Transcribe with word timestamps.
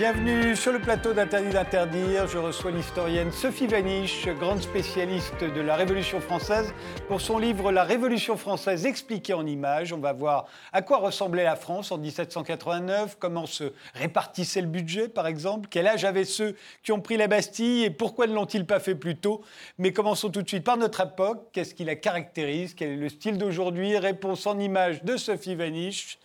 Bienvenue 0.00 0.56
sur 0.56 0.72
le 0.72 0.78
plateau 0.78 1.12
d'Interdit 1.12 1.50
d'interdire. 1.50 2.26
Je 2.26 2.38
reçois 2.38 2.70
l'historienne 2.70 3.30
Sophie 3.32 3.66
Vaniche, 3.66 4.26
grande 4.28 4.62
spécialiste 4.62 5.44
de 5.44 5.60
la 5.60 5.76
Révolution 5.76 6.22
française, 6.22 6.72
pour 7.06 7.20
son 7.20 7.36
livre 7.36 7.70
La 7.70 7.84
Révolution 7.84 8.38
française 8.38 8.86
expliquée 8.86 9.34
en 9.34 9.46
images. 9.46 9.92
On 9.92 9.98
va 9.98 10.14
voir 10.14 10.46
à 10.72 10.80
quoi 10.80 10.96
ressemblait 10.96 11.44
la 11.44 11.54
France 11.54 11.92
en 11.92 11.98
1789, 11.98 13.18
comment 13.18 13.44
se 13.44 13.74
répartissait 13.92 14.62
le 14.62 14.68
budget 14.68 15.10
par 15.10 15.26
exemple, 15.26 15.68
quel 15.70 15.86
âge 15.86 16.06
avaient 16.06 16.24
ceux 16.24 16.56
qui 16.82 16.92
ont 16.92 17.02
pris 17.02 17.18
la 17.18 17.28
Bastille 17.28 17.84
et 17.84 17.90
pourquoi 17.90 18.26
ne 18.26 18.32
l'ont-ils 18.32 18.64
pas 18.64 18.80
fait 18.80 18.94
plus 18.94 19.16
tôt. 19.16 19.42
Mais 19.76 19.92
commençons 19.92 20.30
tout 20.30 20.40
de 20.40 20.48
suite 20.48 20.64
par 20.64 20.78
notre 20.78 21.02
époque. 21.02 21.48
Qu'est-ce 21.52 21.74
qui 21.74 21.84
la 21.84 21.96
caractérise? 21.96 22.72
Quel 22.72 22.92
est 22.92 22.96
le 22.96 23.10
style 23.10 23.36
d'aujourd'hui? 23.36 23.98
Réponse 23.98 24.46
en 24.46 24.58
images 24.58 25.04
de 25.04 25.18
Sophie 25.18 25.56
Vaniche. 25.56 26.18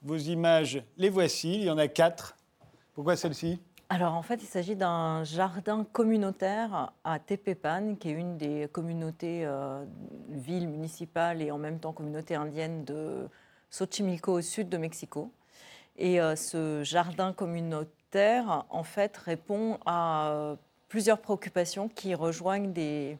Vos 0.00 0.16
images, 0.16 0.82
les 0.96 1.10
voici, 1.10 1.56
il 1.56 1.64
y 1.64 1.70
en 1.70 1.76
a 1.76 1.86
quatre. 1.86 2.34
Pourquoi 2.94 3.16
celle-ci? 3.16 3.60
Alors 3.90 4.14
en 4.14 4.22
fait, 4.22 4.42
il 4.42 4.46
s'agit 4.46 4.76
d'un 4.76 5.24
jardin 5.24 5.84
communautaire 5.92 6.92
à 7.04 7.18
Tepepan, 7.18 7.96
qui 7.96 8.08
est 8.08 8.12
une 8.12 8.38
des 8.38 8.68
communautés 8.72 9.44
euh, 9.44 9.84
villes 10.30 10.68
municipales 10.68 11.42
et 11.42 11.50
en 11.50 11.58
même 11.58 11.78
temps 11.78 11.92
communauté 11.92 12.34
indienne 12.34 12.84
de 12.84 13.28
Xochimilco 13.70 14.32
au 14.32 14.40
sud 14.40 14.68
de 14.68 14.78
Mexico. 14.78 15.30
Et 15.96 16.20
euh, 16.20 16.34
ce 16.34 16.82
jardin 16.82 17.32
communautaire, 17.32 18.64
en 18.70 18.84
fait, 18.84 19.16
répond 19.16 19.78
à 19.84 20.30
euh, 20.30 20.56
plusieurs 20.88 21.20
préoccupations 21.20 21.88
qui 21.88 22.14
rejoignent 22.14 22.72
des, 22.72 23.18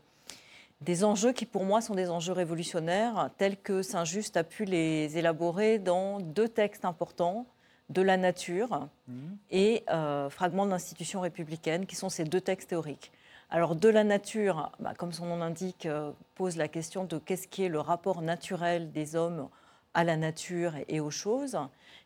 des 0.81 1.05
enjeux 1.05 1.33
qui 1.33 1.47
pour 1.47 1.65
moi 1.65 1.81
sont 1.83 1.95
des 1.95 2.11
enjeux 2.11 2.33
révolutionnaires, 2.33 3.31
tels 3.37 3.57
que 3.57 3.83
Saint-Just 3.83 4.37
a 4.37 4.45
pu 4.45 4.65
les 4.65 5.19
élaborer 5.19 5.79
dans 5.79 6.21
deux 6.21 6.49
textes 6.49 6.85
importants 6.85 7.47
de 7.91 8.03
la 8.03 8.17
nature 8.17 8.89
mhm. 9.09 9.37
et 9.51 9.85
euh, 9.91 10.31
Fragments 10.31 10.67
d'institutions 10.67 11.21
républicaines, 11.21 11.87
qui 11.87 11.97
sont 11.97 12.09
ces 12.09 12.25
deux 12.25 12.41
textes 12.41 12.71
théoriques. 12.71 13.13
Alors, 13.51 13.77
de 13.77 13.89
la 13.89 14.05
nature, 14.05 14.73
bah, 14.81 14.95
comme 14.97 15.13
son 15.13 15.27
nom 15.27 15.37
l'indique, 15.37 15.87
euh, 15.87 16.11
pose 16.35 16.57
la 16.57 16.67
question 16.69 17.05
de 17.05 17.19
qu'est-ce 17.19 17.47
qui 17.47 17.63
est 17.63 17.69
le 17.69 17.81
rapport 17.81 18.23
naturel 18.23 18.91
des 18.91 19.17
hommes 19.17 19.49
à 19.93 20.03
la 20.03 20.17
nature 20.17 20.73
et, 20.89 20.99
aux 20.99 21.11
choses. 21.11 21.57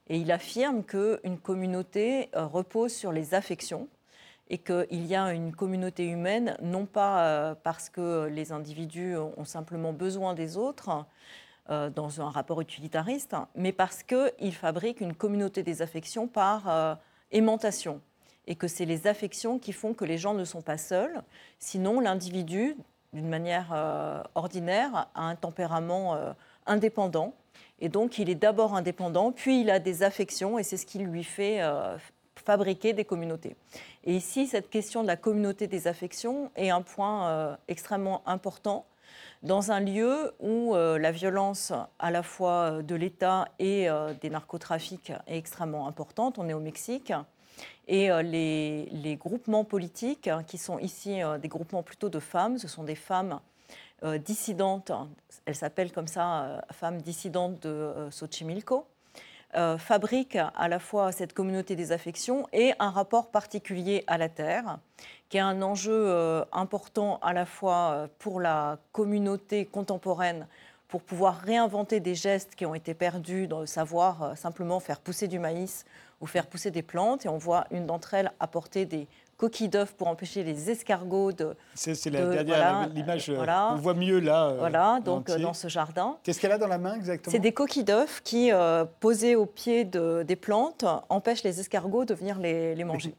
Et 0.08 0.18
il 0.18 0.30
affirme 0.32 0.84
qu'une 0.84 1.38
communauté 1.38 2.28
euh, 2.34 2.44
repose 2.44 2.92
sur 2.92 3.12
les 3.12 3.34
affections 3.34 3.88
et 4.50 4.58
qu'il 4.58 5.06
y 5.06 5.14
a 5.14 5.32
une 5.32 5.54
communauté 5.54 6.06
humaine, 6.06 6.56
non 6.62 6.86
pas 6.86 7.54
parce 7.64 7.90
que 7.90 8.28
les 8.32 8.50
individus 8.50 9.14
ont 9.14 9.44
simplement 9.44 9.92
besoin 9.92 10.32
des 10.32 10.56
autres, 10.56 10.88
euh, 10.88 11.02
dans 11.68 12.20
un 12.20 12.30
rapport 12.30 12.60
utilitariste, 12.60 13.36
mais 13.54 13.72
parce 13.72 14.02
qu'il 14.02 14.54
fabrique 14.54 15.00
une 15.00 15.14
communauté 15.14 15.62
des 15.62 15.82
affections 15.82 16.26
par 16.26 16.68
euh, 16.68 16.94
aimantation. 17.30 18.00
Et 18.46 18.54
que 18.54 18.68
c'est 18.68 18.86
les 18.86 19.06
affections 19.06 19.58
qui 19.58 19.74
font 19.74 19.92
que 19.92 20.06
les 20.06 20.16
gens 20.16 20.32
ne 20.32 20.44
sont 20.44 20.62
pas 20.62 20.78
seuls. 20.78 21.22
Sinon, 21.58 22.00
l'individu, 22.00 22.74
d'une 23.12 23.28
manière 23.28 23.70
euh, 23.74 24.22
ordinaire, 24.34 25.08
a 25.14 25.22
un 25.28 25.36
tempérament 25.36 26.18
indépendant. 26.64 27.34
Et 27.80 27.90
donc, 27.90 28.18
il 28.18 28.30
est 28.30 28.34
d'abord 28.34 28.74
indépendant, 28.74 29.32
puis 29.32 29.60
il 29.60 29.70
a 29.70 29.78
des 29.78 30.02
affections, 30.02 30.58
et 30.58 30.62
c'est 30.62 30.78
ce 30.78 30.86
qui 30.86 30.98
lui 30.98 31.24
fait 31.24 31.60
fabriquer 32.36 32.94
des 32.94 33.04
communautés. 33.04 33.54
Et 34.04 34.14
ici, 34.14 34.46
cette 34.46 34.70
question 34.70 35.02
de 35.02 35.06
la 35.08 35.16
communauté 35.16 35.66
des 35.66 35.86
affections 35.86 36.50
est 36.56 36.70
un 36.70 36.80
point 36.80 37.58
extrêmement 37.68 38.22
important 38.24 38.86
dans 39.42 39.70
un 39.70 39.80
lieu 39.80 40.34
où 40.40 40.74
euh, 40.74 40.98
la 40.98 41.12
violence 41.12 41.72
à 41.98 42.10
la 42.10 42.22
fois 42.22 42.50
euh, 42.52 42.82
de 42.82 42.94
l'État 42.94 43.48
et 43.58 43.88
euh, 43.88 44.12
des 44.20 44.30
narcotrafics 44.30 45.12
est 45.26 45.38
extrêmement 45.38 45.86
importante. 45.86 46.38
On 46.38 46.48
est 46.48 46.54
au 46.54 46.60
Mexique. 46.60 47.12
Et 47.88 48.10
les, 48.22 49.16
groupements 49.18 49.64
politiques, 49.64 50.28
hein, 50.28 50.44
qui 50.46 50.58
sont 50.58 50.78
ici 50.78 51.20
des 51.40 51.48
groupements 51.48 51.82
plutôt 51.82 52.10
de 52.10 52.20
femmes, 52.20 52.58
ce 52.58 52.68
sont 52.68 52.84
des 52.84 52.94
femmes 52.94 53.40
dissidentes, 54.24 54.92
elles 55.46 55.56
s'appellent 55.56 55.90
comme 55.90 56.06
ça 56.06 56.62
femmes 56.70 57.00
dissidentes 57.00 57.60
de 57.62 58.10
Xochimilco, 58.10 58.86
fabriquent 59.54 60.38
à 60.54 60.68
la 60.68 60.78
fois 60.78 61.10
cette 61.10 61.32
communauté 61.32 61.74
des 61.74 61.90
affections 61.90 62.46
et 62.52 62.74
un 62.78 62.90
rapport 62.90 63.30
particulier 63.30 64.04
à 64.06 64.18
la 64.18 64.28
terre 64.28 64.78
qui 65.28 65.36
est 65.36 65.40
un 65.40 65.62
enjeu 65.62 65.92
euh, 65.92 66.44
important 66.52 67.18
à 67.22 67.32
la 67.32 67.44
fois 67.44 67.92
euh, 67.92 68.08
pour 68.18 68.40
la 68.40 68.78
communauté 68.92 69.66
contemporaine, 69.66 70.46
pour 70.88 71.02
pouvoir 71.02 71.38
réinventer 71.38 72.00
des 72.00 72.14
gestes 72.14 72.54
qui 72.54 72.64
ont 72.64 72.74
été 72.74 72.94
perdus, 72.94 73.46
dans 73.46 73.60
le 73.60 73.66
savoir 73.66 74.22
euh, 74.22 74.34
simplement 74.34 74.80
faire 74.80 75.00
pousser 75.00 75.28
du 75.28 75.38
maïs 75.38 75.84
ou 76.20 76.26
faire 76.26 76.46
pousser 76.46 76.70
des 76.70 76.82
plantes. 76.82 77.26
Et 77.26 77.28
on 77.28 77.38
voit 77.38 77.66
une 77.70 77.86
d'entre 77.86 78.14
elles 78.14 78.32
apporter 78.40 78.86
des 78.86 79.06
coquilles 79.38 79.70
d'œufs 79.70 79.94
pour 79.94 80.08
empêcher 80.08 80.44
les 80.44 80.70
escargots 80.70 81.32
de. 81.32 81.56
C'est 81.74 82.10
la 82.10 82.44
dernière 82.44 82.90
image. 82.94 83.30
On 83.30 83.76
voit 83.76 83.94
mieux 83.94 84.20
là. 84.20 84.52
voilà, 84.58 85.00
donc 85.02 85.30
dans 85.30 85.54
ce 85.54 85.68
jardin. 85.68 86.18
Qu'est-ce 86.22 86.38
qu'elle 86.40 86.52
a 86.52 86.58
dans 86.58 86.68
la 86.68 86.78
main 86.78 86.94
exactement? 86.94 87.32
C'est 87.32 87.38
des 87.38 87.52
coquilles 87.52 87.84
d'œufs 87.84 88.20
qui, 88.22 88.50
posées 89.00 89.36
au 89.36 89.46
pied 89.46 89.84
de, 89.84 90.22
des 90.22 90.36
plantes, 90.36 90.84
empêchent 91.08 91.44
les 91.44 91.60
escargots 91.60 92.04
de 92.04 92.12
venir 92.12 92.38
les, 92.38 92.74
les 92.74 92.84
manger. 92.84 93.14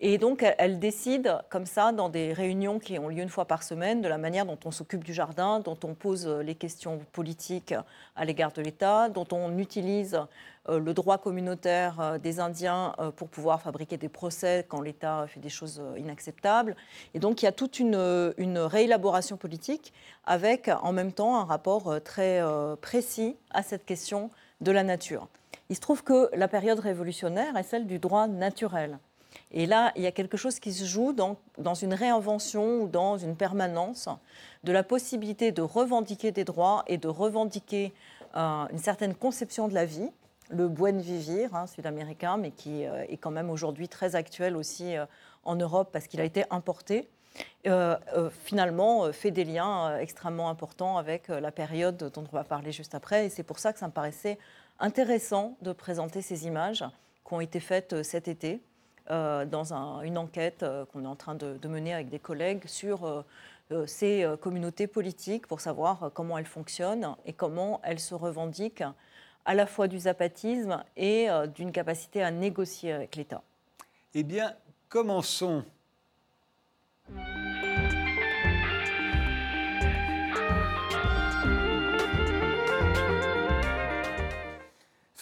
Et 0.00 0.18
donc, 0.18 0.44
elle, 0.58 0.78
décide, 0.78 1.38
comme 1.48 1.66
ça, 1.66 1.92
dans 1.92 2.08
des 2.08 2.32
réunions 2.32 2.78
qui 2.78 2.98
ont 2.98 3.08
lieu 3.08 3.22
une 3.22 3.28
fois 3.28 3.44
par 3.44 3.62
semaine, 3.62 4.00
de 4.00 4.08
la 4.08 4.18
manière 4.18 4.46
dont 4.46 4.58
on 4.64 4.70
s'occupe 4.70 5.04
du 5.04 5.14
jardin, 5.14 5.60
dont 5.60 5.78
on 5.84 5.94
pose 5.94 6.26
euh, 6.26 6.42
les 6.42 6.54
questions 6.54 7.00
politiques 7.12 7.74
à 8.16 8.24
l'égard 8.24 8.52
de 8.52 8.62
l'État, 8.62 9.08
dont 9.08 9.26
on 9.30 9.58
utilise 9.58 10.14
euh, 10.14 10.24
le 10.68 10.94
droit 10.94 11.18
communautaire 11.18 12.00
euh, 12.00 12.18
des 12.18 12.40
Indiens 12.40 12.94
pour 13.16 13.28
pouvoir 13.28 13.60
fabriquer 13.60 13.96
des 13.96 14.08
procès 14.08 14.64
quand 14.68 14.80
l'État 14.80 15.26
fait 15.26 15.40
des 15.40 15.48
choses 15.48 15.82
inacceptables. 15.96 16.76
Et 17.14 17.18
donc, 17.18 17.42
il 17.42 17.46
y 17.46 17.48
a 17.48 17.52
toute 17.52 17.78
une, 17.78 17.96
réélaboration 17.96 19.36
politique 19.36 19.92
avec, 20.24 20.70
en 20.82 20.92
même 20.92 21.12
temps, 21.12 21.36
un 21.36 21.44
rapport 21.44 22.00
très 22.04 22.40
précis 22.80 23.36
à 23.50 23.62
cette 23.62 23.84
question 23.84 24.30
de 24.60 24.70
la 24.70 24.82
nature. 24.82 25.28
Il 25.68 25.76
se 25.76 25.80
trouve 25.80 26.04
que 26.04 26.28
la 26.34 26.48
période 26.48 26.78
révolutionnaire 26.78 27.56
est 27.56 27.62
celle 27.62 27.86
du 27.86 27.98
droit 27.98 28.26
naturel. 28.26 28.98
Et 29.50 29.66
là, 29.66 29.92
il 29.96 30.02
y 30.02 30.06
a 30.06 30.12
quelque 30.12 30.36
chose 30.36 30.58
qui 30.58 30.72
se 30.72 30.84
joue 30.84 31.12
dans, 31.12 31.36
une 31.74 31.94
réinvention 31.94 32.82
ou 32.82 32.88
dans 32.88 33.18
une 33.18 33.36
permanence 33.36 34.08
de 34.64 34.72
la 34.72 34.82
possibilité 34.82 35.52
de 35.52 35.62
revendiquer 35.62 36.32
des 36.32 36.44
droits 36.44 36.84
et 36.86 36.98
de 36.98 37.08
revendiquer 37.08 37.92
euh, 38.36 38.66
une 38.70 38.78
certaine 38.78 39.14
conception 39.14 39.68
de 39.68 39.74
la 39.74 39.84
vie, 39.84 40.10
le 40.52 40.68
buen 40.68 40.98
vivir 41.00 41.54
hein, 41.54 41.66
sud-américain, 41.66 42.36
mais 42.36 42.50
qui 42.50 42.86
euh, 42.86 43.04
est 43.08 43.16
quand 43.16 43.30
même 43.30 43.50
aujourd'hui 43.50 43.88
très 43.88 44.14
actuel 44.14 44.56
aussi 44.56 44.96
euh, 44.96 45.06
en 45.44 45.56
Europe 45.56 45.90
parce 45.92 46.06
qu'il 46.06 46.20
a 46.20 46.24
été 46.24 46.44
importé. 46.50 47.08
finalement 48.44 49.10
fait 49.12 49.30
des 49.30 49.44
liens 49.44 49.98
extrêmement 49.98 50.50
importants 50.50 50.98
avec 50.98 51.28
la 51.28 51.50
période 51.50 51.96
dont 51.96 52.24
on 52.30 52.36
va 52.36 52.44
parler 52.44 52.72
juste 52.72 52.94
après. 52.94 53.26
Et 53.26 53.28
c'est 53.30 53.42
pour 53.42 53.58
ça 53.58 53.72
que 53.72 53.78
ça 53.78 53.86
me 53.86 53.92
paraissait 53.92 54.38
intéressant 54.78 55.56
de 55.62 55.72
présenter 55.72 56.20
ces 56.20 56.46
images 56.46 56.84
qui 57.26 57.34
ont 57.34 57.40
été 57.40 57.58
faites 57.58 58.02
cet 58.02 58.28
été 58.28 58.60
euh, 59.10 59.44
dans 59.44 59.72
une 60.04 60.16
enquête 60.16 60.62
euh, 60.62 60.84
qu'on 60.86 61.02
est 61.02 61.08
en 61.08 61.16
train 61.16 61.34
de, 61.34 61.58
mener 61.66 61.92
avec 61.92 62.08
des 62.08 62.20
collègues 62.20 62.66
sur 62.66 63.04
euh, 63.04 63.24
ces 63.86 64.24
communautés 64.40 64.86
politiques 64.86 65.48
pour 65.48 65.60
savoir 65.60 66.10
comment 66.14 66.38
elles 66.38 66.46
fonctionnent 66.46 67.16
et 67.24 67.32
comment 67.32 67.80
elles 67.82 67.98
se 67.98 68.14
revendiquent 68.14 68.84
à 69.44 69.54
la 69.54 69.66
fois 69.66 69.88
du 69.88 69.98
zapatisme 69.98 70.82
et 70.96 71.28
d'une 71.54 71.72
capacité 71.72 72.22
à 72.22 72.30
négocier 72.30 72.92
avec 72.92 73.16
l'État. 73.16 73.42
Eh 74.14 74.22
bien, 74.22 74.54
commençons. 74.88 75.64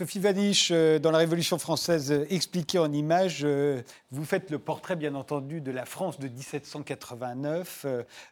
Sophie 0.01 0.19
Vaniche, 0.19 0.71
euh, 0.73 0.99
dans 0.99 1.11
la 1.11 1.19
Révolution 1.19 1.59
française 1.59 2.11
euh, 2.11 2.25
expliquée 2.31 2.79
en 2.79 2.91
images, 2.91 3.43
euh, 3.45 3.83
vous 4.11 4.25
faites 4.25 4.51
le 4.51 4.59
portrait, 4.59 4.97
bien 4.97 5.15
entendu, 5.15 5.61
de 5.61 5.71
la 5.71 5.85
France 5.85 6.19
de 6.19 6.27
1789. 6.27 7.85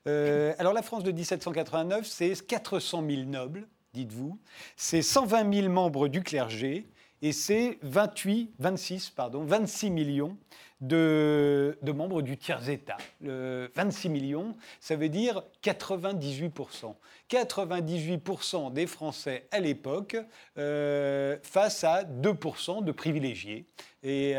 alors, 0.06 0.72
la 0.72 0.80
France 0.80 1.02
de 1.02 1.12
1789, 1.12 2.06
c'est 2.06 2.46
400 2.46 3.04
000 3.06 3.24
nobles, 3.24 3.68
dites-vous, 3.98 4.38
c'est 4.76 5.02
120 5.02 5.52
000 5.52 5.68
membres 5.72 6.08
du 6.08 6.22
clergé, 6.22 6.86
et 7.20 7.32
c'est 7.32 7.78
28, 7.82 8.52
26, 8.58 9.10
pardon, 9.10 9.44
26 9.44 9.90
millions 9.90 10.36
de, 10.80 11.76
membres 11.84 12.22
du 12.22 12.36
tiers-État. 12.36 12.96
26 13.20 14.08
millions, 14.08 14.54
ça 14.78 14.94
veut 14.94 15.08
dire 15.08 15.42
98%. 15.64 16.94
98% 17.28 18.72
des 18.72 18.86
Français 18.86 19.48
à 19.50 19.58
l'époque 19.58 20.16
euh, 20.56 21.36
face 21.42 21.82
à 21.82 22.04
2% 22.04 22.84
de 22.84 22.92
privilégiés. 22.92 23.66
Et, 24.04 24.34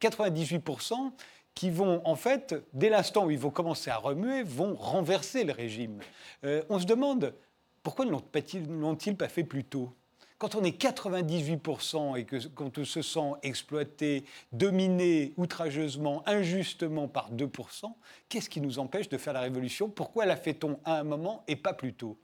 98% 0.00 0.92
euh, 0.92 1.10
qui 1.54 1.70
vont, 1.70 2.00
en 2.04 2.16
fait, 2.16 2.54
dès 2.72 2.88
l'instant 2.88 3.26
où 3.26 3.30
ils 3.30 3.38
vont 3.38 3.50
commencer 3.50 3.90
à 3.90 3.96
remuer, 3.96 4.42
vont 4.42 4.74
renverser 4.74 5.44
le 5.44 5.52
régime. 5.52 6.00
Euh, 6.44 6.62
on 6.68 6.78
se 6.78 6.86
demande, 6.86 7.34
pourquoi 7.82 8.04
ne 8.04 8.10
l'ont-ils 8.10 9.16
pas 9.16 9.28
fait 9.28 9.44
plus 9.44 9.64
tôt? 9.64 9.92
Quand 10.38 10.54
on 10.54 10.64
est 10.64 10.82
98% 10.82 12.16
et 12.16 12.24
que 12.24 12.48
quand 12.48 12.78
on 12.78 12.84
se 12.84 13.02
sent 13.02 13.32
exploité, 13.42 14.24
dominé 14.52 15.34
outrageusement, 15.36 16.22
injustement 16.26 17.08
par 17.08 17.30
2%, 17.30 17.92
qu'est-ce 18.30 18.48
qui 18.48 18.62
nous 18.62 18.78
empêche 18.78 19.10
de 19.10 19.18
faire 19.18 19.34
la 19.34 19.40
révolution? 19.40 19.90
Pourquoi 19.90 20.24
la 20.24 20.36
fait-on 20.36 20.80
à 20.86 20.98
un 20.98 21.04
moment 21.04 21.44
et 21.46 21.56
pas 21.56 21.74
plus 21.74 21.92
tôt? 21.92 22.18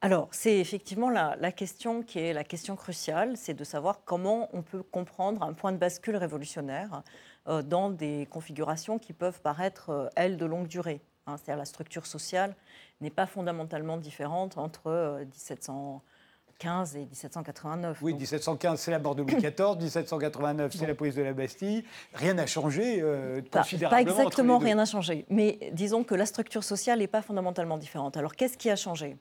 Alors, 0.00 0.28
c'est 0.32 0.58
effectivement 0.58 1.08
la, 1.08 1.52
question 1.52 2.02
qui 2.02 2.18
est 2.18 2.32
la 2.32 2.44
question 2.44 2.76
cruciale, 2.76 3.36
c'est 3.36 3.54
de 3.54 3.64
savoir 3.64 4.00
comment 4.04 4.48
on 4.52 4.62
peut 4.62 4.82
comprendre 4.82 5.42
un 5.44 5.52
point 5.52 5.72
de 5.72 5.78
bascule 5.78 6.16
révolutionnaire 6.16 7.02
euh, 7.48 7.62
dans 7.62 7.90
des 7.90 8.26
configurations 8.28 8.98
qui 8.98 9.12
peuvent 9.12 9.40
paraître, 9.40 9.90
euh, 9.90 10.08
elles, 10.16 10.36
de 10.36 10.44
longue 10.44 10.66
durée. 10.66 11.00
Hein. 11.26 11.36
C'est-à-dire 11.36 11.58
la 11.58 11.64
structure 11.64 12.06
sociale 12.06 12.54
n'est 13.00 13.10
pas 13.10 13.26
fondamentalement 13.26 13.96
différente 13.96 14.58
entre 14.58 15.18
1715 15.24 16.96
euh, 16.96 16.98
et 16.98 17.06
1789. 17.06 17.98
Oui, 18.02 18.14
1715, 18.14 18.80
c'est 18.80 18.90
la 18.90 18.98
mort 18.98 19.14
de 19.14 19.22
Louis 19.22 19.34
XIV, 19.38 19.76
1789, 19.78 20.74
c'est 20.76 20.86
la 20.86 20.94
prise 20.94 21.14
de 21.14 21.22
la 21.22 21.32
Bastille. 21.32 21.84
Rien 22.14 22.34
n'a 22.34 22.46
changé 22.46 23.02
considérablement. 23.50 23.90
Pas 23.90 24.22
exactement 24.22 24.58
rien 24.58 24.76
n'a 24.76 24.86
changé, 24.86 25.26
mais 25.28 25.58
disons 25.72 26.04
que 26.04 26.14
la 26.14 26.26
structure 26.26 26.64
sociale 26.64 27.00
n'est 27.00 27.06
pas 27.06 27.22
fondamentalement 27.22 27.78
différente. 27.78 28.16
Alors, 28.16 28.34
qu'est-ce 28.34 28.56
qui 28.56 28.70
a 28.70 28.76
changé? 28.76 29.16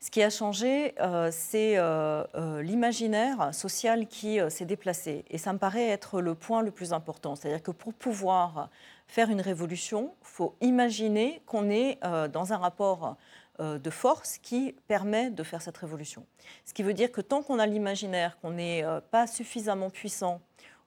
Ce 0.00 0.10
qui 0.10 0.22
a 0.22 0.30
changé, 0.30 0.94
euh, 1.00 1.30
c'est 1.32 1.78
euh, 1.78 2.22
euh, 2.34 2.62
l'imaginaire 2.62 3.52
social 3.54 4.06
qui 4.06 4.38
s'est 4.50 4.66
déplacé. 4.66 5.24
Et 5.30 5.38
ça 5.38 5.52
me 5.52 5.58
paraît 5.58 5.88
être 5.88 6.20
le 6.20 6.34
point 6.34 6.62
le 6.62 6.70
plus 6.70 6.92
important. 6.92 7.34
C'est-à-dire 7.34 7.62
que 7.62 7.70
pour 7.70 7.94
pouvoir 7.94 8.68
faire 9.06 9.30
une 9.30 9.40
révolution, 9.40 10.14
il 10.20 10.26
faut 10.26 10.56
imaginer 10.60 11.42
qu'on 11.46 11.70
est 11.70 11.98
dans 12.32 12.52
un 12.52 12.56
rapport 12.56 13.16
de 13.58 13.90
force 13.90 14.38
qui 14.38 14.74
permet 14.86 15.30
de 15.30 15.42
faire 15.42 15.62
cette 15.62 15.78
révolution. 15.78 16.26
Ce 16.64 16.74
qui 16.74 16.82
veut 16.82 16.94
dire 16.94 17.10
que 17.10 17.20
tant 17.20 17.42
qu'on 17.42 17.58
a 17.58 17.66
l'imaginaire 17.66 18.38
qu'on 18.40 18.50
n'est 18.50 18.84
pas 19.10 19.26
suffisamment 19.26 19.90
puissant, 19.90 20.40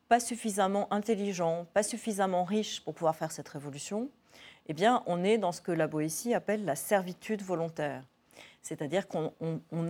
pas 0.08 0.20
suffisamment 0.20 0.92
intelligent, 0.94 1.66
pas 1.74 1.84
suffisamment 1.84 2.44
riche 2.44 2.84
pour 2.84 2.94
pouvoir 2.94 3.16
faire 3.16 3.32
cette 3.32 3.50
révolution, 3.50 4.10
eh 4.68 4.74
bien, 4.74 5.04
on 5.08 5.24
est 5.24 5.38
dans 5.38 5.52
ce 5.52 5.62
que 5.62 5.72
la 5.72 5.88
Boétie 5.88 6.34
appelle 6.34 6.64
la 6.66 6.76
servitude 6.76 7.42
volontaire. 7.42 8.04
C'est-à-dire 8.62 9.08
qu'on 9.08 9.32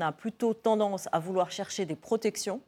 a 0.01 0.11
plutôt 0.11 0.53
tendance 0.53 1.09
à 1.11 1.19
vouloir 1.19 1.51
chercher 1.51 1.85
des 1.85 1.95
protections 1.95 2.61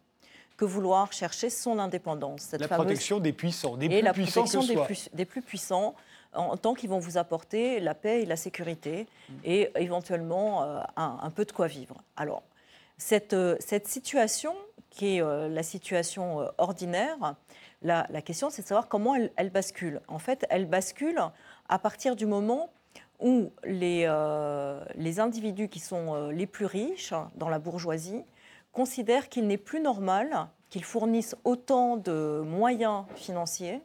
que 0.61 0.65
vouloir 0.65 1.11
chercher 1.11 1.49
son 1.49 1.79
indépendance. 1.79 2.51
la 2.51 2.67
protection 2.67 3.19
des 3.19 3.33
puissants, 3.33 3.77
des 3.77 3.89
plus 3.89 4.11
puissants 4.13 4.43
que 4.43 4.67
des, 4.67 4.77
plus, 4.77 5.09
des 5.11 5.25
plus 5.25 5.41
puissants, 5.41 5.95
en, 6.33 6.55
tant 6.55 6.75
qu'ils 6.75 6.91
vont 6.91 6.99
vous 6.99 7.17
apporter 7.17 7.79
la 7.79 7.95
paix 7.95 8.21
et 8.21 8.25
la 8.27 8.35
sécurité, 8.35 9.07
et 9.43 9.71
éventuellement 9.77 10.61
euh, 10.61 10.79
un, 10.97 11.31
peu 11.31 11.45
de 11.45 11.51
quoi 11.51 11.65
vivre. 11.65 12.03
Alors, 12.15 12.43
cette, 12.99 13.33
euh, 13.33 13.55
cette 13.59 13.87
situation, 13.87 14.53
qui 14.91 15.15
est 15.15 15.21
euh, 15.23 15.49
la 15.49 15.63
situation 15.63 16.47
ordinaire, 16.59 17.17
la, 17.81 18.05
question, 18.21 18.51
c'est 18.51 18.61
de 18.61 18.67
savoir 18.67 18.87
comment 18.87 19.15
elle, 19.15 19.31
elle, 19.37 19.49
bascule. 19.49 19.99
En 20.07 20.19
fait, 20.19 20.45
elle 20.51 20.67
bascule 20.67 21.19
à 21.69 21.79
partir 21.79 22.15
du 22.15 22.27
moment 22.27 22.69
où 23.19 23.51
les, 23.63 24.07
les 24.95 25.19
individus 25.19 25.69
qui 25.69 25.79
sont 25.79 26.27
les 26.27 26.45
plus 26.45 26.67
riches 26.67 27.15
dans 27.35 27.49
la 27.49 27.57
bourgeoisie 27.57 28.23
considèrent 28.71 29.29
qu'il 29.29 29.47
n'est 29.47 29.57
plus 29.57 29.79
normal 29.79 30.47
qu'ils 30.69 30.83
fournissent 30.85 31.35
autant 31.43 31.97
de 31.97 32.41
moyens 32.45 33.03
financiers 33.15 33.81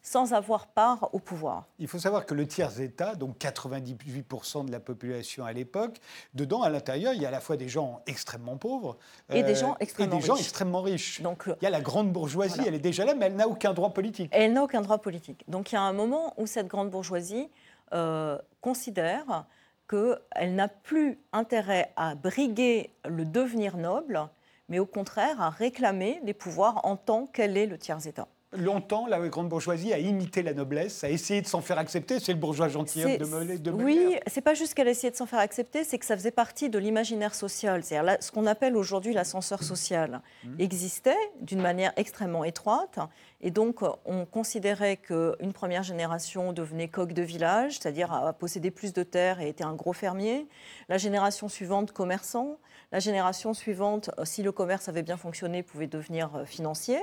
sans 0.00 0.32
avoir 0.32 0.68
part 0.68 1.10
au 1.12 1.18
pouvoir. 1.18 1.66
Il 1.78 1.88
faut 1.88 1.98
savoir 1.98 2.24
que 2.24 2.32
le 2.32 2.46
tiers-État, 2.46 3.14
donc 3.14 3.36
98% 3.38 4.64
de 4.64 4.72
la 4.72 4.80
population 4.80 5.44
à 5.44 5.52
l'époque, 5.52 5.98
dedans, 6.34 6.62
à 6.62 6.70
l'intérieur, 6.70 7.12
il 7.12 7.20
y 7.20 7.26
a 7.26 7.28
à 7.28 7.32
la 7.32 7.40
fois 7.40 7.56
des 7.56 7.68
gens 7.68 8.00
extrêmement 8.06 8.56
pauvres 8.56 8.96
et 9.28 9.42
des 9.42 9.56
gens 9.56 9.76
extrêmement, 9.80 10.16
et 10.16 10.20
des 10.20 10.26
gens 10.26 10.36
extrêmement 10.36 10.82
riches. 10.82 11.20
Donc, 11.20 11.44
il 11.46 11.64
y 11.64 11.66
a 11.66 11.70
la 11.70 11.80
grande 11.80 12.12
bourgeoisie, 12.12 12.60
elle 12.66 12.74
est 12.74 12.78
déjà 12.78 13.04
là, 13.04 13.14
mais 13.14 13.26
elle 13.26 13.36
n'a 13.36 13.48
aucun 13.48 13.74
droit 13.74 13.92
politique. 13.92 14.30
Elle 14.32 14.52
n'a 14.52 14.62
aucun 14.62 14.80
droit 14.80 14.98
politique. 14.98 15.44
Donc 15.48 15.72
il 15.72 15.74
y 15.74 15.78
a 15.78 15.82
un 15.82 15.92
moment 15.92 16.32
où 16.38 16.46
cette 16.46 16.68
grande 16.68 16.90
bourgeoisie 16.90 17.50
euh, 17.92 18.38
considère 18.60 19.44
qu'elle 19.88 20.54
n'a 20.54 20.68
plus 20.68 21.18
intérêt 21.32 21.92
à 21.96 22.14
briguer 22.14 22.90
le 23.08 23.24
devenir 23.24 23.76
noble, 23.76 24.20
mais 24.68 24.78
au 24.78 24.86
contraire 24.86 25.40
à 25.40 25.50
réclamer 25.50 26.20
les 26.24 26.34
pouvoirs 26.34 26.84
en 26.84 26.96
tant 26.96 27.26
qu'elle 27.26 27.56
est 27.56 27.66
le 27.66 27.78
tiers-État. 27.78 28.28
Longtemps, 28.56 29.06
la 29.06 29.20
grande 29.28 29.50
bourgeoisie 29.50 29.92
a 29.92 29.98
imité 29.98 30.42
la 30.42 30.54
noblesse, 30.54 31.04
a 31.04 31.10
essayé 31.10 31.42
de 31.42 31.46
s'en 31.46 31.60
faire 31.60 31.76
accepter. 31.76 32.18
C'est 32.18 32.32
le 32.32 32.38
bourgeois 32.38 32.68
gentilhomme 32.68 33.18
de, 33.18 33.56
de 33.58 33.70
Oui, 33.70 34.16
c'est 34.26 34.40
pas 34.40 34.54
juste 34.54 34.72
qu'elle 34.72 34.88
a 34.88 34.90
essayé 34.90 35.10
de 35.10 35.16
s'en 35.16 35.26
faire 35.26 35.40
accepter, 35.40 35.84
c'est 35.84 35.98
que 35.98 36.06
ça 36.06 36.16
faisait 36.16 36.30
partie 36.30 36.70
de 36.70 36.78
l'imaginaire 36.78 37.34
social. 37.34 37.84
C'est-à-dire 37.84 38.16
ce 38.20 38.32
qu'on 38.32 38.46
appelle 38.46 38.74
aujourd'hui 38.74 39.12
l'ascenseur 39.12 39.62
social 39.62 40.22
mmh. 40.44 40.60
existait 40.60 41.16
d'une 41.42 41.60
manière 41.60 41.92
extrêmement 41.96 42.42
étroite. 42.42 42.98
Et 43.40 43.50
donc, 43.50 43.82
on 44.04 44.26
considérait 44.26 44.96
qu'une 44.96 45.52
première 45.52 45.84
génération 45.84 46.52
devenait 46.52 46.88
coq 46.88 47.12
de 47.12 47.22
village, 47.22 47.78
c'est-à-dire 47.78 48.34
posséder 48.38 48.70
plus 48.70 48.92
de 48.92 49.04
terres 49.04 49.40
et 49.40 49.48
était 49.48 49.64
un 49.64 49.74
gros 49.74 49.92
fermier. 49.92 50.48
La 50.88 50.98
génération 50.98 51.48
suivante, 51.48 51.92
commerçant. 51.92 52.58
La 52.90 52.98
génération 52.98 53.54
suivante, 53.54 54.10
si 54.24 54.42
le 54.42 54.50
commerce 54.50 54.88
avait 54.88 55.02
bien 55.02 55.16
fonctionné, 55.16 55.62
pouvait 55.62 55.86
devenir 55.86 56.42
financier. 56.46 56.98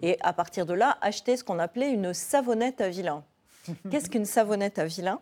Et 0.00 0.16
à 0.22 0.32
partir 0.32 0.66
de 0.66 0.74
là, 0.74 0.98
acheter 1.02 1.36
ce 1.36 1.44
qu'on 1.44 1.58
appelait 1.58 1.92
une 1.92 2.12
savonnette 2.14 2.80
à 2.80 2.88
vilain. 2.88 3.22
Qu'est-ce 3.90 4.10
qu'une 4.10 4.24
savonnette 4.24 4.78
à 4.78 4.86
vilain 4.86 5.20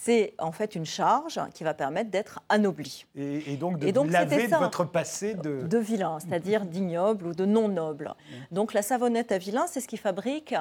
c'est 0.00 0.34
en 0.38 0.52
fait 0.52 0.74
une 0.74 0.84
charge 0.84 1.40
qui 1.54 1.64
va 1.64 1.74
permettre 1.74 2.10
d'être 2.10 2.40
anobli. 2.48 3.04
Et, 3.16 3.56
donc 3.56 3.78
de 3.78 4.10
laver 4.10 4.46
votre 4.46 4.84
passé 4.84 5.34
de... 5.34 5.62
De 5.62 5.78
vilain, 5.78 6.18
c'est-à-dire 6.20 6.64
d'ignoble 6.66 7.26
ou 7.26 7.34
de 7.34 7.44
non 7.44 7.68
noble. 7.68 8.14
Donc 8.52 8.74
la 8.74 8.82
savonnette 8.82 9.32
à 9.32 9.38
vilain, 9.38 9.66
c'est 9.66 9.80
ce 9.80 9.88
qui 9.88 9.96
fabrique 9.96 10.54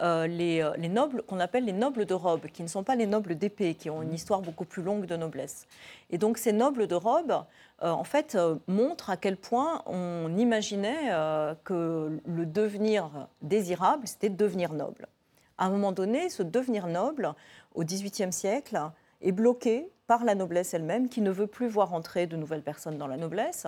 euh, 0.00 0.26
les, 0.26 0.68
les, 0.78 0.88
nobles 0.88 1.22
qu'on 1.22 1.40
appelle 1.40 1.64
les 1.64 1.72
nobles 1.72 2.06
de 2.06 2.14
robe, 2.14 2.46
qui 2.46 2.62
ne 2.62 2.68
sont 2.68 2.84
pas 2.84 2.94
les 2.94 3.06
nobles 3.06 3.34
d'épée, 3.36 3.74
qui 3.74 3.90
ont 3.90 4.02
une 4.02 4.14
histoire 4.14 4.42
beaucoup 4.42 4.64
plus 4.64 4.82
longue 4.82 5.06
de 5.06 5.16
noblesse. 5.16 5.66
Et 6.10 6.18
donc 6.18 6.38
ces 6.38 6.52
nobles 6.52 6.86
de 6.86 6.94
robe, 6.94 7.32
euh, 7.82 7.90
en 7.90 8.04
fait, 8.04 8.36
euh, 8.36 8.56
montrent 8.68 9.10
à 9.10 9.16
quel 9.16 9.36
point 9.36 9.82
on 9.86 10.36
imaginait 10.36 11.10
que 11.64 12.20
le 12.26 12.46
devenir 12.46 13.28
désirable, 13.42 14.06
c'était 14.06 14.30
devenir 14.30 14.72
noble. 14.72 15.08
À 15.58 15.66
un 15.66 15.70
moment 15.70 15.92
donné, 15.92 16.28
ce 16.28 16.42
devenir 16.42 16.86
noble, 16.86 17.34
au 17.74 17.84
XVIIIe 17.84 18.32
siècle, 18.32 18.80
est 19.20 19.32
bloqué 19.32 19.90
par 20.06 20.24
la 20.24 20.34
noblesse 20.34 20.74
elle-même, 20.74 21.08
qui 21.08 21.20
ne 21.20 21.30
veut 21.30 21.46
plus 21.46 21.68
voir 21.68 21.94
entrer 21.94 22.26
de 22.26 22.36
nouvelles 22.36 22.62
personnes 22.62 22.98
dans 22.98 23.06
la 23.06 23.16
noblesse. 23.16 23.66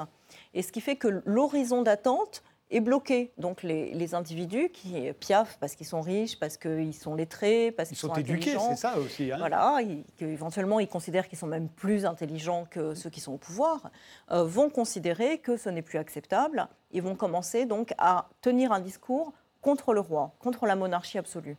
Et 0.54 0.62
ce 0.62 0.72
qui 0.72 0.80
fait 0.80 0.96
que 0.96 1.22
l'horizon 1.24 1.82
d'attente 1.82 2.42
est 2.70 2.80
bloqué. 2.80 3.32
Donc 3.38 3.62
les, 3.62 4.14
individus 4.14 4.70
qui 4.70 5.12
piaffent 5.14 5.58
parce 5.60 5.74
qu'ils 5.74 5.86
sont 5.86 6.00
riches, 6.00 6.38
parce 6.38 6.56
qu'ils 6.56 6.94
sont 6.94 7.14
lettrés, 7.14 7.70
parce 7.72 7.88
qu'ils 7.88 7.98
sont, 7.98 8.08
sont, 8.08 8.20
éduqués, 8.20 8.56
c'est 8.58 8.76
ça 8.76 8.98
aussi. 8.98 9.32
Hein. 9.32 9.36
Voilà, 9.38 9.78
éventuellement 10.20 10.80
ils 10.80 10.88
considèrent 10.88 11.28
qu'ils 11.28 11.38
sont 11.38 11.46
même 11.46 11.68
plus 11.68 12.06
intelligents 12.06 12.64
que 12.70 12.94
ceux 12.94 13.10
qui 13.10 13.20
sont 13.20 13.32
au 13.32 13.38
pouvoir, 13.38 13.90
euh, 14.30 14.44
vont 14.44 14.70
considérer 14.70 15.38
que 15.38 15.56
ce 15.56 15.68
n'est 15.68 15.82
plus 15.82 15.98
acceptable. 15.98 16.68
Ils 16.92 17.02
vont 17.02 17.16
commencer 17.16 17.66
donc 17.66 17.92
à 17.98 18.28
tenir 18.42 18.72
un 18.72 18.80
discours 18.80 19.32
contre 19.60 19.92
le 19.92 20.00
roi, 20.00 20.32
contre 20.38 20.66
la 20.66 20.76
monarchie 20.76 21.18
absolue. 21.18 21.56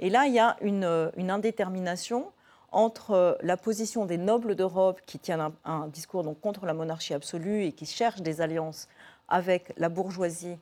Et 0.00 0.10
là, 0.10 0.26
il 0.26 0.34
y 0.34 0.38
a 0.38 0.56
une, 0.60 1.30
indétermination 1.30 2.26
entre 2.70 3.38
la 3.42 3.56
position 3.56 4.06
des 4.06 4.18
nobles 4.18 4.54
d'Europe 4.54 5.00
qui 5.06 5.18
tiennent 5.18 5.50
un, 5.64 5.88
discours 5.88 6.24
donc 6.24 6.40
contre 6.40 6.64
la 6.64 6.74
monarchie 6.74 7.14
absolue 7.14 7.64
et 7.64 7.72
qui 7.72 7.86
cherchent 7.86 8.22
des 8.22 8.40
alliances 8.40 8.88
avec 9.28 9.72
la 9.76 9.88
bourgeoisie 9.88 10.56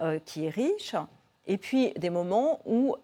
euh, 0.00 0.18
qui 0.24 0.46
est 0.46 0.50
riche, 0.50 0.94
et 1.46 1.58
puis 1.58 1.92
des 1.96 2.10
moments 2.10 2.60
où 2.66 2.96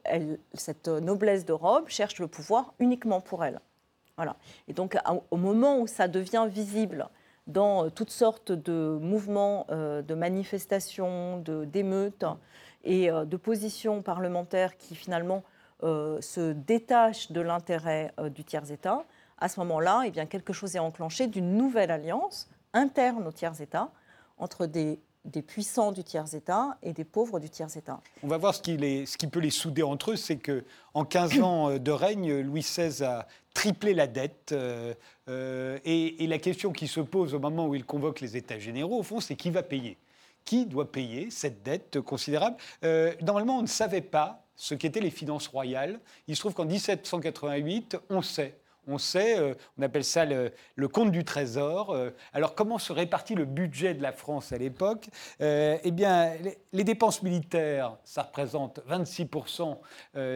cette 0.55 0.89
noblesse 0.89 1.45
d'Europe 1.45 1.89
cherche 1.89 2.19
le 2.19 2.27
pouvoir 2.27 2.75
uniquement 2.79 3.21
pour 3.21 3.45
elle. 3.45 3.61
Voilà. 4.17 4.37
Et 4.69 4.73
donc 4.73 4.97
au 5.31 5.37
moment 5.37 5.79
où 5.79 5.87
ça 5.87 6.09
devient 6.09 6.47
visible 6.49 7.09
dans 7.47 7.91
toutes 7.91 8.11
sortes 8.11 8.53
de 8.53 8.99
mouvements, 9.01 9.67
euh, 9.71 10.03
de 10.03 10.15
manifestations, 10.15 11.39
d'émeutes 11.39 12.25
et 12.85 13.11
euh, 13.11 13.25
de 13.25 13.37
positions 13.37 14.03
parlementaires 14.03 14.77
qui 14.77 14.95
finalement 14.95 15.39
euh, 15.39 15.41
se 15.83 16.53
détache 16.53 17.33
de 17.33 17.41
l'intérêt 17.41 18.13
euh, 18.19 18.29
du 18.29 18.45
tiers-État, 18.45 19.05
à 19.39 19.49
ce 19.49 19.59
moment-là, 19.61 20.05
eh 20.07 20.11
bien, 20.11 20.27
quelque 20.27 20.53
chose 20.53 20.77
est 20.77 20.81
enclenché 20.81 21.27
d'une 21.27 21.57
nouvelle 21.57 21.91
alliance 21.91 22.49
interne 22.73 23.27
au 23.27 23.33
tiers-État 23.33 23.91
entre 24.39 24.67
des, 24.67 25.01
puissants 25.47 25.93
du 25.93 26.05
tiers-État 26.05 26.79
et 26.83 26.93
des 26.93 27.05
pauvres 27.05 27.41
du 27.41 27.51
tiers-État. 27.51 28.01
On 28.23 28.29
va 28.29 28.39
voir 28.39 28.55
ce 28.55 28.63
qui, 28.63 28.77
ce 29.07 29.17
qui, 29.17 29.27
peut 29.27 29.41
les 29.41 29.51
souder 29.51 29.83
entre 29.83 30.13
eux, 30.13 30.17
c'est 30.17 30.39
qu'en 30.39 31.05
15 31.05 31.41
ans 31.43 31.71
euh, 31.71 31.79
de 31.79 31.91
règne, 31.91 32.41
Louis 32.41 32.61
XVI 32.61 33.03
a 33.05 33.27
triplé 33.53 33.95
la 33.95 34.07
dette. 34.07 34.55
et, 35.27 36.25
et, 36.25 36.27
la 36.27 36.39
question 36.39 36.73
qui 36.73 36.89
se 36.89 37.01
pose 37.01 37.35
au 37.35 37.39
moment 37.39 37.67
où 37.67 37.75
il 37.75 37.85
convoque 37.85 38.21
les 38.21 38.37
États 38.37 38.59
généraux, 38.59 39.01
au 39.01 39.03
fond, 39.03 39.21
c'est 39.21 39.37
qui 39.37 39.51
va 39.51 39.63
payer? 39.63 39.99
Qui 40.45 40.67
doit 40.67 40.91
payer 40.91 41.31
cette 41.31 41.63
dette 41.63 42.01
considérable? 42.01 42.57
Normalement, 43.21 43.59
on 43.59 43.63
ne 43.63 43.67
savait 43.67 44.01
pas 44.01 44.42
ce 44.57 44.75
qu'étaient 44.75 45.01
les 45.01 45.11
finances 45.11 45.49
royales. 45.49 46.01
Il 46.29 46.37
se 46.37 46.41
trouve 46.41 46.55
qu'en 46.55 46.65
1788, 46.65 47.97
on 48.11 48.23
sait. 48.23 48.62
On 48.89 48.99
sait, 48.99 49.39
euh, 49.39 49.55
on 49.79 49.83
appelle 49.83 50.05
ça 50.05 50.25
le, 50.25 50.89
compte 50.89 51.11
du 51.11 51.25
Trésor. 51.25 51.91
Euh, 51.91 52.11
alors 52.33 52.55
comment 52.55 52.79
se 52.79 52.93
répartit 52.93 53.35
le 53.35 53.45
budget 53.45 53.95
de 53.95 54.03
la 54.03 54.13
France 54.13 54.53
à 54.53 54.59
l'époque 54.59 55.09
Eh 55.41 55.91
bien, 55.93 56.33
les, 56.73 56.85
dépenses 56.85 57.23
militaires, 57.23 57.97
ça 58.05 58.23
représente 58.23 58.81
26% 58.89 59.77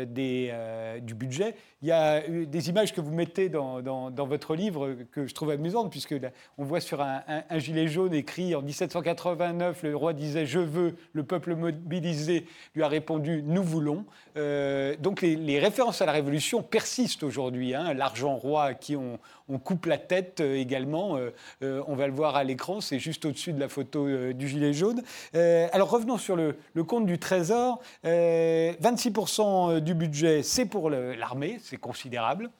des, 0.06 0.54
du 1.02 1.14
budget. 1.14 1.56
Il 1.82 1.88
y 1.88 1.92
a 1.92 2.20
des 2.20 2.68
images 2.68 2.94
que 2.94 3.00
vous 3.00 3.12
mettez 3.12 3.48
dans, 3.48 3.82
dans, 3.82 4.26
votre 4.26 4.54
livre 4.54 4.96
que 5.12 5.26
je 5.26 5.34
trouve 5.34 5.50
amusantes, 5.50 5.90
puisque 5.90 6.14
on 6.56 6.64
voit 6.64 6.80
sur 6.80 7.00
un, 7.00 7.22
gilet 7.58 7.88
jaune 7.88 8.14
écrit 8.14 8.54
en 8.54 8.62
1789, 8.62 9.82
le 9.82 9.96
roi 9.96 10.12
disait 10.12 10.46
«Je 10.46 10.60
veux», 10.60 10.96
le 11.12 11.24
peuple 11.24 11.54
mobilisé 11.54 12.46
lui 12.74 12.82
a 12.82 12.88
répondu 12.88 13.42
«Nous 13.44 13.62
voulons 13.62 14.04
donc 14.36 15.22
les, 15.22 15.36
les, 15.36 15.58
références 15.58 16.00
à 16.00 16.06
la 16.06 16.12
Révolution 16.12 16.62
persistent 16.62 17.22
aujourd'hui. 17.22 17.74
Hein. 17.74 17.94
L'argent 17.94 18.35
roi 18.36 18.64
à 18.64 18.74
qui 18.74 18.96
on, 18.96 19.18
coupe 19.58 19.86
la 19.86 19.98
tête 19.98 20.40
euh, 20.40 20.56
également, 20.56 21.16
euh, 21.16 21.30
euh, 21.62 21.82
on 21.86 21.94
va 21.94 22.06
le 22.06 22.12
voir 22.12 22.36
à 22.36 22.44
l'écran, 22.44 22.80
c'est 22.80 22.98
juste 22.98 23.24
au-dessus 23.24 23.52
de 23.52 23.60
la 23.60 23.68
photo 23.68 24.32
du 24.32 24.48
gilet 24.48 24.72
jaune. 24.72 25.02
alors 25.34 25.90
revenons 25.90 26.18
sur 26.18 26.36
le, 26.36 26.56
compte 26.84 27.06
du 27.06 27.18
Trésor. 27.18 27.80
26% 28.04 29.80
du 29.80 29.94
budget, 29.94 30.42
c'est 30.42 30.66
pour 30.66 30.90
l'armée, 30.90 31.58
c'est 31.62 31.76
considérable. 31.76 32.50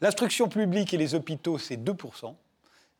L'instruction 0.00 0.48
publique 0.48 0.92
et 0.92 0.96
les 0.96 1.14
hôpitaux, 1.14 1.58
c'est 1.58 1.76
2%. 1.76 2.34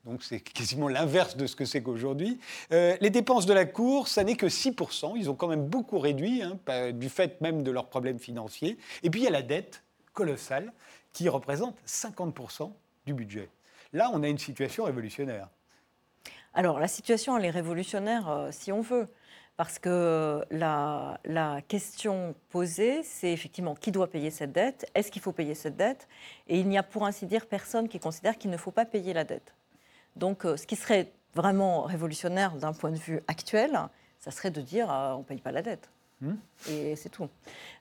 Donc 0.07 0.23
c'est 0.23 0.41
quasiment 0.41 0.89
l'inverse 0.89 1.37
de 1.37 1.47
ce 1.47 1.55
que 1.55 1.65
c'est 1.65 1.83
qu'aujourd'hui. 1.83 2.39
Les 2.71 3.11
dépenses 3.11 3.47
de 3.47 3.53
la 3.53 3.65
Cour, 3.67 4.09
ça 4.09 4.25
n'est 4.25 4.37
que 4.37 4.47
6%. 4.47 5.15
Ils 5.17 5.29
ont 5.31 5.35
quand 5.35 5.49
même 5.49 5.67
beaucoup 5.67 5.99
réduit, 5.99 6.43
hein, 6.43 6.59
du 6.93 7.09
fait 7.09 7.41
même 7.41 7.63
de 7.63 7.71
leurs 7.71 7.87
problèmes 7.87 8.19
financiers. 8.19 8.79
Et 9.03 9.11
puis 9.11 9.21
il 9.21 9.25
y 9.25 9.29
a 9.29 9.31
la 9.31 9.43
dette 9.43 9.83
colossale 10.13 10.73
qui 11.13 11.29
représente 11.29 11.77
50% 11.87 12.73
du 13.07 13.15
budget. 13.15 13.49
Là, 13.93 14.11
on 14.13 14.23
a 14.23 14.29
une 14.29 14.39
situation 14.39 14.85
révolutionnaire. 14.85 15.49
Alors 16.55 16.81
la 16.81 16.89
situation, 16.89 17.37
elle 17.39 17.45
est 17.45 17.51
révolutionnaire 17.51 18.29
euh, 18.29 18.49
si 18.53 18.73
on 18.73 18.81
veut. 18.81 19.09
Parce 19.57 19.79
que 19.79 20.43
la, 20.51 21.21
la 21.27 21.61
question 21.61 22.35
posée, 22.49 23.03
c'est 23.03 23.31
effectivement 23.31 23.75
qui 23.75 23.93
doit 23.93 24.11
payer 24.11 24.31
cette 24.31 24.53
dette? 24.53 24.91
Est-ce 24.95 25.11
qu'il 25.11 25.21
faut 25.21 25.33
payer 25.33 25.55
cette 25.55 25.77
dette? 25.77 26.09
Et 26.49 26.59
il 26.59 26.67
n'y 26.67 26.79
a 26.79 26.83
pour 26.83 27.05
ainsi 27.05 27.27
dire 27.27 27.47
personne 27.47 27.87
qui 27.87 28.01
considère 28.01 28.39
qu'il 28.39 28.51
ne 28.51 28.57
faut 28.57 28.71
pas 28.71 28.87
payer 28.87 29.13
la 29.13 29.25
dette. 29.25 29.55
Donc, 30.17 30.47
euh, 30.47 30.57
ce 30.57 30.67
qui 30.67 30.77
serait 30.77 31.13
vraiment 31.35 31.83
révolutionnaire 31.83 32.57
d'un 32.57 32.73
point 32.73 32.91
de 32.91 32.97
vue 32.97 33.21
actuel, 33.29 33.79
ça 34.19 34.31
serait 34.31 34.51
de 34.51 34.61
dire 34.61 34.91
euh, 34.91 35.13
on 35.13 35.19
ne 35.19 35.25
paye 35.25 35.41
pas 35.41 35.53
la 35.53 35.63
dette. 35.63 35.91
Et 36.69 36.97
c'est 36.97 37.09
tout. 37.09 37.29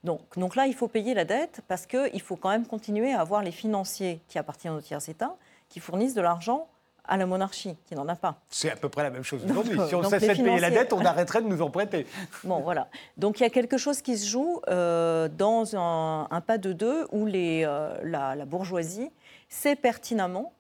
Donc, 0.04 0.22
donc, 0.38 0.56
là, 0.56 0.66
il 0.66 0.74
faut 0.74 0.88
payer 0.88 1.14
la 1.14 1.26
dette 1.26 1.62
parce 1.68 1.86
qu'il 1.86 2.22
faut 2.22 2.36
quand 2.36 2.50
même 2.50 2.66
continuer 2.66 3.14
à 3.14 3.22
avoir 3.22 3.44
les 3.44 3.52
financiers 3.52 4.22
qui 4.28 4.38
appartiennent 4.38 4.74
aux 4.74 4.82
tiers 4.82 5.08
États 5.10 5.36
qui 5.68 5.80
fournissent 5.80 6.16
de 6.16 6.22
l'argent 6.22 6.68
à 7.06 7.18
la 7.18 7.26
monarchie, 7.26 7.76
qui 7.88 7.96
n'en 7.96 8.08
a 8.08 8.16
pas. 8.16 8.36
C'est 8.50 8.70
à 8.70 8.76
peu 8.76 8.88
près 8.88 9.04
la 9.04 9.10
même 9.10 9.24
chose 9.24 9.44
aujourd'hui. 9.44 9.78
Si 9.88 9.96
on 9.96 10.04
cessait 10.04 10.36
de 10.36 10.44
payer 10.44 10.60
la 10.60 10.70
dette, 10.70 10.94
on 10.94 11.04
arrêterait 11.04 11.42
de 11.42 11.48
nous 11.48 11.62
en 11.62 11.70
prêter. 11.70 12.06
Bon, 12.44 12.60
voilà. 12.60 12.88
Donc 13.18 13.40
il 13.40 13.44
y 13.44 13.46
a 13.46 13.50
quelque 13.50 13.78
chose 13.78 14.02
qui 14.02 14.18
se 14.18 14.28
joue 14.28 14.62
euh, 14.70 15.28
dans 15.28 15.76
un, 15.76 16.42
pas 16.42 16.58
de 16.60 16.72
deux 16.72 17.08
où 17.12 17.26
les, 17.26 17.64
la, 18.04 18.36
la, 18.36 18.46
bourgeoisie 18.46 19.10
sait 19.50 19.76
pertinemment 19.76 20.54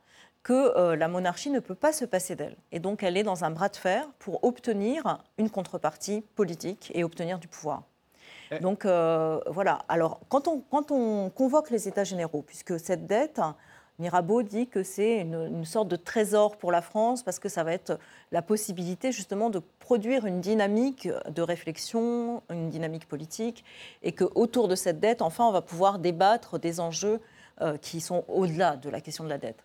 que 0.49 0.75
euh, 0.79 0.95
la 0.95 1.07
monarchie 1.07 1.51
ne 1.51 1.59
peut 1.59 1.75
pas 1.75 1.93
se 1.93 2.05
passer 2.05 2.35
d'elle. 2.35 2.55
Et 2.71 2.79
donc 2.79 3.03
elle 3.03 3.17
est 3.17 3.23
dans 3.23 3.43
un 3.43 3.51
bras 3.51 3.69
de 3.69 3.75
fer 3.75 4.09
pour 4.17 4.43
obtenir 4.43 5.19
une 5.37 5.51
contrepartie 5.51 6.21
politique 6.33 6.91
et 6.95 7.03
obtenir 7.03 7.37
du 7.37 7.47
pouvoir. 7.47 7.83
Eh. 8.49 8.57
Donc 8.57 8.83
euh, 8.83 9.39
voilà, 9.45 9.77
alors 9.87 10.19
quand 10.27 10.47
on, 10.47 10.61
quand 10.71 10.89
on 10.89 11.29
convoque 11.29 11.69
les 11.69 11.87
États 11.87 12.03
généraux, 12.03 12.41
puisque 12.41 12.79
cette 12.79 13.05
dette, 13.05 13.39
Mirabeau 13.99 14.41
dit 14.41 14.65
que 14.65 14.81
c'est 14.81 15.19
une, 15.19 15.65
sorte 15.65 15.87
de 15.87 15.97
trésor 15.97 16.57
pour 16.57 16.71
la 16.71 16.81
France 16.81 17.21
parce 17.21 17.37
que 17.37 17.47
ça 17.47 17.63
va 17.63 17.71
être 17.71 17.99
la 18.31 18.41
possibilité 18.41 19.11
justement 19.11 19.51
de 19.51 19.61
produire 19.77 20.25
une 20.25 20.41
dynamique 20.41 21.07
de 21.29 21.41
réflexion, 21.43 22.41
une 22.49 22.71
dynamique 22.71 23.07
politique, 23.07 23.63
et 24.01 24.13
que 24.13 24.23
autour 24.33 24.67
de 24.67 24.73
cette 24.73 24.99
dette, 24.99 25.21
enfin, 25.21 25.45
on 25.45 25.51
va 25.51 25.61
pouvoir 25.61 25.99
débattre 25.99 26.57
des 26.57 26.79
enjeux 26.79 27.19
euh, 27.61 27.77
qui 27.77 28.01
sont 28.01 28.23
au-delà 28.29 28.77
de 28.77 28.89
la 28.89 28.99
question 28.99 29.25
de 29.25 29.29
la 29.29 29.37
dette. 29.37 29.63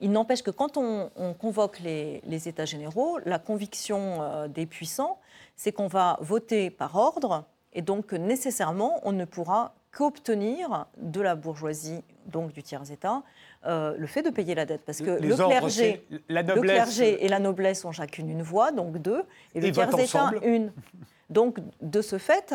Il 0.00 0.12
n'empêche 0.12 0.42
que 0.42 0.50
quand 0.50 0.76
on, 0.76 1.10
convoque 1.38 1.80
les, 1.80 2.48
États 2.48 2.64
généraux, 2.64 3.18
la 3.24 3.38
conviction 3.38 4.22
euh, 4.22 4.48
des 4.48 4.66
puissants, 4.66 5.18
c'est 5.56 5.72
qu'on 5.72 5.88
va 5.88 6.18
voter 6.20 6.70
par 6.70 6.94
ordre 6.96 7.44
et 7.72 7.82
donc 7.82 8.12
nécessairement 8.12 9.00
on 9.02 9.12
ne 9.12 9.24
pourra 9.24 9.74
qu'obtenir 9.92 10.86
de 10.98 11.20
la 11.20 11.34
bourgeoisie, 11.34 12.04
donc 12.26 12.52
du 12.52 12.62
tiers-État, 12.62 13.22
euh, 13.66 13.94
le 13.98 14.06
fait 14.06 14.22
de 14.22 14.30
payer 14.30 14.54
la 14.54 14.66
dette. 14.66 14.82
Parce 14.84 14.98
que 14.98 15.10
le, 15.10 15.34
clergé, 15.34 16.04
le 16.28 16.60
clergé 16.60 17.24
et 17.24 17.28
la 17.28 17.40
noblesse 17.40 17.84
ont 17.84 17.92
chacune 17.92 18.30
une 18.30 18.42
voix, 18.42 18.70
donc 18.70 18.98
deux, 18.98 19.24
et 19.54 19.60
le 19.60 19.72
tiers-État 19.72 20.32
une. 20.42 20.72
Donc 21.30 21.58
de 21.82 22.00
ce 22.00 22.16
fait, 22.16 22.54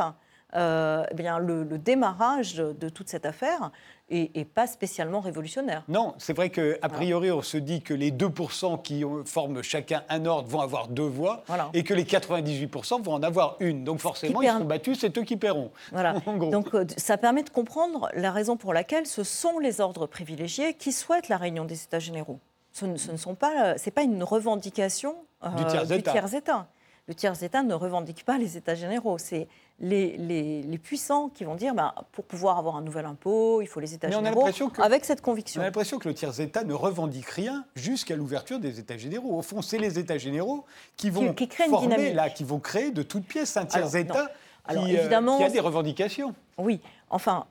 euh, 0.55 1.03
eh 1.09 1.15
bien, 1.15 1.39
le, 1.39 1.65
démarrage 1.77 2.55
de, 2.55 2.89
toute 2.89 3.09
cette 3.09 3.25
affaire 3.25 3.71
est, 4.09 4.45
pas 4.45 4.67
spécialement 4.67 5.19
révolutionnaire. 5.19 5.83
Non, 5.87 6.13
c'est 6.19 6.33
vrai 6.33 6.49
qu'a 6.49 6.89
priori, 6.89 7.31
on 7.31 7.41
se 7.41 7.57
dit 7.57 7.81
que 7.81 7.93
les 7.93 8.11
2% 8.11 8.81
qui 8.81 9.03
forment 9.25 9.63
chacun 9.63 10.03
un 10.09 10.25
ordre 10.25 10.47
vont 10.49 10.61
avoir 10.61 10.87
deux 10.87 11.07
voix 11.07 11.43
et 11.73 11.83
que 11.83 11.93
les 11.93 12.03
98% 12.03 13.01
vont 13.01 13.13
en 13.13 13.23
avoir 13.23 13.57
une. 13.59 13.83
Donc 13.83 13.99
forcément, 13.99 14.41
ils 14.41 14.49
seront 14.49 14.65
battus, 14.65 14.99
c'est 14.99 15.17
eux 15.17 15.23
qui 15.23 15.37
paieront. 15.37 15.71
Voilà. 15.91 16.13
Donc 16.51 16.75
euh, 16.75 16.85
ça 16.97 17.17
permet 17.17 17.43
de 17.43 17.49
comprendre 17.49 18.09
la 18.13 18.31
raison 18.31 18.55
pour 18.55 18.73
laquelle 18.73 19.07
ce 19.07 19.23
sont 19.23 19.57
les 19.59 19.81
ordres 19.81 20.05
privilégiés 20.05 20.75
qui 20.75 20.91
souhaitent 20.91 21.29
la 21.29 21.37
réunion 21.37 21.65
des 21.65 21.81
États 21.83 21.99
généraux. 21.99 22.39
Ce 22.71 22.85
ne, 22.85 22.97
sont 22.97 23.35
pas, 23.35 23.77
c'est 23.77 23.91
pas 23.91 24.01
une 24.01 24.23
revendication 24.23 25.15
euh, 25.43 25.49
du 25.49 25.65
tiers-État. 26.01 26.67
Le 27.07 27.13
tiers-État 27.13 27.63
ne 27.63 27.73
revendique 27.73 28.23
pas 28.23 28.37
les 28.37 28.55
États 28.55 28.75
généraux. 28.75 29.17
C'est 29.17 29.47
les, 29.79 30.79
puissants 30.81 31.29
qui 31.29 31.43
vont 31.43 31.55
dire 31.55 31.73
bah, 31.73 31.93
pour 32.13 32.23
pouvoir 32.23 32.57
avoir 32.57 32.77
un 32.77 32.81
nouvel 32.81 33.05
impôt, 33.05 33.61
il 33.61 33.67
faut 33.67 33.81
les 33.81 33.93
États 33.93 34.09
généraux, 34.09 34.47
avec 34.77 35.03
cette 35.03 35.21
conviction. 35.21 35.59
On 35.59 35.63
a 35.63 35.67
l'impression 35.67 35.99
que 35.99 36.07
le 36.07 36.13
tiers-État 36.13 36.63
ne 36.63 36.73
revendique 36.73 37.27
rien 37.27 37.65
jusqu'à 37.75 38.15
l'ouverture 38.15 38.59
des 38.59 38.79
États 38.79 38.97
généraux. 38.97 39.37
Au 39.37 39.41
fond, 39.41 39.61
c'est 39.61 39.79
les 39.79 39.99
États 39.99 40.17
généraux 40.17 40.65
qui 40.95 41.09
vont 41.09 41.33
qui, 41.33 41.49
former, 41.69 42.13
là, 42.13 42.29
qui 42.29 42.45
vont 42.45 42.59
créer 42.59 42.91
de 42.91 43.03
toutes 43.03 43.25
pièces 43.25 43.57
un 43.57 43.65
tiers-État 43.65 44.31
qui, 44.69 44.77
euh, 44.77 45.37
qui, 45.37 45.43
a 45.43 45.49
des 45.49 45.59
revendications. 45.59 46.33
Oui, 46.57 46.79
enfin, 47.09 47.45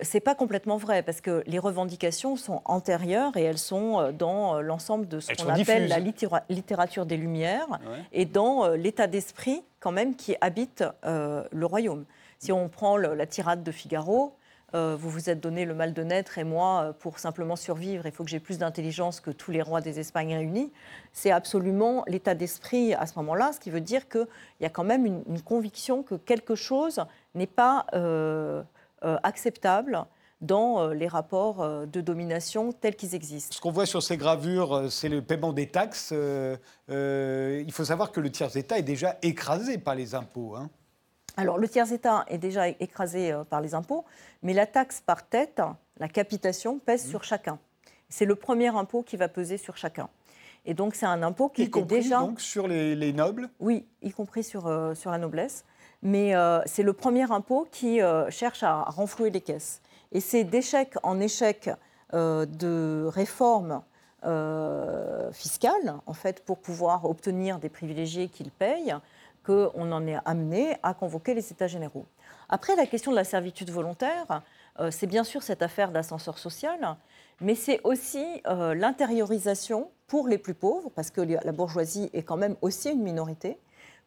c'est 0.00 0.20
pas 0.20 0.34
complètement 0.34 0.76
vrai 0.76 1.02
parce 1.02 1.20
que 1.20 1.42
les 1.46 1.58
revendications 1.58 2.36
sont 2.36 2.62
antérieures 2.64 3.36
et 3.36 3.42
elles 3.42 3.58
sont 3.58 4.00
euh, 4.00 4.12
dans 4.12 4.56
euh, 4.56 4.60
l'ensemble 4.60 5.08
de 5.08 5.20
ce 5.20 5.32
qu'on 5.34 5.48
appelle 5.48 5.88
la 5.88 5.98
littérature 6.48 7.06
des 7.06 7.16
Lumières 7.16 7.78
et 8.12 8.24
dans 8.24 8.64
euh, 8.64 8.76
l'état 8.76 9.06
d'esprit 9.06 9.62
quand 9.80 9.92
même 9.92 10.14
qui 10.14 10.36
habite 10.40 10.84
le 11.02 11.64
royaume. 11.64 12.04
Si 12.38 12.52
on 12.52 12.68
prend 12.68 12.96
la 12.96 13.26
tirade 13.26 13.64
de 13.64 13.72
Figaro, 13.72 14.36
vous 14.72 15.10
vous 15.10 15.28
êtes 15.28 15.40
donné 15.40 15.64
le 15.64 15.74
mal 15.74 15.92
de 15.92 16.04
naître 16.04 16.38
et 16.38 16.44
moi, 16.44 16.94
pour 17.00 17.18
simplement 17.18 17.56
survivre, 17.56 18.06
il 18.06 18.12
faut 18.12 18.22
que 18.22 18.30
j'ai 18.30 18.38
plus 18.38 18.58
d'intelligence 18.58 19.18
que 19.18 19.32
tous 19.32 19.50
les 19.50 19.60
rois 19.60 19.80
des 19.80 19.98
Espagnes 19.98 20.36
réunis. 20.36 20.70
C'est 21.12 21.32
absolument 21.32 22.04
l'état 22.06 22.36
d'esprit 22.36 22.94
à 22.94 23.06
ce 23.06 23.18
moment-là, 23.18 23.52
ce 23.52 23.58
qui 23.58 23.70
veut 23.70 23.80
dire 23.80 24.08
qu'il 24.08 24.28
y 24.60 24.64
a 24.64 24.70
quand 24.70 24.84
même 24.84 25.04
une, 25.04 25.42
conviction 25.42 26.04
que 26.04 26.14
quelque 26.14 26.54
chose 26.54 27.04
n'est 27.34 27.48
pas 27.48 27.86
euh, 27.94 28.62
acceptable 29.22 30.06
dans 30.42 30.80
euh, 30.80 30.94
les 30.94 31.08
rapports 31.08 31.62
euh, 31.62 31.86
de 31.86 32.00
domination 32.00 32.72
tels 32.72 32.96
qu'ils 32.96 33.14
existent. 33.14 33.54
Ce 33.54 33.60
qu'on 33.60 33.70
voit 33.70 33.86
sur 33.86 34.02
ces 34.02 34.16
gravures, 34.16 34.90
c'est 34.90 35.08
le 35.08 35.22
paiement 35.22 35.52
des 35.52 35.68
taxes. 35.68 36.12
il 36.12 37.72
faut 37.72 37.84
savoir 37.84 38.12
que 38.12 38.20
le 38.20 38.30
tiers-État 38.30 38.76
est 38.76 38.82
déjà 38.82 39.16
écrasé 39.22 39.78
par 39.78 39.94
les 39.94 40.14
impôts. 40.14 40.56
Hein. 40.56 40.68
Alors, 41.38 41.56
le 41.56 41.66
tiers-État 41.66 42.26
est 42.28 42.38
déjà 42.38 42.68
écrasé 42.68 43.34
par 43.48 43.62
les 43.62 43.74
impôts, 43.74 44.04
mais 44.42 44.52
la 44.52 44.66
taxe 44.66 45.00
par 45.00 45.26
tête, 45.26 45.62
la 45.96 46.08
capitation, 46.08 46.78
pèse 46.78 47.06
mmh. 47.06 47.10
sur 47.10 47.24
chacun. 47.24 47.58
C'est 48.10 48.26
le 48.26 48.34
premier 48.34 48.68
impôt 48.68 49.02
qui 49.02 49.16
va 49.16 49.28
peser 49.28 49.56
sur 49.56 49.78
chacun. 49.78 50.10
Et 50.66 50.74
donc, 50.74 50.94
c'est 50.94 51.06
un 51.06 51.22
impôt 51.22 51.48
qui 51.48 51.62
y 51.62 51.64
était 51.64 51.82
déjà. 51.82 52.18
donc 52.18 52.40
sur 52.40 52.68
les, 52.68 53.12
nobles? 53.14 53.48
Oui, 53.60 53.86
y 54.02 54.10
compris 54.10 54.44
sur, 54.44 54.70
sur 54.94 55.10
la 55.10 55.18
noblesse 55.18 55.64
mais 56.02 56.34
euh, 56.34 56.60
c'est 56.66 56.82
le 56.82 56.92
premier 56.92 57.30
impôt 57.30 57.66
qui 57.70 58.02
euh, 58.02 58.28
cherche 58.30 58.62
à 58.62 58.82
renflouer 58.82 59.30
les 59.30 59.40
caisses. 59.40 59.80
Et 60.10 60.20
c'est 60.20 60.44
d'échec 60.44 60.94
en 61.02 61.20
échec 61.20 61.70
euh, 62.12 62.44
de 62.46 63.08
réformes 63.08 63.82
fiscales, 65.32 65.96
en 66.06 66.12
fait, 66.12 66.44
pour 66.44 66.58
pouvoir 66.58 67.06
obtenir 67.06 67.58
des 67.58 67.68
privilégiés 67.68 68.28
qu'ils 68.28 68.52
payent, 68.52 68.94
qu'on 69.44 69.90
en 69.90 70.06
est 70.06 70.16
amené 70.24 70.76
à 70.84 70.94
convoquer 70.94 71.34
les 71.34 71.50
États 71.50 71.66
généraux. 71.66 72.06
Après, 72.48 72.76
la 72.76 72.86
question 72.86 73.10
de 73.10 73.16
la 73.16 73.24
servitude 73.24 73.70
volontaire, 73.70 74.42
c'est 74.90 75.08
bien 75.08 75.24
sûr 75.24 75.42
cette 75.42 75.60
affaire 75.60 75.90
d'ascenseur 75.90 76.38
social, 76.38 76.94
mais 77.40 77.56
c'est 77.56 77.80
aussi 77.82 78.24
l'intériorisation 78.46 79.90
pour 80.06 80.28
les 80.28 80.38
plus 80.38 80.54
pauvres, 80.54 80.92
parce 80.94 81.10
que 81.10 81.20
la 81.20 81.50
bourgeoisie 81.50 82.08
est 82.12 82.22
quand 82.22 82.36
même 82.36 82.54
aussi 82.60 82.92
une 82.92 83.02
minorité, 83.02 83.58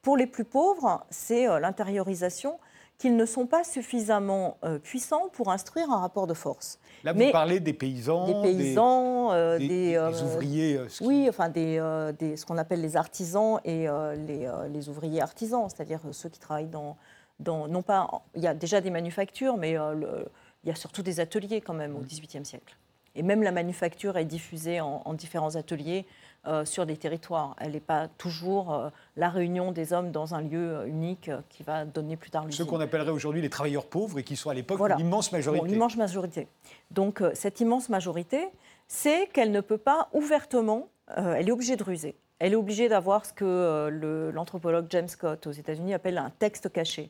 pour 0.05 0.17
les 0.17 0.27
plus 0.27 0.45
pauvres, 0.45 1.03
c'est 1.09 1.50
euh, 1.50 1.59
l'intériorisation 1.59 2.59
qu'ils 3.00 3.15
ne 3.17 3.25
sont 3.25 3.47
pas 3.47 3.63
suffisamment 3.63 4.57
euh, 4.63 4.77
puissants 4.77 5.29
pour 5.33 5.51
instruire 5.51 5.89
un 5.89 5.97
rapport 5.97 6.27
de 6.27 6.35
force. 6.35 6.79
Là, 7.03 7.12
vous 7.12 7.31
parlez 7.31 7.59
des 7.59 7.74
paysans, 7.74 8.27
des 8.27 8.50
paysans, 8.50 9.57
des, 9.57 9.67
des, 9.67 9.95
euh, 9.95 10.12
ouvriers. 10.12 10.79
oui, 11.01 11.25
enfin 11.27 11.50
des, 11.50 11.77
ce 11.79 12.45
qu'on 12.45 12.59
appelle 12.59 12.81
les 12.81 12.95
artisans 12.95 13.59
et 13.65 13.88
les, 14.27 14.47
les, 14.69 14.89
ouvriers 14.89 15.21
artisans, 15.21 15.67
c'est-à-dire 15.69 16.01
ceux 16.12 16.29
qui 16.29 16.39
travaillent 16.39 16.67
dans, 16.67 16.97
dans, 17.39 17.67
non 17.67 17.81
pas, 17.81 18.07
il 18.35 18.43
y 18.43 18.47
a 18.47 18.53
déjà 18.53 18.81
des 18.81 18.91
manufactures, 18.91 19.57
mais 19.57 19.71
il 19.71 20.69
y 20.69 20.71
a 20.71 20.75
surtout 20.75 21.01
des 21.01 21.19
ateliers 21.19 21.62
quand 21.62 21.74
même 21.74 21.95
au 21.95 22.01
mmh. 22.01 22.05
XVIIIe 22.05 22.45
siècle. 22.45 22.77
Et 23.15 23.24
même 23.24 23.41
la 23.41 23.51
manufacture 23.51 24.17
est 24.17 24.25
diffusée 24.25 24.81
en, 24.81 25.01
en 25.03 25.13
différents 25.13 25.55
ateliers. 25.55 26.05
Euh, 26.48 26.64
sur 26.64 26.86
des 26.86 26.96
territoires. 26.96 27.56
Elle 27.60 27.72
n'est 27.72 27.80
pas 27.80 28.08
toujours 28.08 28.72
euh, 28.72 28.90
la 29.16 29.30
réunion 29.30 29.72
des 29.72 29.94
hommes 29.94 30.12
dans 30.12 30.36
un 30.36 30.42
lieu 30.42 30.75
euh, 30.75 30.86
unique 30.86 31.32
qui 31.50 31.64
va 31.64 31.86
donner 31.86 32.18
plus 32.18 32.30
tard 32.30 32.46
l'usine. 32.46 32.64
Ce 32.64 32.70
qu'on 32.70 32.80
appellerait 32.80 33.10
aujourd'hui 33.10 33.42
les 33.42 33.50
travailleurs 33.50 33.88
pauvres 33.88 34.20
et 34.20 34.24
qui 34.24 34.36
sont 34.36 34.52
à 34.52 34.54
l'époque 34.54 34.80
l'immense 34.96 35.32
majorité. 35.32 35.68
l'immense 35.68 35.98
majorité. 35.98 36.48
Donc 36.92 37.24
cette 37.34 37.62
immense 37.62 37.90
majorité, 37.90 38.48
c'est 38.88 39.25
qu'elle 39.34 39.50
ne 39.50 39.62
peut 39.62 39.80
pas 39.80 40.08
ouvertement, 40.14 40.88
elle 41.18 41.50
est 41.50 41.52
obligée 41.52 41.78
de 41.78 41.84
ruser. 41.84 42.16
Elle 42.38 42.54
est 42.54 42.58
obligée 42.58 42.90
d'avoir 42.90 43.25
ce 43.25 43.34
que 43.34 43.90
l'anthropologue 44.32 44.86
James 44.92 45.08
Scott 45.08 45.48
aux 45.48 45.52
États-Unis 45.52 45.96
appelle 45.96 46.20
un 46.20 46.30
texte 46.30 46.72
caché. 46.72 47.10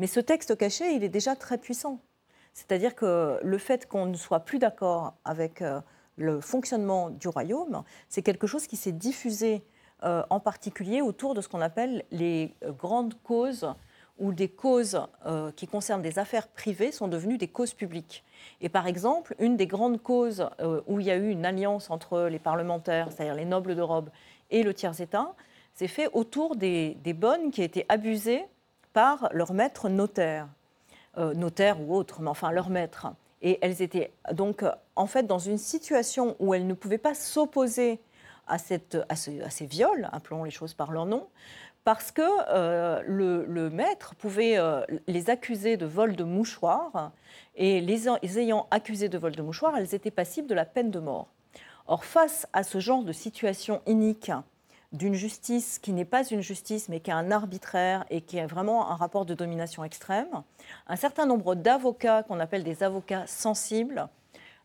Mais 0.00 0.08
ce 0.08 0.18
texte 0.18 0.56
caché, 0.56 0.94
il 0.94 1.04
est 1.04 1.08
déjà 1.08 1.36
très 1.36 1.58
puissant. 1.58 2.00
C'est-à-dire 2.54 2.96
que 2.96 3.38
le 3.40 3.58
fait 3.58 3.86
qu'on 3.86 4.06
ne 4.06 4.16
soit 4.16 4.40
plus 4.40 4.58
d'accord 4.58 5.14
avec 5.24 5.62
le 6.16 6.40
fonctionnement 6.40 7.10
du 7.10 7.28
royaume, 7.28 7.82
c'est 8.08 8.22
quelque 8.22 8.46
chose 8.46 8.66
qui 8.66 8.76
s'est 8.76 8.92
diffusé 8.92 9.64
euh, 10.02 10.22
en 10.28 10.40
particulier 10.40 11.00
autour 11.00 11.34
de 11.34 11.40
ce 11.40 11.48
qu'on 11.48 11.60
appelle 11.60 12.04
les 12.10 12.54
euh, 12.62 12.72
grandes 12.72 13.14
causes 13.22 13.66
où 14.18 14.32
des 14.32 14.48
causes 14.48 15.00
euh, 15.24 15.50
qui 15.52 15.66
concernent 15.66 16.02
des 16.02 16.18
affaires 16.18 16.48
privées 16.48 16.92
sont 16.92 17.08
devenues 17.08 17.38
des 17.38 17.48
causes 17.48 17.74
publiques. 17.74 18.22
Et 18.60 18.68
par 18.68 18.86
exemple, 18.86 19.34
une 19.38 19.56
des 19.56 19.66
grandes 19.66 20.02
causes 20.02 20.48
où 20.86 21.00
il 21.00 21.06
y 21.06 21.10
a 21.10 21.16
eu 21.16 21.30
une 21.30 21.46
alliance 21.46 21.90
entre 21.90 22.28
les 22.28 22.38
parlementaires, 22.38 23.10
c'est-à-dire 23.10 23.34
les 23.34 23.44
nobles 23.44 23.74
de 23.74 23.82
robe, 23.82 24.10
et 24.50 24.62
le 24.62 24.74
tiers-État, 24.74 25.34
s'est 25.72 25.88
fait 25.88 26.08
autour 26.12 26.54
des, 26.54 26.96
bonnes 27.16 27.50
qui 27.50 27.62
étaient 27.62 27.86
abusées 27.88 28.44
par 28.92 29.28
leur 29.32 29.52
maître 29.52 29.88
notaire, 29.88 30.46
notaire 31.16 31.80
ou 31.80 31.96
autre, 31.96 32.20
mais 32.20 32.30
enfin 32.30 32.52
leur 32.52 32.70
maître. 32.70 33.08
Et 33.42 33.58
elles 33.62 33.82
étaient 33.82 34.12
donc 34.32 34.64
en 34.96 35.06
fait 35.06 35.26
dans 35.26 35.38
une 35.38 35.58
situation 35.58 36.36
où 36.38 36.54
elles 36.54 36.66
ne 36.66 36.74
pouvaient 36.74 36.98
pas 36.98 37.14
s'opposer 37.14 38.00
à, 38.46 38.58
ces 38.58 39.66
viols, 39.66 40.08
appelons 40.12 40.44
les 40.44 40.50
choses 40.50 40.74
par 40.74 40.92
leur 40.92 41.06
nom, 41.06 41.26
parce 41.84 42.12
que 42.12 42.22
euh, 42.48 43.02
le, 43.06 43.70
maître 43.70 44.14
pouvait 44.14 44.58
euh, 44.58 44.82
les 45.06 45.30
accuser 45.30 45.76
de 45.76 45.86
vol 45.86 46.16
de 46.16 46.24
mouchoirs, 46.24 47.12
et 47.56 47.80
les, 47.80 48.08
ayant 48.38 48.66
accusées 48.70 49.08
de 49.08 49.18
vol 49.18 49.34
de 49.34 49.42
mouchoirs, 49.42 49.76
elles 49.76 49.94
étaient 49.94 50.10
passibles 50.10 50.48
de 50.48 50.54
la 50.54 50.64
peine 50.64 50.90
de 50.90 50.98
mort. 50.98 51.28
Or, 51.86 52.04
face 52.04 52.46
à 52.52 52.62
ce 52.62 52.80
genre 52.80 53.02
de 53.02 53.12
situation 53.12 53.82
inique, 53.86 54.30
d'une 54.92 55.14
justice 55.14 55.78
qui 55.78 55.92
n'est 55.92 56.04
pas 56.04 56.24
une 56.24 56.40
justice, 56.40 56.88
mais 56.88 57.00
qui 57.00 57.10
est 57.10 57.14
un 57.14 57.30
arbitraire 57.32 58.04
et 58.10 58.20
qui 58.20 58.38
est 58.38 58.46
vraiment 58.46 58.90
un 58.90 58.94
rapport 58.94 59.26
de 59.26 59.34
domination 59.34 59.84
extrême, 59.84 60.42
un 60.86 60.96
certain 60.96 61.26
nombre 61.26 61.56
d'avocats, 61.56 62.22
qu'on 62.22 62.38
appelle 62.40 62.62
des 62.62 62.82
avocats 62.82 63.26
sensibles, 63.26 64.08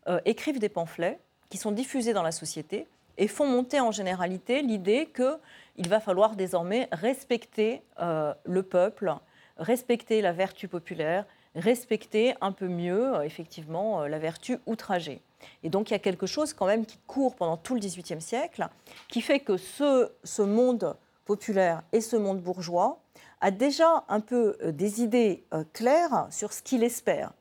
euh, 0.08 0.20
écrivent 0.24 0.58
des 0.58 0.70
pamphlets 0.70 1.18
qui 1.50 1.58
sont 1.58 1.72
diffusés 1.72 2.12
dans 2.12 2.22
la 2.22 2.32
société 2.32 2.86
et 3.18 3.28
font 3.28 3.46
monter 3.46 3.80
en 3.80 3.90
généralité 3.90 4.62
l'idée 4.62 5.10
qu'il 5.14 5.88
va 5.88 6.00
falloir 6.00 6.36
désormais 6.36 6.88
respecter 6.90 7.82
euh, 8.00 8.32
le 8.44 8.62
peuple, 8.62 9.14
respecter 9.58 10.22
la 10.22 10.32
vertu 10.32 10.68
populaire, 10.68 11.26
respecter 11.54 12.34
un 12.40 12.52
peu 12.52 12.66
mieux, 12.66 13.16
euh, 13.16 13.22
effectivement, 13.22 14.06
la 14.06 14.18
vertu 14.18 14.58
outragée. 14.66 15.20
Et 15.62 15.68
donc 15.68 15.90
il 15.90 15.92
y 15.92 15.96
a 15.96 16.00
quelque 16.00 16.26
chose 16.26 16.54
quand 16.54 16.66
même 16.66 16.86
qui 16.86 16.98
court 17.06 17.34
pendant 17.34 17.58
tout 17.58 17.74
le 17.74 17.80
XVIIIe 17.80 18.22
siècle, 18.22 18.68
qui 19.08 19.20
fait 19.20 19.40
que 19.40 19.58
ce, 19.58 20.10
ce 20.24 20.42
monde 20.42 20.96
populaire 21.26 21.82
et 21.92 22.00
ce 22.00 22.16
monde 22.16 22.40
bourgeois 22.40 23.00
a 23.42 23.50
déjà 23.50 24.04
un 24.08 24.20
peu 24.20 24.56
des 24.64 25.02
idées 25.02 25.44
claires 25.72 26.26
sur 26.30 26.52
ce 26.52 26.62
qu'il 26.62 26.82
espère. 26.82 27.32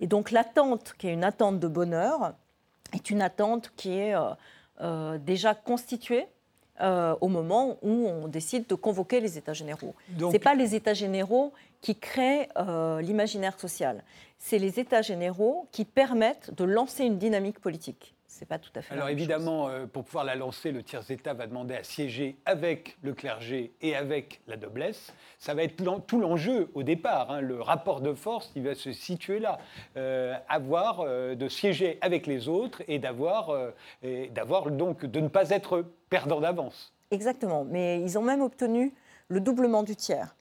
Et 0.00 0.06
donc 0.06 0.30
l'attente, 0.30 0.94
qui 0.98 1.08
est 1.08 1.12
une 1.12 1.24
attente 1.24 1.58
de 1.60 1.68
bonheur, 1.68 2.34
est 2.92 3.10
une 3.10 3.22
attente 3.22 3.72
qui 3.76 3.98
est 3.98 4.14
euh, 4.80 5.18
déjà 5.18 5.54
constituée 5.54 6.26
au 7.20 7.28
moment 7.28 7.76
où 7.82 8.08
on 8.08 8.26
décide 8.26 8.66
de 8.66 8.74
convoquer 8.74 9.20
les 9.20 9.36
États 9.36 9.52
généraux. 9.52 9.94
Ce 10.18 10.24
n'est 10.24 10.38
pas 10.38 10.54
les 10.54 10.74
États 10.74 10.94
généraux 10.94 11.52
qui 11.82 11.94
créent 11.94 12.48
l'imaginaire 13.02 13.60
social 13.60 14.02
c'est 14.40 14.58
les 14.58 14.80
États 14.80 15.02
généraux 15.02 15.68
qui 15.70 15.84
permettent 15.84 16.52
de 16.54 16.64
lancer 16.64 17.04
une 17.04 17.18
dynamique 17.18 17.60
politique. 17.60 18.14
C'est 18.32 18.46
pas 18.46 18.60
tout 18.60 18.70
à 18.76 18.80
fait. 18.80 18.94
Alors 18.94 19.08
évidemment, 19.08 19.68
euh, 19.68 19.86
pour 19.86 20.04
pouvoir 20.04 20.24
la 20.24 20.36
lancer, 20.36 20.70
le 20.70 20.84
tiers-État 20.84 21.34
va 21.34 21.48
demander 21.48 21.74
à 21.74 21.82
siéger 21.82 22.36
avec 22.46 22.96
le 23.02 23.12
clergé 23.12 23.72
et 23.82 23.96
avec 23.96 24.40
la 24.46 24.56
noblesse. 24.56 25.12
Ça 25.40 25.52
va 25.52 25.64
être 25.64 25.82
tout 26.06 26.20
l'enjeu 26.20 26.70
au 26.74 26.84
départ. 26.84 27.32
Hein. 27.32 27.40
le 27.40 27.60
rapport 27.60 28.00
de 28.00 28.14
force, 28.14 28.52
il 28.54 28.62
va 28.62 28.76
se 28.76 28.92
situer 28.92 29.40
là. 29.40 29.58
Euh, 29.96 30.38
avoir 30.48 31.00
euh, 31.00 31.34
de 31.34 31.48
siéger 31.48 31.98
avec 32.02 32.28
les 32.28 32.48
autres 32.48 32.82
et 32.86 33.00
d'avoir, 33.00 33.52
d'avoir 34.30 34.70
donc 34.70 35.04
de 35.04 35.20
ne 35.20 35.28
pas 35.28 35.50
être 35.50 35.84
perdant 36.08 36.40
d'avance. 36.40 36.94
Exactement. 37.10 37.64
Mais 37.64 38.00
ils 38.00 38.16
ont 38.16 38.22
même 38.22 38.42
obtenu 38.42 38.94
le 39.26 39.40
doublement 39.40 39.82
du 39.82 39.96
tiers. 39.96 40.36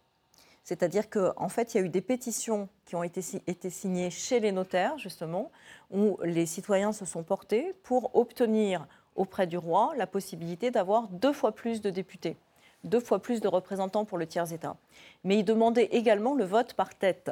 C'est-à-dire 0.64 1.10
qu'en 1.10 1.50
fait, 1.50 1.74
il 1.74 1.78
y 1.78 1.82
a 1.82 1.84
eu 1.84 1.90
des 1.90 2.02
pétitions 2.02 2.70
qui 2.86 2.96
ont 2.96 3.04
été, 3.04 3.22
été, 3.48 3.70
signées 3.70 4.10
chez 4.10 4.40
les 4.40 4.52
notaires, 4.52 4.98
justement, 4.98 5.52
où 5.92 6.18
les 6.24 6.46
citoyens 6.46 6.92
se 6.92 7.06
sont 7.06 7.24
portés 7.24 7.74
pour 7.84 8.16
obtenir 8.16 8.88
auprès 9.16 9.48
du 9.48 9.58
roi 9.58 9.94
la 9.98 10.08
possibilité 10.08 10.72
d'avoir 10.72 11.08
deux 11.08 11.34
fois 11.34 11.54
plus 11.54 11.82
de 11.82 11.90
députés, 11.90 12.38
deux 12.84 13.00
fois 13.00 13.20
plus 13.20 13.42
de 13.42 13.48
représentants 13.48 14.06
pour 14.06 14.18
le 14.18 14.28
tiers-État. 14.28 14.78
Mais 15.24 15.40
ils 15.40 15.46
demandaient 15.46 15.90
également 15.92 16.36
le 16.36 16.46
vote 16.46 16.74
par 16.74 16.96
tête. 16.96 17.32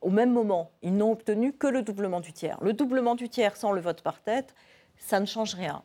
Au 0.00 0.10
même 0.10 0.32
moment, 0.32 0.70
ils 0.82 0.96
n'ont 0.96 1.12
obtenu 1.12 1.52
que 1.52 1.66
le 1.66 1.82
doublement 1.82 2.20
du 2.20 2.32
tiers. 2.32 2.58
Le 2.62 2.72
doublement 2.72 3.14
du 3.14 3.28
tiers 3.28 3.56
sans 3.56 3.72
le 3.72 3.80
vote 3.80 4.02
par 4.02 4.20
tête, 4.20 4.54
ça 4.98 5.20
ne 5.20 5.26
change 5.26 5.54
rien. 5.54 5.82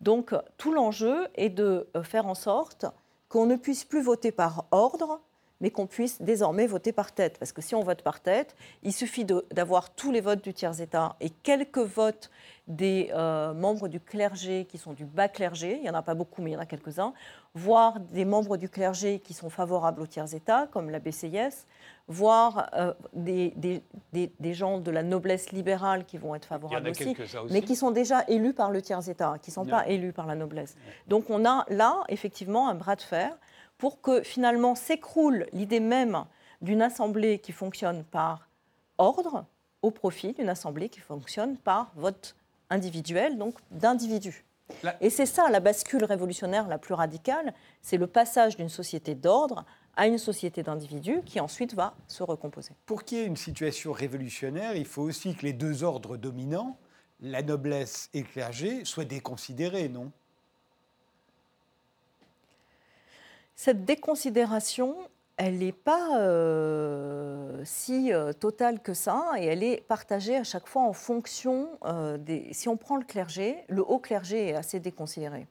Donc 0.00 0.34
tout 0.56 0.72
l'enjeu 0.72 1.26
est 1.34 1.50
de 1.50 1.88
euh, 1.96 2.02
faire 2.02 2.26
en 2.26 2.34
sorte 2.34 2.86
qu'on 3.28 3.46
ne 3.46 3.56
puisse 3.56 3.84
plus 3.84 4.02
voter 4.02 4.30
par 4.30 4.66
ordre, 4.70 5.20
mais 5.60 5.70
qu'on 5.70 5.86
puisse 5.86 6.20
désormais 6.20 6.66
voter 6.66 6.92
par 6.92 7.12
tête. 7.12 7.38
Parce 7.38 7.52
que 7.52 7.62
si 7.62 7.74
on 7.74 7.82
vote 7.82 8.02
par 8.02 8.20
tête, 8.20 8.56
il 8.82 8.92
suffit 8.92 9.24
d'avoir 9.24 9.94
tous 9.94 10.12
les 10.12 10.20
votes 10.20 10.42
du 10.42 10.52
tiers-État 10.52 11.16
et 11.20 11.30
quelques 11.30 11.78
votes 11.78 12.30
des 12.66 13.10
euh, 13.12 13.52
membres 13.52 13.88
du 13.88 14.00
clergé 14.00 14.64
qui 14.64 14.78
sont 14.78 14.94
du 14.94 15.04
bas 15.04 15.28
clergé, 15.28 15.76
il 15.76 15.82
n'y 15.82 15.90
en 15.90 15.94
a 15.94 16.02
pas 16.02 16.14
beaucoup, 16.14 16.40
mais 16.40 16.50
il 16.50 16.54
y 16.54 16.56
en 16.56 16.60
a 16.60 16.66
quelques-uns, 16.66 17.12
voire 17.54 18.00
des 18.00 18.24
membres 18.24 18.56
du 18.56 18.70
clergé 18.70 19.18
qui 19.20 19.34
sont 19.34 19.50
favorables 19.50 20.00
au 20.00 20.06
tiers-État, 20.06 20.66
comme 20.72 20.88
la 20.88 20.98
BCIS, 20.98 21.66
voire 22.08 22.70
euh, 22.74 22.94
des, 23.12 23.52
des, 23.56 23.82
des, 24.12 24.54
gens 24.54 24.78
de 24.78 24.90
la 24.90 25.02
noblesse 25.02 25.52
libérale 25.52 26.06
qui 26.06 26.16
vont 26.16 26.34
être 26.34 26.46
favorables 26.46 26.88
aussi, 26.88 27.16
mais 27.50 27.60
qui 27.60 27.76
sont 27.76 27.90
déjà 27.90 28.24
élus 28.28 28.54
par 28.54 28.70
le 28.70 28.80
tiers-État, 28.80 29.36
qui 29.42 29.50
ne 29.50 29.54
sont 29.54 29.66
pas 29.66 29.86
élus 29.88 30.12
par 30.12 30.26
la 30.26 30.34
noblesse. 30.34 30.76
Donc 31.06 31.28
on 31.28 31.44
a 31.44 31.66
là, 31.68 32.02
effectivement, 32.08 32.68
un 32.68 32.74
bras 32.74 32.96
de 32.96 33.02
fer 33.02 33.36
pour 33.78 34.00
que 34.00 34.22
finalement 34.22 34.74
s'écroule 34.74 35.46
l'idée 35.52 35.80
même 35.80 36.24
d'une 36.62 36.82
assemblée 36.82 37.38
qui 37.38 37.52
fonctionne 37.52 38.04
par 38.04 38.48
ordre 38.98 39.44
au 39.82 39.90
profit 39.90 40.32
d'une 40.32 40.48
assemblée 40.48 40.88
qui 40.88 41.00
fonctionne 41.00 41.56
par 41.56 41.92
vote 41.96 42.36
individuel, 42.70 43.36
donc 43.36 43.58
d'individus. 43.70 44.44
Et 45.00 45.10
c'est 45.10 45.26
ça 45.26 45.50
la 45.50 45.60
bascule 45.60 46.04
révolutionnaire 46.04 46.68
la 46.68 46.78
plus 46.78 46.94
radicale, 46.94 47.52
c'est 47.82 47.98
le 47.98 48.06
passage 48.06 48.56
d'une 48.56 48.70
société 48.70 49.14
d'ordre 49.14 49.64
à 49.96 50.06
une 50.06 50.18
société 50.18 50.62
d'individus 50.62 51.20
qui 51.24 51.38
ensuite 51.38 51.74
va 51.74 51.94
se 52.08 52.22
recomposer. 52.22 52.72
Pour 52.86 53.04
qu'il 53.04 53.18
y 53.18 53.20
ait 53.20 53.26
une 53.26 53.36
situation 53.36 53.92
révolutionnaire, 53.92 54.74
il 54.74 54.86
faut 54.86 55.02
aussi 55.02 55.34
que 55.34 55.42
les 55.42 55.52
deux 55.52 55.84
ordres 55.84 56.16
dominants, 56.16 56.78
la 57.20 57.42
noblesse 57.42 58.08
et 58.14 58.20
le 58.20 58.26
clergé, 58.26 58.84
soient 58.84 59.04
déconsidérés, 59.04 59.88
non? 59.88 60.10
Cette 63.56 63.84
déconsidération, 63.84 64.96
elle 65.36 65.58
n'est 65.58 65.72
pas 65.72 66.18
euh, 66.20 67.62
si 67.64 68.12
euh, 68.12 68.32
totale 68.32 68.80
que 68.80 68.94
ça, 68.94 69.32
et 69.38 69.46
elle 69.46 69.62
est 69.62 69.80
partagée 69.86 70.36
à 70.36 70.44
chaque 70.44 70.66
fois 70.66 70.82
en 70.82 70.92
fonction 70.92 71.68
euh, 71.84 72.18
des... 72.18 72.52
Si 72.52 72.68
on 72.68 72.76
prend 72.76 72.96
le 72.96 73.04
clergé, 73.04 73.64
le 73.68 73.82
haut 73.82 74.00
clergé 74.00 74.48
est 74.48 74.54
assez 74.54 74.80
déconsidéré, 74.80 75.46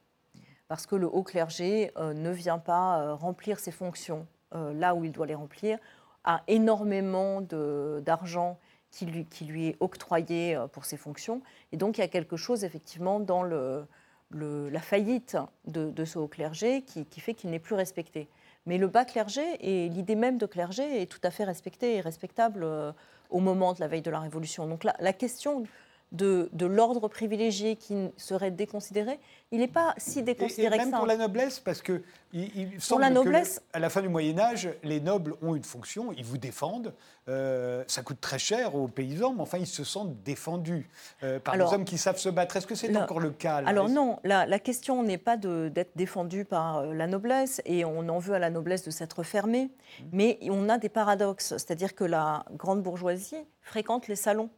parce 0.68 0.86
que 0.86 0.96
le 0.96 1.06
haut 1.06 1.22
clergé 1.22 1.92
ne 1.96 2.30
vient 2.30 2.58
pas 2.58 3.14
remplir 3.14 3.58
ses 3.58 3.70
fonctions 3.70 4.26
là 4.52 4.94
où 4.94 5.04
il 5.04 5.10
doit 5.10 5.26
les 5.26 5.34
remplir, 5.34 5.78
a 6.22 6.42
énormément 6.46 7.40
d'argent 7.40 8.58
qui 8.90 9.06
lui, 9.06 9.26
qui 9.26 9.44
lui, 9.44 9.68
est 9.68 9.76
octroyé 9.80 10.58
pour 10.72 10.84
ses 10.84 10.96
fonctions, 10.96 11.42
et 11.72 11.76
donc 11.76 11.98
il 11.98 12.00
y 12.00 12.04
a 12.04 12.08
quelque 12.08 12.36
chose 12.36 12.64
effectivement 12.64 13.18
dans 13.20 13.42
le 13.42 13.86
la 14.30 14.80
faillite 14.80 15.36
de, 15.66 16.04
ce 16.04 16.18
haut 16.18 16.28
clergé 16.28 16.82
qui, 16.82 17.20
fait 17.20 17.34
qu'il 17.34 17.50
n'est 17.50 17.58
plus 17.58 17.74
respecté. 17.74 18.28
Mais 18.66 18.78
le 18.78 18.88
bas 18.88 19.04
clergé 19.04 19.42
et 19.60 19.88
l'idée 19.88 20.16
même 20.16 20.38
de 20.38 20.46
clergé 20.46 21.02
est 21.02 21.06
tout 21.06 21.20
à 21.22 21.30
fait 21.30 21.44
respectée 21.44 21.96
et 21.96 22.00
respectable 22.00 22.62
euh, 22.64 22.92
au 23.28 23.40
moment 23.40 23.74
de 23.74 23.80
la 23.80 23.88
veille 23.88 24.00
de 24.02 24.10
la 24.10 24.20
Révolution. 24.20 24.66
Donc 24.66 24.84
la, 24.84 24.96
la 25.00 25.12
question 25.12 25.64
de, 26.12 26.48
l'ordre 26.66 27.08
privilégié 27.08 27.76
qui 27.76 28.10
serait 28.16 28.50
déconsidéré, 28.50 29.18
il 29.50 29.60
n'est 29.60 29.68
pas 29.68 29.94
si 29.96 30.22
déconsidéré 30.22 30.76
et, 30.76 30.78
même 30.78 30.88
que 30.88 30.92
ça. 30.92 30.98
pour 30.98 31.06
la 31.06 31.16
noblesse, 31.16 31.60
parce 31.60 31.82
que 31.82 32.02
il, 32.32 32.80
semble 32.80 33.02
la 33.02 33.10
noblesse, 33.10 33.62
à 33.72 33.78
la 33.78 33.88
fin 33.88 34.02
du 34.02 34.08
Moyen 34.08 34.38
Âge, 34.38 34.68
les 34.82 35.00
nobles 35.00 35.34
ont 35.40 35.54
une 35.54 35.62
fonction, 35.64 36.12
ils 36.12 36.24
vous 36.24 36.38
défendent. 36.38 36.92
Euh, 37.28 37.84
ça 37.86 38.02
coûte 38.02 38.20
très 38.20 38.38
cher 38.38 38.74
aux 38.74 38.88
paysans, 38.88 39.34
mais 39.34 39.40
enfin 39.40 39.58
ils 39.58 39.68
se 39.68 39.84
sentent 39.84 40.22
défendus 40.24 40.88
euh, 41.22 41.38
par 41.38 41.56
des 41.56 41.62
hommes 41.62 41.84
qui 41.84 41.96
savent 41.96 42.18
se 42.18 42.28
battre. 42.28 42.56
Est-ce 42.56 42.66
que 42.66 42.74
c'est 42.74 42.94
encore 42.96 43.20
le 43.20 43.30
cas 43.30 43.62
Alors 43.66 43.88
non, 43.88 44.18
la, 44.24 44.46
la 44.46 44.58
question 44.58 45.02
n'est 45.02 45.18
pas 45.18 45.36
d'être 45.36 45.96
défendu 45.96 46.44
par 46.44 46.78
euh, 46.78 46.92
la 46.92 47.06
noblesse, 47.06 47.62
et 47.64 47.84
on 47.84 48.08
en 48.08 48.18
veut 48.18 48.34
à 48.34 48.38
la 48.40 48.50
noblesse 48.50 48.84
de 48.84 48.90
s'être 48.90 49.22
fermée, 49.22 49.64
mmh. 49.64 50.04
mais 50.12 50.38
on 50.42 50.68
a 50.68 50.78
des 50.78 50.88
paradoxes, 50.88 51.50
c'est-à-dire 51.50 51.94
que 51.94 52.04
la 52.04 52.44
grande 52.52 52.82
bourgeoisie 52.82 53.36
fréquente 53.62 54.08
les 54.08 54.16
salons. 54.16 54.50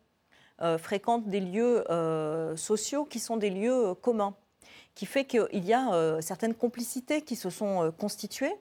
Euh, 0.62 0.78
fréquentent 0.78 1.28
des 1.28 1.40
lieux 1.40 1.84
euh, 1.90 2.56
sociaux 2.56 3.04
qui 3.04 3.20
sont 3.20 3.36
des 3.36 3.50
lieux 3.50 3.88
euh, 3.88 3.94
communs 3.94 4.34
qui 4.94 5.04
fait 5.04 5.26
qu'il 5.26 5.46
y 5.52 5.74
a 5.74 6.22
certaines 6.22 6.54
complicités 6.54 7.20
qui 7.20 7.36
se 7.36 7.50
sont 7.50 7.92
constituées. 7.98 8.54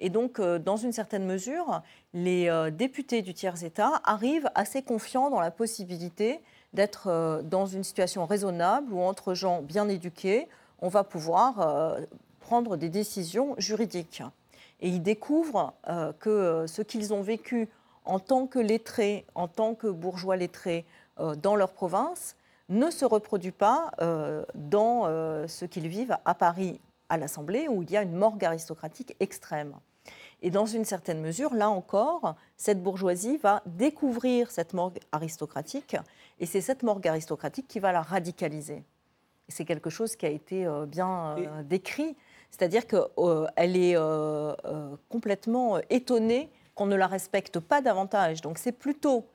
Et 0.00 0.10
donc, 0.10 0.38
dans 0.38 0.76
une 0.76 0.92
certaine 0.92 1.24
mesure, 1.24 1.80
les 2.12 2.50
députés 2.72 3.22
du 3.22 3.32
tiers-État 3.32 4.02
arrivent 4.04 4.50
assez 4.54 4.82
confiants 4.82 5.30
dans 5.30 5.40
la 5.40 5.50
possibilité 5.50 6.42
d'être 6.74 7.40
dans 7.42 7.64
une 7.64 7.84
situation 7.84 8.26
raisonnable 8.26 8.92
où, 8.92 9.00
entre 9.00 9.32
gens 9.32 9.62
bien 9.62 9.88
éduqués, 9.88 10.46
on 10.82 10.90
va 10.90 11.04
pouvoir 11.04 11.96
prendre 12.40 12.76
des 12.76 12.90
décisions 12.90 13.54
juridiques. 13.56 14.22
Et 14.82 14.90
ils 14.90 15.02
découvrent 15.02 15.72
que 16.20 16.66
ce 16.68 16.82
qu'ils 16.82 17.14
ont 17.14 17.22
vécu 17.22 17.66
en 18.04 18.18
tant 18.18 18.46
que 18.46 18.58
lettrés, 18.58 19.24
en 19.34 19.48
tant 19.48 19.74
que 19.74 19.86
bourgeois 19.86 20.36
lettrés, 20.36 20.84
dans 21.18 21.56
leur 21.56 21.72
province 21.72 22.36
ne 22.68 22.90
se 22.90 23.04
reproduit 23.04 23.52
pas 23.52 23.90
euh, 24.00 24.44
dans 24.54 25.06
euh, 25.06 25.46
ce 25.46 25.64
qu'ils 25.64 25.88
vivent 25.88 26.16
à 26.24 26.34
Paris, 26.34 26.80
à 27.08 27.16
l'Assemblée, 27.16 27.68
où 27.68 27.82
il 27.82 27.90
y 27.90 27.96
a 27.96 28.02
une 28.02 28.14
morgue 28.14 28.44
aristocratique 28.44 29.16
extrême. 29.20 29.74
Et 30.42 30.50
dans 30.50 30.66
une 30.66 30.84
certaine 30.84 31.20
mesure, 31.20 31.54
là 31.54 31.70
encore, 31.70 32.36
cette 32.56 32.82
bourgeoisie 32.82 33.38
va 33.38 33.62
découvrir 33.66 34.50
cette 34.50 34.72
morgue 34.72 34.98
aristocratique, 35.12 35.96
et 36.38 36.46
c'est 36.46 36.60
cette 36.60 36.82
morgue 36.82 37.08
aristocratique 37.08 37.66
qui 37.66 37.80
va 37.80 37.92
la 37.92 38.02
radicaliser. 38.02 38.84
c'est 39.48 39.64
quelque 39.64 39.90
chose 39.90 40.14
qui 40.14 40.26
a 40.26 40.28
été 40.28 40.66
bien 40.86 41.36
décrit, 41.64 42.16
c'est-à-dire 42.50 42.86
qu'elle 42.86 43.76
est 43.76 43.96
complètement 45.08 45.78
étonnée 45.90 46.50
qu'on 46.74 46.86
ne 46.86 46.96
la 46.96 47.08
respecte 47.08 47.58
pas 47.58 47.80
davantage. 47.80 48.40
Donc 48.40 48.58
c'est 48.58 48.72
plutôt 48.72 49.26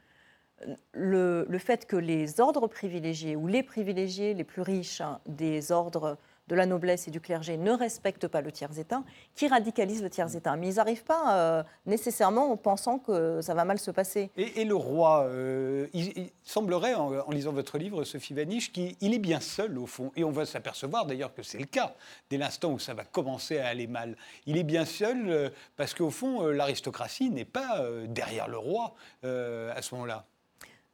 le, 0.94 1.58
fait 1.58 1.86
que 1.86 1.96
les 1.96 2.40
ordres 2.40 2.68
privilégiés 2.68 3.36
ou 3.36 3.48
les 3.48 3.64
privilégiés 3.64 4.34
les 4.34 4.44
plus 4.44 4.62
riches 4.62 5.02
hein, 5.02 5.20
des 5.26 5.72
ordres 5.72 6.18
de 6.48 6.56
la 6.56 6.66
noblesse 6.66 7.08
et 7.08 7.12
du 7.12 7.22
clergé 7.22 7.58
ne 7.58 7.72
respectent 7.72 8.28
pas 8.28 8.42
le 8.42 8.52
tiers-État, 8.52 9.04
qui 9.36 9.48
radicalise 9.48 10.04
le 10.04 10.10
tiers-État. 10.10 10.56
Mais 10.58 10.70
ils 10.70 10.76
n'arrivent 10.76 11.04
pas 11.04 11.38
euh, 11.38 11.64
nécessairement 11.86 12.52
en 12.52 12.58
pensant 12.58 13.00
que 13.00 13.42
ça 13.42 13.54
va 13.54 13.64
mal 13.64 13.80
se 13.80 13.92
passer. 13.92 14.30
Et, 14.36 14.66
le 14.66 14.76
roi, 14.76 15.24
euh, 15.24 15.88
il, 15.94 16.30
semblerait, 16.44 16.96
en, 16.96 17.30
lisant 17.30 17.54
votre 17.54 17.78
livre, 17.78 18.04
Sophie 18.04 18.34
Vaniche, 18.34 18.72
qu'il 18.72 19.14
est 19.14 19.20
bien 19.20 19.40
seul 19.40 19.78
au 19.78 19.86
fond. 19.86 20.12
Et 20.16 20.24
on 20.24 20.32
va 20.32 20.46
s'apercevoir 20.46 21.06
d'ailleurs 21.06 21.34
que 21.34 21.44
c'est 21.44 21.60
le 21.60 21.66
cas, 21.66 21.96
dès 22.30 22.38
l'instant 22.38 22.72
où 22.72 22.80
ça 22.80 22.94
va 22.94 23.06
commencer 23.06 23.60
à 23.60 23.68
aller 23.68 23.88
mal. 23.88 24.18
Il 24.46 24.58
est 24.58 24.64
bien 24.64 24.86
seul 24.86 25.30
euh, 25.30 25.50
parce 25.78 25.94
qu'au 25.94 26.10
fond, 26.10 26.48
l'aristocratie 26.48 27.30
n'est 27.30 27.46
pas 27.46 27.82
derrière 28.08 28.48
le 28.48 28.58
roi 28.58 28.94
à 29.24 29.82
ce 29.82 29.96
moment-là. 29.96 30.26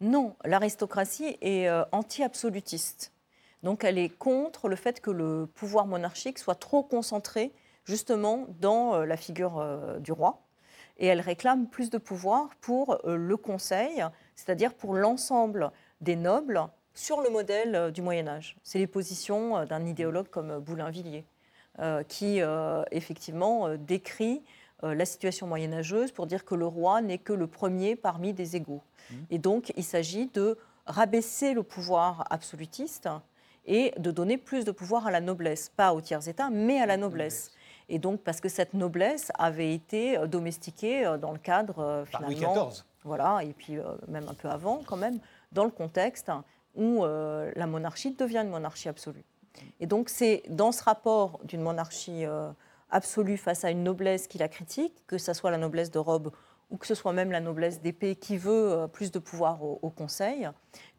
Non, 0.01 0.37
l'aristocratie 0.45 1.37
est 1.41 1.67
euh, 1.67 1.83
anti-absolutiste. 1.91 3.11
Donc 3.63 3.83
elle 3.83 3.97
est 3.97 4.09
contre 4.09 4.69
le 4.69 4.77
fait 4.77 5.01
que 5.01 5.11
le 5.11 5.45
pouvoir 5.45 5.87
monarchique 5.87 6.39
soit 6.39 6.55
trop 6.55 6.83
concentré 6.83 7.51
justement 7.83 8.45
dans 8.61 8.95
euh, 8.95 9.05
la 9.05 9.17
figure 9.17 9.59
euh, 9.59 9.99
du 9.99 10.13
roi. 10.13 10.41
Et 10.97 11.07
elle 11.07 11.19
réclame 11.19 11.67
plus 11.67 11.89
de 11.89 11.97
pouvoir 11.97 12.49
pour 12.61 12.99
le 13.05 13.37
Conseil, 13.37 14.03
c'est-à-dire 14.35 14.73
pour 14.73 14.93
l'ensemble 14.93 15.71
des 16.01 16.17
nobles 16.17 16.61
sur 16.93 17.21
le 17.21 17.29
modèle 17.29 17.93
du 17.93 18.01
Moyen 18.01 18.27
Âge. 18.27 18.57
C'est 18.63 18.79
les 18.79 18.87
positions 18.87 19.63
d'un 19.63 19.85
idéologue 19.85 20.27
comme 20.27 20.59
Boulainvilliers, 20.59 21.23
qui 22.09 22.41
effectivement 22.91 23.77
décrit 23.77 24.43
la 24.81 25.05
situation 25.05 25.45
moyenâgeuse 25.47 26.11
pour 26.11 26.25
dire 26.25 26.45
que 26.45 26.55
le 26.55 26.65
roi 26.65 27.01
n'est 27.01 27.17
que 27.17 27.33
le 27.33 27.47
premier 27.47 27.95
parmi 27.95 28.33
des 28.33 28.55
égaux. 28.55 28.81
Et 29.29 29.37
donc, 29.37 29.73
il 29.75 29.83
s'agit 29.83 30.27
de 30.27 30.57
rabaisser 30.85 31.53
le 31.53 31.63
pouvoir 31.63 32.25
absolutiste 32.29 33.09
et 33.65 33.93
de 33.97 34.11
donner 34.11 34.37
plus 34.37 34.65
de 34.65 34.71
pouvoir 34.71 35.07
à 35.07 35.11
la 35.11 35.21
noblesse, 35.21 35.69
pas 35.69 35.93
au 35.93 36.01
tiers-État, 36.01 36.49
mais 36.49 36.81
à 36.81 36.85
la 36.85 36.97
noblesse. 36.97 37.51
Et 37.89 37.99
donc, 37.99 38.21
parce 38.21 38.39
que 38.39 38.49
cette 38.49 38.73
noblesse 38.73 39.31
avait 39.37 39.73
été 39.73 40.17
euh, 40.17 40.27
domestiquée 40.27 41.05
euh, 41.05 41.17
dans 41.17 41.31
le 41.31 41.39
cadre, 41.39 41.79
euh, 41.79 42.05
finalement... 42.05 42.27
Louis 42.27 42.69
XIV. 42.69 42.83
Voilà, 43.03 43.39
et 43.43 43.53
puis 43.53 43.77
même 44.09 44.27
un 44.27 44.33
peu 44.33 44.49
avant, 44.49 44.81
quand 44.85 44.97
même, 44.97 45.19
dans 45.53 45.63
le 45.63 45.71
contexte 45.71 46.29
où 46.75 47.05
la 47.05 47.65
monarchie 47.65 48.11
devient 48.11 48.39
une 48.43 48.49
monarchie 48.49 48.89
absolue. 48.89 49.23
Et 49.79 49.87
donc, 49.87 50.09
c'est 50.09 50.43
dans 50.49 50.73
ce 50.73 50.83
rapport 50.83 51.39
d'une 51.45 51.61
monarchie 51.61 52.25
absolue 52.89 53.37
face 53.37 53.63
à 53.63 53.71
une 53.71 53.83
noblesse 53.83 54.27
qui 54.27 54.37
la 54.37 54.47
critique, 54.47 54.93
que 55.07 55.17
ce 55.17 55.33
soit 55.33 55.51
la 55.51 55.57
noblesse 55.57 55.91
de 55.91 55.99
robe 55.99 56.31
ou 56.69 56.77
que 56.77 56.85
ce 56.85 56.95
soit 56.95 57.13
même 57.13 57.31
la 57.31 57.39
noblesse 57.39 57.81
d'épée 57.81 58.15
qui 58.15 58.37
veut 58.37 58.71
euh, 58.71 58.87
plus 58.87 59.11
de 59.11 59.19
pouvoir 59.19 59.63
au, 59.63 59.89
Conseil, 59.89 60.47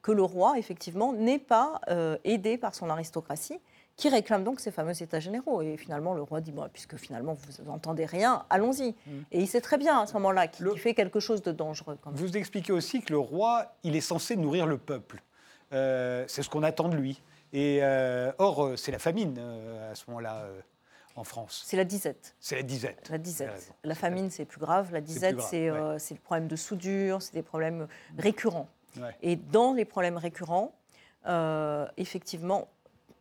que 0.02 0.10
le 0.12 0.22
roi, 0.22 0.58
effectivement, 0.58 1.12
n'est 1.12 1.38
pas 1.38 1.80
euh, 1.88 2.18
aidé 2.24 2.58
par 2.58 2.74
son 2.74 2.90
aristocratie, 2.90 3.60
qui 3.96 4.08
réclame 4.08 4.44
donc 4.44 4.60
ces 4.60 4.70
fameux 4.70 5.00
États 5.00 5.20
généraux. 5.20 5.62
Et 5.62 5.76
finalement, 5.76 6.14
le 6.14 6.22
roi 6.22 6.40
dit, 6.40 6.52
bon, 6.52 6.68
puisque 6.72 6.96
finalement 6.96 7.34
vous 7.34 7.64
n'entendez 7.64 8.04
rien, 8.04 8.44
allons-y. 8.50 8.90
Mm. 8.90 9.10
Et 9.32 9.40
il 9.40 9.46
sait 9.46 9.60
très 9.60 9.78
bien 9.78 10.00
à 10.00 10.06
ce 10.06 10.14
moment-là 10.14 10.48
qu'il 10.48 10.68
fait 10.78 10.94
quelque 10.94 11.20
chose 11.20 11.42
de 11.42 11.52
dangereux. 11.52 11.98
Vous 12.06 12.36
expliquez 12.36 12.72
aussi 12.72 13.02
que 13.02 13.12
le 13.12 13.18
roi, 13.18 13.76
il 13.84 13.94
est 13.94 14.00
censé 14.00 14.36
nourrir 14.36 14.66
le 14.66 14.78
peuple. 14.78 15.22
Euh, 15.72 16.24
c'est 16.26 16.42
ce 16.42 16.50
qu'on 16.50 16.62
attend 16.62 16.88
de 16.88 16.96
lui. 16.96 17.22
Et 17.52 17.80
or, 18.38 18.72
c'est 18.76 18.92
la 18.92 19.00
famine 19.00 19.38
à 19.90 19.94
ce 19.94 20.04
moment-là 20.08 20.44
en 21.16 21.24
France 21.24 21.62
C'est 21.64 21.76
la 21.76 21.84
disette. 21.84 22.34
C'est 22.40 22.56
la 22.56 22.62
disette. 22.62 23.08
La 23.10 23.18
disette. 23.18 23.72
La 23.84 23.94
famine, 23.94 24.30
c'est 24.30 24.44
plus 24.44 24.60
grave. 24.60 24.92
La 24.92 25.00
disette, 25.00 25.40
euh, 25.52 25.98
c'est 25.98 26.14
le 26.14 26.20
problème 26.20 26.48
de 26.48 26.56
soudure, 26.56 27.22
c'est 27.22 27.34
des 27.34 27.42
problèmes 27.42 27.88
récurrents. 28.18 28.68
Et 29.22 29.36
dans 29.36 29.72
les 29.72 29.84
problèmes 29.84 30.16
récurrents, 30.16 30.72
euh, 31.26 31.86
effectivement, 31.96 32.68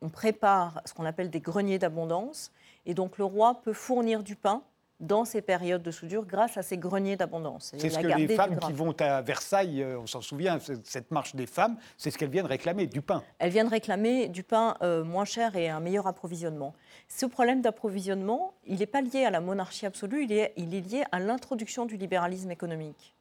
on 0.02 0.10
prépare 0.10 0.82
ce 0.86 0.93
qu'on 0.93 1.06
appelle 1.06 1.30
des 1.30 1.41
greniers 1.41 1.80
d'abondance. 1.80 2.52
Et 2.86 2.93
donc 2.93 3.17
le 3.17 3.25
roi 3.25 3.62
peut 3.62 3.73
fournir 3.73 4.23
du 4.23 4.36
pain 4.36 4.63
dans 5.00 5.26
ces 5.26 5.42
périodes 5.42 5.82
de 5.82 5.92
soudure 5.92 6.26
grâce 6.26 6.58
à 6.58 6.62
ces 6.62 6.78
greniers 6.78 7.16
d'abondance. 7.16 7.72
C'est 7.78 7.90
ce 7.90 8.00
que 8.00 8.08
les 8.08 8.36
femmes 8.36 8.60
qui 8.60 8.74
vont 8.74 8.94
à 9.00 9.22
Versailles, 9.22 9.82
euh, 9.82 10.00
on 10.00 10.08
s'en 10.08 10.22
souvient, 10.22 10.60
cette 10.84 11.12
marche 11.12 11.36
des 11.36 11.46
femmes, 11.46 11.78
c'est 11.98 12.12
ce 12.12 12.18
qu'elles 12.18 12.30
viennent 12.30 12.46
réclamer, 12.46 12.88
du 12.88 13.02
pain. 13.02 13.24
Elles 13.40 13.52
viennent 13.52 13.68
réclamer 13.68 14.28
du 14.28 14.44
pain 14.44 14.76
euh, 14.82 15.04
moins 15.04 15.26
cher 15.26 15.56
et 15.56 15.70
un 15.70 15.80
meilleur 15.80 16.08
approvisionnement. 16.08 16.74
Ce 17.08 17.26
problème 17.26 17.62
d'approvisionnement, 17.62 18.54
il 18.66 18.80
n'est 18.80 18.86
pas 18.86 19.02
lié 19.02 19.24
à 19.26 19.30
la 19.30 19.42
monarchie 19.42 19.86
absolue, 19.86 20.24
il 20.24 20.32
est, 20.32 20.54
il 20.58 20.76
est 20.76 20.82
lié 20.82 21.04
à 21.12 21.20
l'introduction 21.20 21.86
du 21.86 21.98
libéralisme 21.98 22.52
économique. 22.52 23.16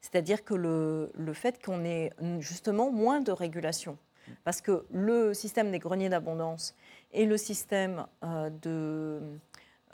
C'est-à-dire 0.00 0.44
que 0.44 0.54
le, 0.54 1.12
le 1.14 1.32
fait 1.32 1.64
qu'on 1.64 1.84
ait 1.84 2.10
justement 2.40 2.90
moins 2.90 3.20
de 3.20 3.30
régulation, 3.30 3.96
parce 4.44 4.60
que 4.60 4.84
le 4.90 5.34
système 5.34 5.70
des 5.70 5.78
greniers 5.78 6.08
d'abondance 6.08 6.74
et 7.12 7.26
le 7.26 7.36
système 7.36 8.06
euh, 8.24 8.50
de 8.62 9.20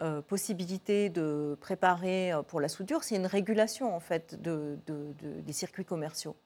euh, 0.01 0.23
possibilité 0.23 1.09
de 1.09 1.59
préparer 1.61 2.33
euh, 2.33 2.43
pour 2.43 2.61
la 2.61 2.69
soudure, 2.69 3.03
c'est 3.03 3.17
une 3.17 3.27
régulation 3.27 3.93
en 3.93 3.99
fait 3.99 4.41
de, 4.41 4.79
des 4.87 5.53
circuits 5.53 5.85
commerciaux. 5.85 6.37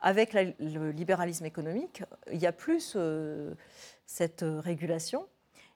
Avec 0.00 0.34
le 0.34 0.90
libéralisme 0.90 1.44
économique, 1.44 2.02
il 2.32 2.40
y 2.40 2.48
a 2.48 2.52
plus 2.52 2.94
euh, 2.96 3.54
cette 4.06 4.44
régulation 4.44 5.28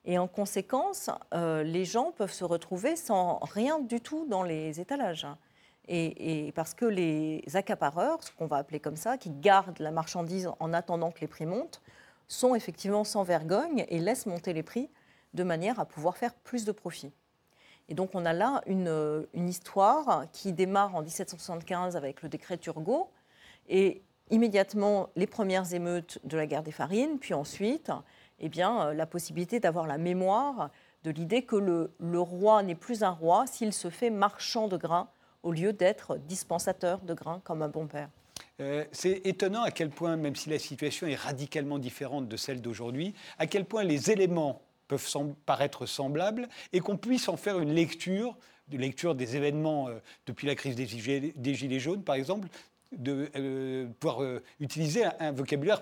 et 0.03 0.17
en 0.17 0.27
conséquence, 0.27 1.09
les 1.31 1.85
gens 1.85 2.11
peuvent 2.11 2.33
se 2.33 2.43
retrouver 2.43 2.95
sans 2.95 3.37
rien 3.37 3.79
du 3.79 4.01
tout 4.01 4.25
dans 4.27 4.41
les 4.41 4.81
étalages. 4.81 5.27
Et 5.87 6.51
parce 6.55 6.73
que 6.73 6.85
les 6.85 7.43
accapareurs, 7.53 8.23
ce 8.23 8.31
qu'on 8.31 8.47
va 8.47 8.57
appeler 8.57 8.79
comme 8.79 8.95
ça, 8.95 9.17
qui 9.17 9.29
gardent 9.29 9.79
la 9.79 9.91
marchandise 9.91 10.49
en 10.59 10.73
attendant 10.73 11.11
que 11.11 11.19
les 11.21 11.27
prix 11.27 11.45
montent, 11.45 11.83
sont 12.27 12.55
effectivement 12.55 13.03
sans 13.03 13.21
vergogne 13.23 13.85
et 13.89 13.99
laissent 13.99 14.25
monter 14.25 14.53
les 14.53 14.63
prix 14.63 14.89
de 15.33 15.43
manière 15.43 15.79
à 15.79 15.85
pouvoir 15.85 16.17
faire 16.17 16.33
plus 16.33 16.65
de 16.65 16.71
profit. 16.71 17.13
Et 17.91 17.93
donc 17.93 18.11
on 18.13 18.25
a 18.25 18.31
là 18.31 18.61
une, 18.67 19.27
histoire 19.35 20.25
qui 20.31 20.53
démarre 20.53 20.95
en 20.95 21.01
1775 21.01 21.97
avec 21.97 22.21
le 22.21 22.29
décret 22.29 22.57
Turgot 22.57 23.09
et 23.67 24.01
immédiatement 24.29 25.09
les 25.17 25.27
premières 25.27 25.73
émeutes 25.73 26.17
de 26.23 26.37
la 26.37 26.47
guerre 26.47 26.63
des 26.63 26.71
farines, 26.71 27.19
puis 27.19 27.33
ensuite 27.33 27.91
eh 28.39 28.47
bien, 28.47 28.93
la 28.93 29.05
possibilité 29.05 29.59
d'avoir 29.59 29.87
la 29.87 29.97
mémoire 29.97 30.71
de 31.03 31.11
l'idée 31.11 31.41
que 31.41 31.57
le, 31.57 31.93
le 31.99 32.21
roi 32.21 32.63
n'est 32.63 32.75
plus 32.75 33.03
un 33.03 33.09
roi 33.09 33.45
s'il 33.45 33.73
se 33.73 33.89
fait 33.89 34.09
marchand 34.09 34.69
de 34.69 34.77
grains 34.77 35.09
au 35.43 35.51
lieu 35.51 35.73
d'être 35.73 36.15
dispensateur 36.15 37.01
de 37.01 37.13
grains 37.13 37.41
comme 37.43 37.61
un 37.61 37.67
bon 37.67 37.87
père. 37.87 38.07
Euh, 38.61 38.85
c'est 38.93 39.19
étonnant 39.25 39.63
à 39.63 39.71
quel 39.71 39.89
point, 39.89 40.15
même 40.15 40.37
si 40.37 40.49
la 40.49 40.59
situation 40.59 41.07
est 41.07 41.15
radicalement 41.15 41.77
différente 41.77 42.29
de 42.29 42.37
celle 42.37 42.61
d'aujourd'hui, 42.61 43.13
à 43.37 43.47
quel 43.47 43.65
point 43.65 43.83
les 43.83 44.11
éléments 44.11 44.61
peuvent 44.97 45.35
paraître 45.45 45.85
semblables 45.85 46.47
et 46.73 46.79
qu'on 46.79 46.97
puisse 46.97 47.27
en 47.29 47.37
faire 47.37 47.59
une 47.59 47.73
lecture, 47.73 48.37
de 48.67 48.77
lecture 48.77 49.15
des 49.15 49.35
événements 49.35 49.87
euh, 49.87 49.99
depuis 50.25 50.47
la 50.47 50.55
crise 50.55 50.75
des 50.75 51.53
gilets, 51.53 51.79
jaunes, 51.79 52.03
par 52.03 52.15
exemple, 52.15 52.47
de 52.91 53.29
euh, 53.35 53.87
pouvoir 53.99 54.19
utiliser 54.59 55.05
un 55.19 55.31
vocabulaire 55.31 55.81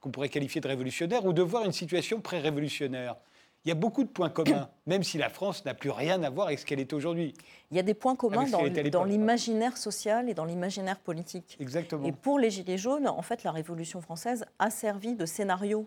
qu'on 0.00 0.10
pourrait 0.10 0.28
qualifier 0.28 0.60
de 0.60 0.68
révolutionnaire 0.68 1.24
ou 1.24 1.32
de 1.32 1.42
voir 1.42 1.64
une 1.64 1.72
situation 1.72 2.20
pré-révolutionnaire 2.20 3.16
il 3.64 3.68
y 3.68 3.72
a 3.72 3.74
beaucoup 3.74 4.04
de 4.04 4.08
points 4.08 4.30
communs, 4.30 4.70
même 4.86 5.02
si 5.02 5.18
la 5.18 5.28
France 5.28 5.64
n'a 5.64 5.74
plus 5.74 5.90
rien 5.90 6.22
à 6.22 6.30
voir 6.30 6.46
avec 6.46 6.58
ce 6.58 6.66
qu'elle 6.66 6.80
est 6.80 6.92
aujourd'hui. 6.92 7.34
Il 7.70 7.76
y 7.76 7.80
a 7.80 7.82
des 7.82 7.94
points 7.94 8.16
communs 8.16 8.46
dans, 8.90 9.04
l'imaginaire 9.04 9.76
social 9.76 10.28
et 10.28 10.34
dans 10.34 10.44
l'imaginaire 10.44 10.98
politique. 10.98 11.56
Exactement. 11.60 12.06
Et 12.06 12.12
pour 12.12 12.38
les 12.38 12.50
Gilets 12.50 12.78
jaunes, 12.78 13.08
en 13.08 13.22
fait, 13.22 13.44
la 13.44 13.52
Révolution 13.52 14.00
française 14.00 14.46
a 14.58 14.70
servi 14.70 15.14
de 15.14 15.26
scénario 15.26 15.86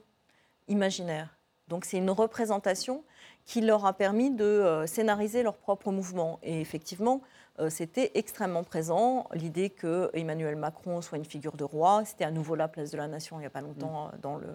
imaginaire. 0.67 1.35
Donc 1.71 1.85
c'est 1.85 1.97
une 1.97 2.09
représentation 2.11 3.03
qui 3.45 3.61
leur 3.61 3.85
a 3.85 3.93
permis 3.93 4.29
de 4.29 4.43
euh, 4.43 4.85
scénariser 4.85 5.41
leur 5.41 5.57
propre 5.57 5.91
mouvement. 5.91 6.37
Et 6.43 6.59
effectivement, 6.59 7.21
euh, 7.59 7.69
c'était 7.69 8.11
extrêmement 8.15 8.65
présent 8.65 9.29
l'idée 9.33 9.69
que 9.69 10.09
Emmanuel 10.13 10.57
Macron 10.57 11.01
soit 11.01 11.17
une 11.17 11.25
figure 11.25 11.55
de 11.55 11.63
roi. 11.63 12.03
C'était 12.05 12.25
à 12.25 12.31
nouveau 12.31 12.55
la 12.55 12.67
place 12.67 12.91
de 12.91 12.97
la 12.97 13.07
nation 13.07 13.37
il 13.37 13.39
n'y 13.39 13.45
a 13.47 13.49
pas 13.49 13.61
longtemps 13.61 14.07
mm. 14.07 14.19
dans 14.21 14.35
le, 14.35 14.47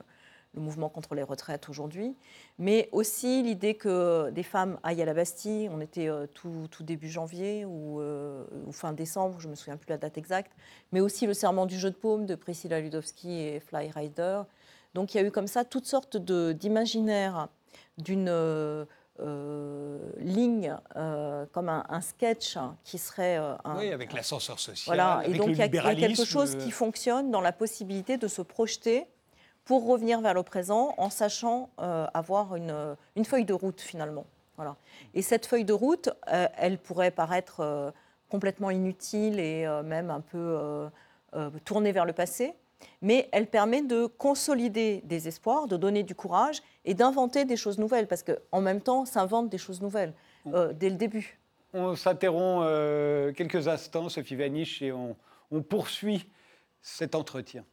le 0.56 0.62
mouvement 0.62 0.88
contre 0.88 1.14
les 1.14 1.22
retraites 1.22 1.68
aujourd'hui, 1.68 2.16
mais 2.58 2.88
aussi 2.92 3.42
l'idée 3.42 3.74
que 3.74 4.30
des 4.30 4.42
femmes 4.42 4.78
aillent 4.82 5.02
à 5.02 5.04
la 5.04 5.14
Bastille. 5.14 5.68
On 5.72 5.80
était 5.80 6.08
euh, 6.08 6.26
tout, 6.26 6.68
début 6.80 7.08
janvier 7.08 7.64
euh, 7.64 8.44
ou, 8.66 8.72
fin 8.72 8.92
décembre, 8.92 9.38
je 9.38 9.46
ne 9.46 9.52
me 9.52 9.56
souviens 9.56 9.76
plus 9.76 9.88
la 9.88 9.98
date 9.98 10.18
exacte, 10.18 10.52
mais 10.92 11.00
aussi 11.00 11.26
le 11.26 11.34
serment 11.34 11.66
du 11.66 11.78
jeu 11.78 11.90
de 11.90 11.94
paume 11.94 12.26
de 12.26 12.34
Priscilla 12.34 12.80
Ludowski 12.80 13.40
et 13.40 13.60
Fly 13.60 13.90
Rider. 13.90 14.42
Donc 14.96 15.14
il 15.14 15.18
y 15.18 15.20
a 15.20 15.26
eu 15.26 15.30
comme 15.30 15.46
ça 15.46 15.64
toutes 15.64 15.84
sortes 15.84 16.16
d'imaginaires 16.16 17.48
d'une 17.98 18.28
euh, 18.30 18.84
ligne, 20.18 20.74
comme 21.52 21.68
un, 21.68 22.00
sketch 22.00 22.56
qui 22.82 22.96
serait 22.96 23.36
un, 23.36 23.58
oui, 23.76 23.92
avec 23.92 24.14
l'ascenseur 24.14 24.58
social. 24.58 24.86
Voilà, 24.86 25.22
et 25.26 25.34
donc 25.34 25.48
il 25.50 25.56
y, 25.58 25.62
a 25.62 25.68
quelque 25.68 26.24
chose 26.24 26.56
qui 26.56 26.70
fonctionne 26.70 27.30
dans 27.30 27.42
la 27.42 27.52
possibilité 27.52 28.16
de 28.16 28.26
se 28.26 28.40
projeter 28.40 29.06
pour 29.66 29.86
revenir 29.86 30.20
vers 30.22 30.32
le 30.32 30.42
présent 30.42 30.94
en 30.96 31.10
sachant 31.10 31.68
euh, 31.80 32.06
avoir 32.14 32.56
une, 32.56 32.96
une, 33.16 33.24
feuille 33.26 33.44
de 33.44 33.52
route 33.52 33.80
finalement. 33.80 34.24
Voilà. 34.56 34.76
Et 35.12 35.20
cette 35.20 35.44
feuille 35.44 35.64
de 35.64 35.74
route, 35.74 36.08
euh, 36.32 36.46
elle 36.56 36.78
pourrait 36.78 37.10
paraître 37.10 37.60
euh, 37.60 37.90
complètement 38.30 38.70
inutile 38.70 39.38
et 39.38 39.66
même 39.84 40.10
un 40.10 40.20
peu 40.20 40.88
tournée 41.64 41.92
vers 41.92 42.06
le 42.06 42.12
passé, 42.12 42.54
mais 43.02 43.28
elle 43.32 43.46
permet 43.46 43.82
de 43.82 44.06
consolider 44.06 45.00
des 45.04 45.28
espoirs, 45.28 45.66
de 45.66 45.76
donner 45.76 46.02
du 46.02 46.14
courage 46.14 46.62
et 46.84 46.94
d'inventer 46.94 47.44
des 47.44 47.56
choses 47.56 47.78
nouvelles, 47.78 48.06
parce 48.06 48.22
qu'en 48.22 48.60
même 48.60 48.80
temps, 48.80 49.04
s'inventent 49.04 49.50
des 49.50 49.58
choses 49.58 49.80
nouvelles 49.80 50.14
dès 50.44 50.90
le 50.90 50.96
début. 50.96 51.38
On 51.74 51.96
s'interrompt 51.96 52.64
quelques 53.34 53.68
instants, 53.68 54.08
Sophie 54.08 54.36
Vaniche, 54.36 54.82
et 54.82 54.92
on, 54.92 55.16
on 55.50 55.62
poursuit 55.62 56.28
cet 56.80 57.14
entretien. 57.14 57.64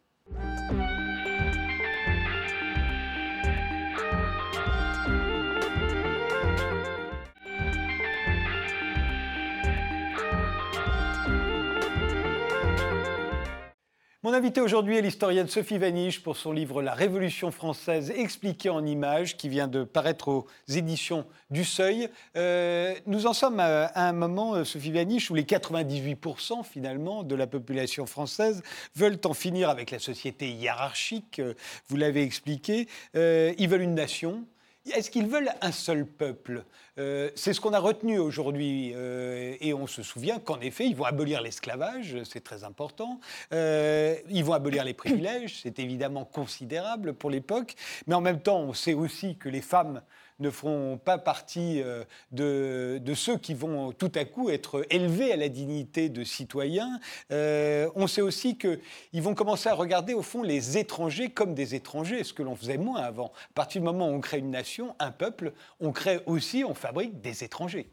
Mon 14.25 14.31
invité 14.31 14.62
aujourd'hui 14.62 14.95
est 14.95 15.01
l'historienne 15.01 15.49
Sophie 15.49 15.77
Vaniche 15.77 16.23
pour 16.23 16.38
son 16.38 16.53
livre 16.53 16.81
La 16.81 16.93
Révolution 16.93 17.51
française 17.51 18.09
expliquée 18.15 18.69
en 18.69 18.86
images 18.86 19.36
qui 19.36 19.49
vient 19.49 19.67
de 19.67 19.83
paraître 19.83 20.29
aux 20.29 20.47
éditions 20.69 21.25
du 21.51 21.65
Seuil. 21.65 22.07
Euh, 22.38 22.95
nous 23.05 23.27
en 23.27 23.33
sommes 23.33 23.59
à, 23.59 23.91
un 23.95 24.13
moment, 24.13 24.55
euh, 24.55 24.63
Sophie 24.63 24.93
Vaniche, 24.93 25.29
où 25.29 25.36
les 25.36 25.43
98% 25.43 26.63
finalement 26.63 27.23
de 27.23 27.36
la 27.36 27.47
population 27.47 28.05
française 28.05 28.63
veulent 28.95 29.19
en 29.25 29.33
finir 29.33 29.69
avec 29.69 29.91
la 29.91 29.99
société 29.99 30.49
hiérarchique, 30.49 31.39
euh, 31.39 31.53
vous 31.89 31.97
l'avez 31.97 32.23
expliqué. 32.23 32.88
ils 33.13 33.67
veulent 33.67 33.81
une 33.81 33.93
nation, 33.93 34.45
est-ce 34.91 35.10
qu'ils 35.10 35.28
veulent 35.28 35.52
un 35.62 35.72
seul 35.72 36.06
peuple? 36.06 36.63
Euh, 36.98 37.30
C'est 37.36 37.54
ce 37.54 37.62
qu'on 37.62 37.74
a 37.74 37.80
retenu 37.80 38.19
aujourd'hui. 38.19 38.91
Euh, 38.96 39.56
et 39.62 39.74
on 39.74 39.88
se 39.88 40.04
souvient 40.04 40.39
qu'en 40.39 40.60
effet, 40.60 40.86
ils 40.86 40.96
vont 40.96 41.06
abolir 41.06 41.41
l'esclavage, 41.41 42.17
c'est 42.24 42.43
très 42.43 42.63
important. 42.63 43.19
Euh, 43.54 44.15
ils 44.30 44.43
vont 44.43 44.54
abolir 44.54 44.84
les 44.84 44.93
privilèges, 44.93 45.62
c'est 45.62 45.80
évidemment 45.80 46.26
considérable 46.26 47.13
pour 47.13 47.30
l'époque. 47.30 47.76
Mais 48.08 48.15
en 48.15 48.22
même 48.22 48.41
temps, 48.41 48.60
on 48.60 48.74
sait 48.74 48.93
aussi 48.93 49.38
que 49.38 49.50
les 49.50 49.62
femmes 49.62 50.02
ne 50.43 50.51
feront 50.51 50.97
pas 50.97 51.17
partie 51.17 51.82
euh, 51.82 52.03
de, 52.32 53.13
ceux 53.15 53.38
qui 53.38 53.53
vont 53.53 53.91
tout 53.91 54.12
à 54.13 54.25
coup 54.25 54.49
être 54.49 54.86
élevés 54.91 55.32
à 55.32 55.38
la 55.38 55.49
dignité 55.49 56.10
de 56.10 56.23
citoyens. 56.23 56.99
Euh, 57.32 57.89
on 57.95 58.06
sait 58.06 58.21
aussi 58.21 58.58
qu'ils 58.58 59.21
vont 59.21 59.34
commencer 59.34 59.69
à 59.69 59.73
regarder 59.73 60.13
au 60.13 60.21
fond 60.21 60.43
les 60.43 60.77
étrangers 60.77 61.29
comme 61.29 61.56
des 61.56 61.73
étrangers, 61.73 62.23
ce 62.23 62.34
que 62.34 62.43
l'on 62.43 62.56
faisait 62.56 62.77
moins 62.77 63.01
avant. 63.01 63.32
À 63.51 63.53
partir 63.56 63.82
du 63.82 63.86
moment 63.86 64.10
où 64.10 64.13
on 64.13 64.19
crée 64.19 64.39
une 64.39 64.51
nation, 64.51 64.95
un 64.99 65.12
peuple, 65.12 65.53
on 65.79 65.91
crée 65.91 66.21
aussi, 66.25 66.63
on 66.63 66.73
fabrique 66.73 67.21
des 67.21 67.43
étrangers. 67.43 67.89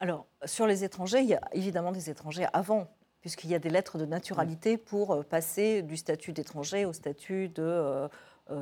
Alors, 0.00 0.26
sur 0.44 0.66
les 0.66 0.84
étrangers, 0.84 1.20
il 1.20 1.28
y 1.28 1.34
a 1.34 1.42
évidemment 1.52 1.92
des 1.92 2.10
étrangers 2.10 2.46
avant, 2.52 2.88
puisqu'il 3.20 3.50
y 3.50 3.54
a 3.54 3.58
des 3.58 3.70
lettres 3.70 3.98
de 3.98 4.06
naturalité 4.06 4.76
pour 4.78 5.12
euh, 5.12 5.22
passer 5.22 5.82
du 5.82 5.96
statut 5.96 6.32
d'étranger 6.32 6.84
au 6.84 6.92
statut 6.92 7.48
de 7.48 8.08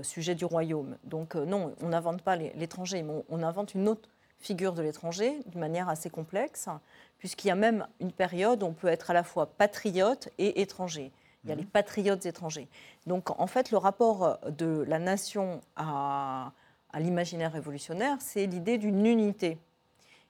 sujet 0.02 0.34
du 0.34 0.44
royaume. 0.44 0.96
Donc 1.04 1.34
euh, 1.34 1.44
non, 1.44 1.74
on 1.82 1.88
n'invente 1.88 2.22
pas 2.22 2.36
l'étranger, 2.36 3.02
mais 3.02 3.24
on, 3.28 3.42
invente 3.42 3.74
une 3.74 3.88
autre 3.88 4.08
figure 4.38 4.74
de 4.74 4.82
l'étranger 4.82 5.40
d'une 5.46 5.60
manière 5.60 5.88
assez 5.88 6.10
complexe, 6.10 6.68
puisqu'il 7.18 7.48
y 7.48 7.50
a 7.50 7.56
même 7.56 7.86
une 8.00 8.12
période 8.12 8.62
où 8.62 8.66
on 8.66 8.72
peut 8.72 8.88
être 8.88 9.10
à 9.10 9.14
la 9.14 9.22
fois 9.22 9.46
patriote 9.46 10.28
et 10.38 10.60
étranger. 10.60 11.12
Il 11.44 11.50
y 11.50 11.52
a 11.52 11.56
mhm. 11.56 11.62
les 11.62 11.66
patriotes 11.66 12.26
étrangers. 12.26 12.68
Donc 13.06 13.30
en 13.38 13.46
fait, 13.46 13.70
le 13.70 13.78
rapport 13.78 14.38
de 14.48 14.84
la 14.86 14.98
nation 14.98 15.60
à, 15.76 16.52
l'imaginaire 16.94 17.52
révolutionnaire, 17.52 18.18
c'est 18.20 18.46
l'idée 18.46 18.78
d'une 18.78 19.06
unité. 19.06 19.58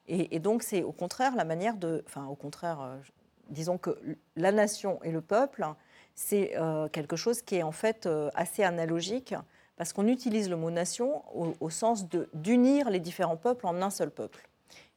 Et, 0.07 0.39
donc 0.39 0.63
c'est 0.63 0.83
au 0.83 0.91
contraire 0.91 1.35
la 1.35 1.45
manière 1.45 1.77
de... 1.77 2.03
Enfin 2.07 2.25
au 2.25 2.35
contraire, 2.35 2.81
euh, 2.81 2.97
disons 3.49 3.77
que 3.77 3.97
la 4.35 4.51
nation 4.51 5.01
et 5.03 5.11
le 5.11 5.21
peuple 5.21 5.65
c'est 6.15 6.55
euh, 6.57 6.87
quelque 6.89 7.15
chose 7.15 7.41
qui 7.41 7.55
est 7.55 7.63
en 7.63 7.71
fait 7.71 8.05
euh, 8.05 8.29
assez 8.35 8.63
analogique 8.63 9.35
parce 9.75 9.93
qu'on 9.93 10.07
utilise 10.07 10.49
le 10.49 10.55
mot 10.55 10.69
nation 10.69 11.23
au, 11.33 11.69
sens 11.71 12.05
d'unir 12.33 12.91
les 12.91 12.99
différents 12.99 13.37
peuples 13.37 13.65
en 13.65 13.81
un 13.81 13.89
seul 13.89 14.11
peuple. 14.11 14.47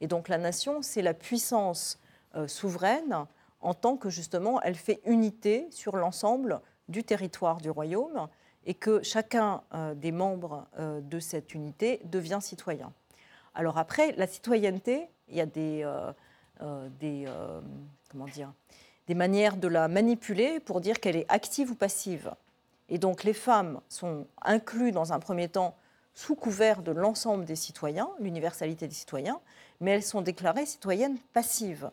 Et 0.03 0.07
donc 0.07 0.29
la 0.29 0.37
nation, 0.37 0.83
c'est 0.83 1.01
la 1.01 1.15
puissance 1.15 1.99
euh, 2.35 2.47
souveraine 2.47 3.25
en 3.63 3.73
tant 3.73 3.97
que 3.97 4.11
justement 4.11 4.61
elle 4.61 4.75
fait 4.75 5.01
unité 5.07 5.67
sur 5.71 5.97
l'ensemble 5.97 6.61
du 6.89 7.05
territoire 7.05 7.57
du 7.57 7.71
royaume 7.71 8.29
et 8.67 8.75
que 8.75 9.03
chacun 9.03 9.63
des 9.95 10.11
membres 10.11 10.67
de 10.79 11.21
cette 11.21 11.55
unité 11.55 12.01
devient 12.05 12.41
citoyen. 12.41 12.93
Alors 13.55 13.79
après, 13.79 14.13
la 14.17 14.27
citoyenneté, 14.27 15.09
il 15.29 15.37
y 15.37 15.41
a 15.41 15.47
des, 15.47 15.89
des 16.99 17.29
comment 18.11 18.27
dire, 18.27 18.53
des 19.07 19.15
manières 19.15 19.57
de 19.57 19.69
la 19.69 19.89
manipuler 19.89 20.61
pour 20.61 20.81
dire 20.81 21.01
qu'elle 21.01 21.17
est 21.17 21.27
active 21.29 21.71
ou 21.71 21.75
passive. 21.75 22.33
Et 22.89 22.99
donc 22.99 23.25
les 23.25 23.33
femmes 23.33 23.81
sont 23.89 24.27
incluses 24.43 24.93
dans 24.93 25.13
un 25.13 25.19
premier 25.19 25.49
temps 25.49 25.77
sous 26.15 26.35
couvert 26.35 26.83
de 26.83 26.93
l'ensemble 26.93 27.45
des 27.45 27.57
citoyens, 27.57 28.09
l'universalité 28.21 28.89
des 28.89 28.95
citoyens, 28.95 29.39
mais 29.81 29.91
elles 29.93 30.03
sont 30.03 30.23
déclarées 30.23 30.67
citoyennes 30.67 31.19
passives. 31.33 31.91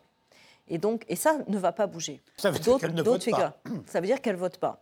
Et 0.70 0.78
donc, 0.78 1.04
et 1.10 1.18
ça 1.18 1.40
ne 1.48 1.58
va 1.58 1.74
pas 1.74 1.88
bouger. 1.88 2.22
Ça 2.38 2.50
veut 2.50 2.60
dire 2.60 2.78
qu'elles 2.78 2.94
ne 2.94 3.02
votent 3.02 3.30
pas. 3.30 3.58
Ça 3.86 4.00
veut 4.00 4.08
dire 4.08 4.22
qu'elles 4.22 4.38
votent 4.38 4.60
pas. 4.60 4.82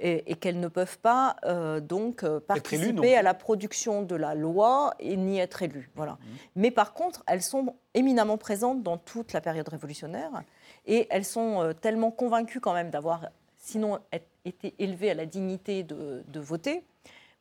Et, 0.00 0.36
qu'elles 0.36 0.60
ne 0.60 0.68
peuvent 0.68 1.00
pas 1.00 1.34
euh, 1.44 1.80
donc 1.80 2.22
euh, 2.22 2.38
participer 2.38 3.16
à 3.16 3.22
la 3.22 3.34
production 3.34 4.02
de 4.02 4.14
la 4.14 4.36
loi 4.36 4.94
et 5.00 5.16
ni 5.16 5.40
être 5.40 5.60
élues. 5.64 5.90
Voilà. 5.96 6.12
Mmh. 6.12 6.26
Mais 6.54 6.70
par 6.70 6.92
contre, 6.92 7.24
elles 7.26 7.42
sont 7.42 7.74
éminemment 7.94 8.38
présentes 8.38 8.84
dans 8.84 8.96
toute 8.96 9.32
la 9.32 9.40
période 9.40 9.68
révolutionnaire 9.68 10.44
et 10.88 11.06
elles 11.10 11.24
sont 11.24 11.62
euh, 11.62 11.72
tellement 11.72 12.10
convaincues 12.10 12.60
quand 12.60 12.72
même 12.72 12.90
d'avoir, 12.90 13.26
sinon, 13.58 14.00
été 14.44 14.74
élevées 14.78 15.10
à 15.10 15.14
la 15.14 15.26
dignité 15.26 15.84
de, 15.84 16.40
voter, 16.40 16.82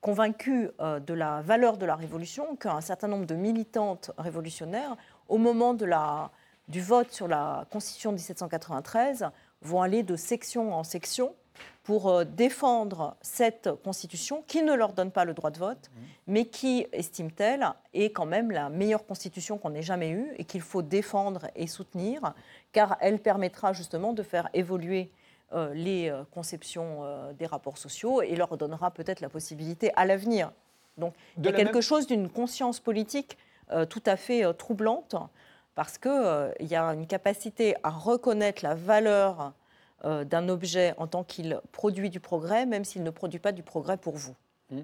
convaincues 0.02 0.70
euh, 0.80 1.00
de 1.00 1.14
la 1.14 1.42
valeur 1.42 1.78
de 1.78 1.86
la 1.86 1.96
révolution, 1.96 2.56
qu'un 2.58 2.82
certain 2.82 3.08
nombre 3.08 3.26
de 3.26 3.36
militantes 3.36 4.12
révolutionnaires, 4.18 4.96
au 5.30 5.38
moment 5.38 5.74
de 5.74 5.88
du 6.68 6.82
vote 6.82 7.12
sur 7.12 7.30
la 7.30 7.66
Constitution 7.72 8.12
de 8.12 8.18
1793, 8.18 9.30
vont 9.62 9.82
aller 9.82 10.04
de 10.04 10.16
section 10.16 10.74
en 10.74 10.84
section 10.84 11.34
pour 11.88 12.10
euh, 12.10 12.26
défendre 12.26 13.16
cette 13.22 13.70
constitution 13.82 14.44
qui 14.46 14.62
ne 14.62 14.74
leur 14.74 14.92
donne 14.92 15.10
pas 15.10 15.24
le 15.24 15.34
droit 15.34 15.52
de 15.52 15.58
vote, 15.58 15.90
mmh. 15.90 16.00
mais 16.28 16.46
qui, 16.46 16.86
estime-t-elle, 16.92 17.66
est 17.94 18.10
quand 18.10 18.26
même 18.26 18.52
la 18.52 18.70
meilleure 18.70 19.06
constitution 19.06 19.58
qu'on 19.58 19.74
ait 19.74 19.82
jamais 19.82 20.10
eue 20.10 20.34
et 20.38 20.44
qu'il 20.44 20.60
faut 20.60 20.82
défendre 20.82 21.48
et 21.56 21.66
soutenir, 21.66 22.34
car 22.74 22.98
elle 23.00 23.20
permettra 23.20 23.72
justement 23.72 24.12
de 24.12 24.22
faire 24.22 24.50
évoluer 24.54 25.10
euh, 25.54 25.74
les 25.74 26.10
euh, 26.10 26.26
conceptions 26.30 27.04
des 27.40 27.46
rapports 27.46 27.78
sociaux 27.78 28.22
et 28.22 28.36
leur 28.36 28.58
donnera 28.58 28.92
peut-être 28.92 29.22
la 29.22 29.30
possibilité 29.30 29.92
à 29.96 30.06
l'avenir. 30.06 30.52
Donc 30.98 31.14
il 31.38 31.46
y 31.46 31.48
a 31.48 31.54
quelque 31.54 31.80
chose 31.80 32.06
d'une 32.06 32.28
conscience 32.28 32.82
politique 32.82 33.38
tout 33.90 34.04
à 34.06 34.16
fait 34.16 34.52
troublante, 34.56 35.16
parce 35.76 35.98
qu'il 35.98 36.68
y 36.68 36.76
a 36.76 36.84
une 36.86 37.06
capacité 37.06 37.76
à 37.84 37.92
reconnaître 37.92 38.64
la 38.64 38.74
valeur 38.74 39.54
d'un 40.04 40.50
objet 40.50 40.94
en 40.98 41.08
tant 41.08 41.24
qu'il 41.24 41.60
produit 41.72 42.10
du 42.10 42.20
progrès, 42.20 42.66
même 42.66 42.86
s'il 42.86 43.04
ne 43.04 43.10
produit 43.10 43.40
pas 43.40 43.52
du 43.52 43.64
progrès 43.64 43.98
pour 43.98 44.16
vous. 44.16 44.36
Mmh. 44.70 44.80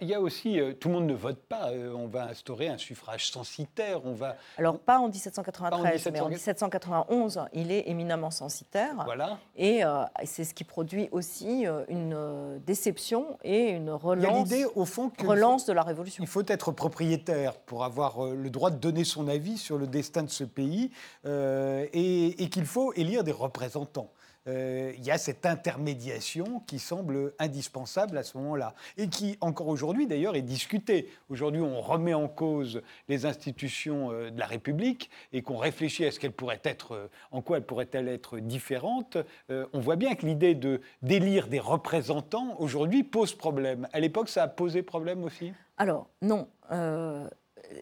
Il, 0.00 0.08
y 0.08 0.14
a, 0.14 0.20
aussi, 0.20 0.58
euh, 0.58 0.72
tout 0.72 0.88
le 0.88 0.94
monde 0.94 1.06
ne 1.06 1.14
vote 1.14 1.42
pas. 1.42 1.72
Euh, 1.72 1.92
on 1.94 2.06
va 2.06 2.28
instaurer 2.28 2.68
un 2.68 2.78
suffrage 2.78 3.30
censitaire. 3.30 4.00
On 4.06 4.14
va. 4.14 4.36
Alors 4.56 4.78
pas 4.78 4.98
en 4.98 5.08
1793, 5.08 6.08
mais 6.10 6.20
en 6.20 6.30
1791, 6.30 7.42
il 7.52 7.70
est 7.70 7.88
éminemment 7.88 8.30
censitaire. 8.30 8.94
Voilà. 9.04 9.38
Et 9.56 9.82
c'est 10.24 10.44
ce 10.44 10.54
qui 10.54 10.64
produit 10.64 11.08
aussi 11.12 11.66
une 11.88 12.60
déception 12.66 13.38
et 13.44 13.68
une 13.70 13.90
relance. 13.90 14.24
Il 14.24 14.32
y 14.32 14.34
a 14.34 14.38
l'idée, 14.38 14.72
au 14.74 14.86
fond, 14.86 15.10
que 15.10 15.26
relance 15.26 15.66
de 15.66 15.74
la 15.74 15.82
révolution. 15.82 16.24
Il 16.24 16.28
faut 16.28 16.44
être 16.46 16.72
propriétaire 16.72 17.58
pour 17.58 17.84
avoir 17.84 18.24
le 18.24 18.50
droit 18.50 18.70
de 18.70 18.76
donner 18.76 19.04
son 19.04 19.28
avis 19.28 19.58
sur 19.58 19.76
le 19.76 19.86
destin 19.86 20.22
de 20.22 20.30
ce 20.30 20.44
pays, 20.44 20.92
et 21.26 22.48
qu'il 22.50 22.64
faut 22.64 22.94
élire 22.94 23.22
des 23.22 23.32
représentants. 23.32 24.10
Euh, 24.46 24.92
il 24.96 25.04
y 25.04 25.10
a 25.10 25.18
cette 25.18 25.44
intermédiation 25.44 26.60
qui 26.66 26.78
semble 26.78 27.34
indispensable 27.38 28.16
à 28.16 28.22
ce 28.22 28.38
moment-là 28.38 28.74
et 28.96 29.08
qui, 29.08 29.36
encore 29.42 29.68
aujourd'hui 29.68 30.06
d'ailleurs, 30.06 30.34
est 30.34 30.42
discutée. 30.42 31.10
Aujourd'hui, 31.28 31.60
on 31.60 31.80
remet 31.80 32.14
en 32.14 32.26
cause 32.26 32.80
les 33.08 33.26
institutions 33.26 34.10
euh, 34.12 34.30
de 34.30 34.38
la 34.38 34.46
République 34.46 35.10
et 35.34 35.42
qu'on 35.42 35.58
réfléchit 35.58 36.06
à 36.06 36.10
ce 36.10 36.18
qu'elles 36.18 36.32
pourraient 36.32 36.60
être, 36.64 36.92
euh, 36.92 37.10
en 37.32 37.42
quoi 37.42 37.58
elles 37.58 37.66
pourraient-elles 37.66 38.08
être 38.08 38.38
différentes. 38.38 39.18
on 39.50 39.80
voit 39.80 39.96
bien 39.96 40.14
que 40.14 40.24
l'idée 40.24 40.54
de 40.54 40.80
d'élire 41.02 41.48
des 41.48 41.60
représentants 41.60 42.56
aujourd'hui 42.58 43.02
pose 43.02 43.34
problème. 43.34 43.88
À 43.92 44.00
l'époque, 44.00 44.28
ça 44.28 44.44
a 44.44 44.48
posé 44.48 44.82
problème 44.82 45.24
aussi? 45.24 45.52
Alors 45.76 46.08
non, 46.22 46.48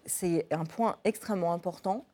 c'est 0.06 0.46
un 0.50 0.64
point 0.64 0.96
extrêmement 1.04 1.52
important. 1.52 2.06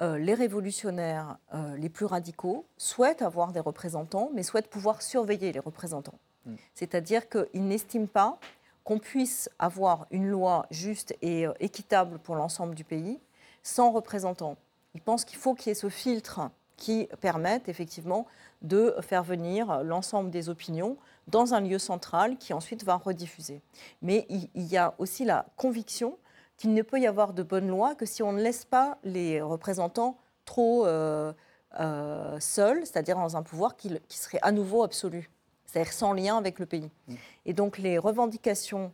Euh, 0.00 0.18
les 0.18 0.34
révolutionnaires 0.34 1.38
euh, 1.54 1.76
les 1.76 1.88
plus 1.88 2.06
radicaux 2.06 2.66
souhaitent 2.76 3.22
avoir 3.22 3.52
des 3.52 3.60
représentants, 3.60 4.30
mais 4.34 4.42
souhaitent 4.42 4.68
pouvoir 4.68 5.02
surveiller 5.02 5.52
les 5.52 5.60
représentants. 5.60 6.18
Mm. 6.46 6.54
C'est-à-dire 6.74 7.28
qu'ils 7.28 7.66
n'estiment 7.66 8.06
pas 8.06 8.38
qu'on 8.82 8.98
puisse 8.98 9.48
avoir 9.58 10.06
une 10.10 10.28
loi 10.28 10.66
juste 10.70 11.16
et 11.22 11.46
euh, 11.46 11.52
équitable 11.60 12.18
pour 12.18 12.34
l'ensemble 12.34 12.74
du 12.74 12.82
pays 12.82 13.20
sans 13.62 13.92
représentants. 13.92 14.56
Ils 14.94 15.00
pensent 15.00 15.24
qu'il 15.24 15.38
faut 15.38 15.54
qu'il 15.54 15.68
y 15.68 15.70
ait 15.70 15.74
ce 15.74 15.88
filtre 15.88 16.40
qui 16.76 17.08
permette 17.20 17.68
effectivement 17.68 18.26
de 18.62 18.96
faire 19.00 19.22
venir 19.22 19.84
l'ensemble 19.84 20.30
des 20.30 20.48
opinions 20.48 20.96
dans 21.28 21.54
un 21.54 21.60
lieu 21.60 21.78
central 21.78 22.36
qui 22.36 22.52
ensuite 22.52 22.84
va 22.84 22.96
rediffuser. 22.96 23.62
Mais 24.02 24.26
il 24.28 24.50
y 24.54 24.76
a 24.76 24.94
aussi 24.98 25.24
la 25.24 25.46
conviction 25.56 26.18
qu'il 26.56 26.74
ne 26.74 26.82
peut 26.82 27.00
y 27.00 27.06
avoir 27.06 27.32
de 27.32 27.42
bonnes 27.42 27.68
lois 27.68 27.94
que 27.94 28.06
si 28.06 28.22
on 28.22 28.32
ne 28.32 28.40
laisse 28.40 28.64
pas 28.64 28.98
les 29.04 29.40
représentants 29.40 30.18
trop 30.44 30.86
euh, 30.86 31.32
euh, 31.80 32.38
seuls, 32.40 32.80
c'est-à-dire 32.80 33.16
dans 33.16 33.36
un 33.36 33.42
pouvoir 33.42 33.76
qui, 33.76 33.98
serait 34.08 34.38
à 34.42 34.52
nouveau 34.52 34.82
absolu, 34.82 35.30
c'est-à-dire 35.66 35.92
sans 35.92 36.12
lien 36.12 36.36
avec 36.36 36.58
le 36.58 36.66
pays. 36.66 36.90
Mm. 37.08 37.14
Et 37.46 37.52
donc 37.52 37.78
les 37.78 37.98
revendications 37.98 38.92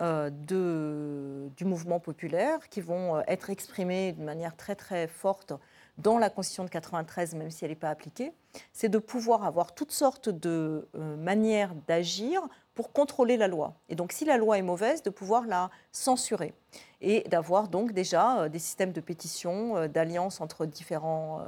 euh, 0.00 0.30
de, 0.30 1.50
du 1.56 1.64
mouvement 1.64 2.00
populaire 2.00 2.68
qui 2.70 2.80
vont 2.80 3.20
être 3.26 3.50
exprimées 3.50 4.12
de 4.12 4.22
manière 4.22 4.56
très 4.56 4.74
très 4.74 5.06
forte 5.06 5.52
dans 5.98 6.18
la 6.18 6.30
Constitution 6.30 6.64
de 6.64 6.70
93, 6.70 7.34
même 7.34 7.50
si 7.50 7.64
elle 7.64 7.70
n'est 7.70 7.76
pas 7.76 7.90
appliquée, 7.90 8.32
c'est 8.72 8.88
de 8.88 8.98
pouvoir 8.98 9.44
avoir 9.44 9.74
toutes 9.74 9.92
sortes 9.92 10.28
de 10.28 10.88
manières 10.94 11.74
d'agir 11.86 12.48
pour 12.74 12.92
contrôler 12.92 13.36
la 13.36 13.48
loi. 13.48 13.74
Et 13.88 13.94
donc, 13.94 14.12
si 14.12 14.24
la 14.24 14.36
loi 14.36 14.58
est 14.58 14.62
mauvaise, 14.62 15.02
de 15.02 15.10
pouvoir 15.10 15.46
la 15.46 15.70
censurer 15.92 16.54
et 17.00 17.20
d'avoir 17.28 17.68
donc 17.68 17.92
déjà 17.92 18.42
euh, 18.42 18.48
des 18.48 18.58
systèmes 18.58 18.92
de 18.92 19.00
pétition, 19.00 19.76
euh, 19.76 19.88
d'alliance 19.88 20.40
entre 20.40 20.64
différents 20.66 21.44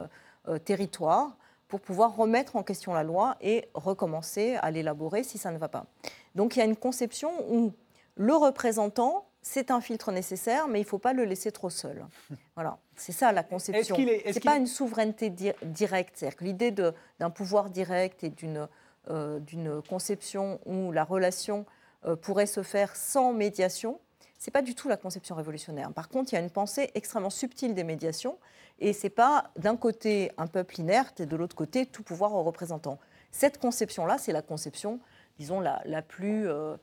euh, 0.48 0.58
territoires 0.58 1.36
pour 1.68 1.80
pouvoir 1.80 2.14
remettre 2.14 2.56
en 2.56 2.62
question 2.62 2.92
la 2.92 3.02
loi 3.02 3.36
et 3.40 3.68
recommencer 3.74 4.56
à 4.56 4.70
l'élaborer 4.70 5.24
si 5.24 5.38
ça 5.38 5.50
ne 5.50 5.58
va 5.58 5.68
pas. 5.68 5.86
Donc, 6.34 6.56
il 6.56 6.58
y 6.58 6.62
a 6.62 6.66
une 6.66 6.76
conception 6.76 7.30
où 7.50 7.72
le 8.16 8.34
représentant, 8.34 9.26
c'est 9.46 9.70
un 9.70 9.82
filtre 9.82 10.10
nécessaire, 10.10 10.68
mais 10.68 10.80
il 10.80 10.84
ne 10.84 10.88
faut 10.88 10.98
pas 10.98 11.12
le 11.12 11.24
laisser 11.24 11.52
trop 11.52 11.70
seul. 11.70 12.04
Voilà, 12.56 12.78
c'est 12.96 13.12
ça 13.12 13.30
la 13.30 13.42
conception. 13.42 13.94
Ce 13.94 14.00
n'est 14.00 14.40
pas 14.40 14.56
une 14.56 14.66
souveraineté 14.66 15.28
directe, 15.30 16.16
c'est-à-dire 16.16 16.38
que 16.38 16.44
l'idée 16.44 16.70
d'un 16.70 17.30
pouvoir 17.30 17.68
direct 17.68 18.24
et 18.24 18.30
d'une 18.30 18.68
euh, 19.10 19.82
conception 19.88 20.60
où 20.64 20.92
la 20.92 21.04
relation 21.04 21.66
euh, 22.06 22.16
pourrait 22.16 22.46
se 22.46 22.62
faire 22.62 22.96
sans 22.96 23.32
médiation, 23.32 24.00
ce 24.38 24.48
n'est 24.48 24.52
pas 24.52 24.62
du 24.62 24.74
tout 24.74 24.88
la 24.88 24.96
conception 24.96 25.34
révolutionnaire. 25.34 25.92
Par 25.92 26.08
contre, 26.08 26.32
il 26.32 26.36
y 26.36 26.38
a 26.38 26.42
une 26.42 26.50
pensée 26.50 26.90
extrêmement 26.94 27.30
subtile 27.30 27.74
des 27.74 27.84
médiations, 27.84 28.38
et 28.78 28.92
ce 28.92 29.04
n'est 29.04 29.10
pas 29.10 29.50
d'un 29.56 29.76
côté 29.76 30.32
un 30.38 30.46
peuple 30.46 30.80
inerte 30.80 31.20
et 31.20 31.26
de 31.26 31.36
l'autre 31.36 31.56
côté 31.56 31.84
tout 31.84 32.02
pouvoir 32.02 32.34
aux 32.34 32.42
représentants. 32.44 32.98
Cette 33.30 33.58
conception-là, 33.58 34.16
c'est 34.16 34.32
la 34.32 34.42
conception, 34.42 35.00
disons, 35.38 35.60
la, 35.60 36.02
plus 36.02 36.48
euh, 36.48 36.76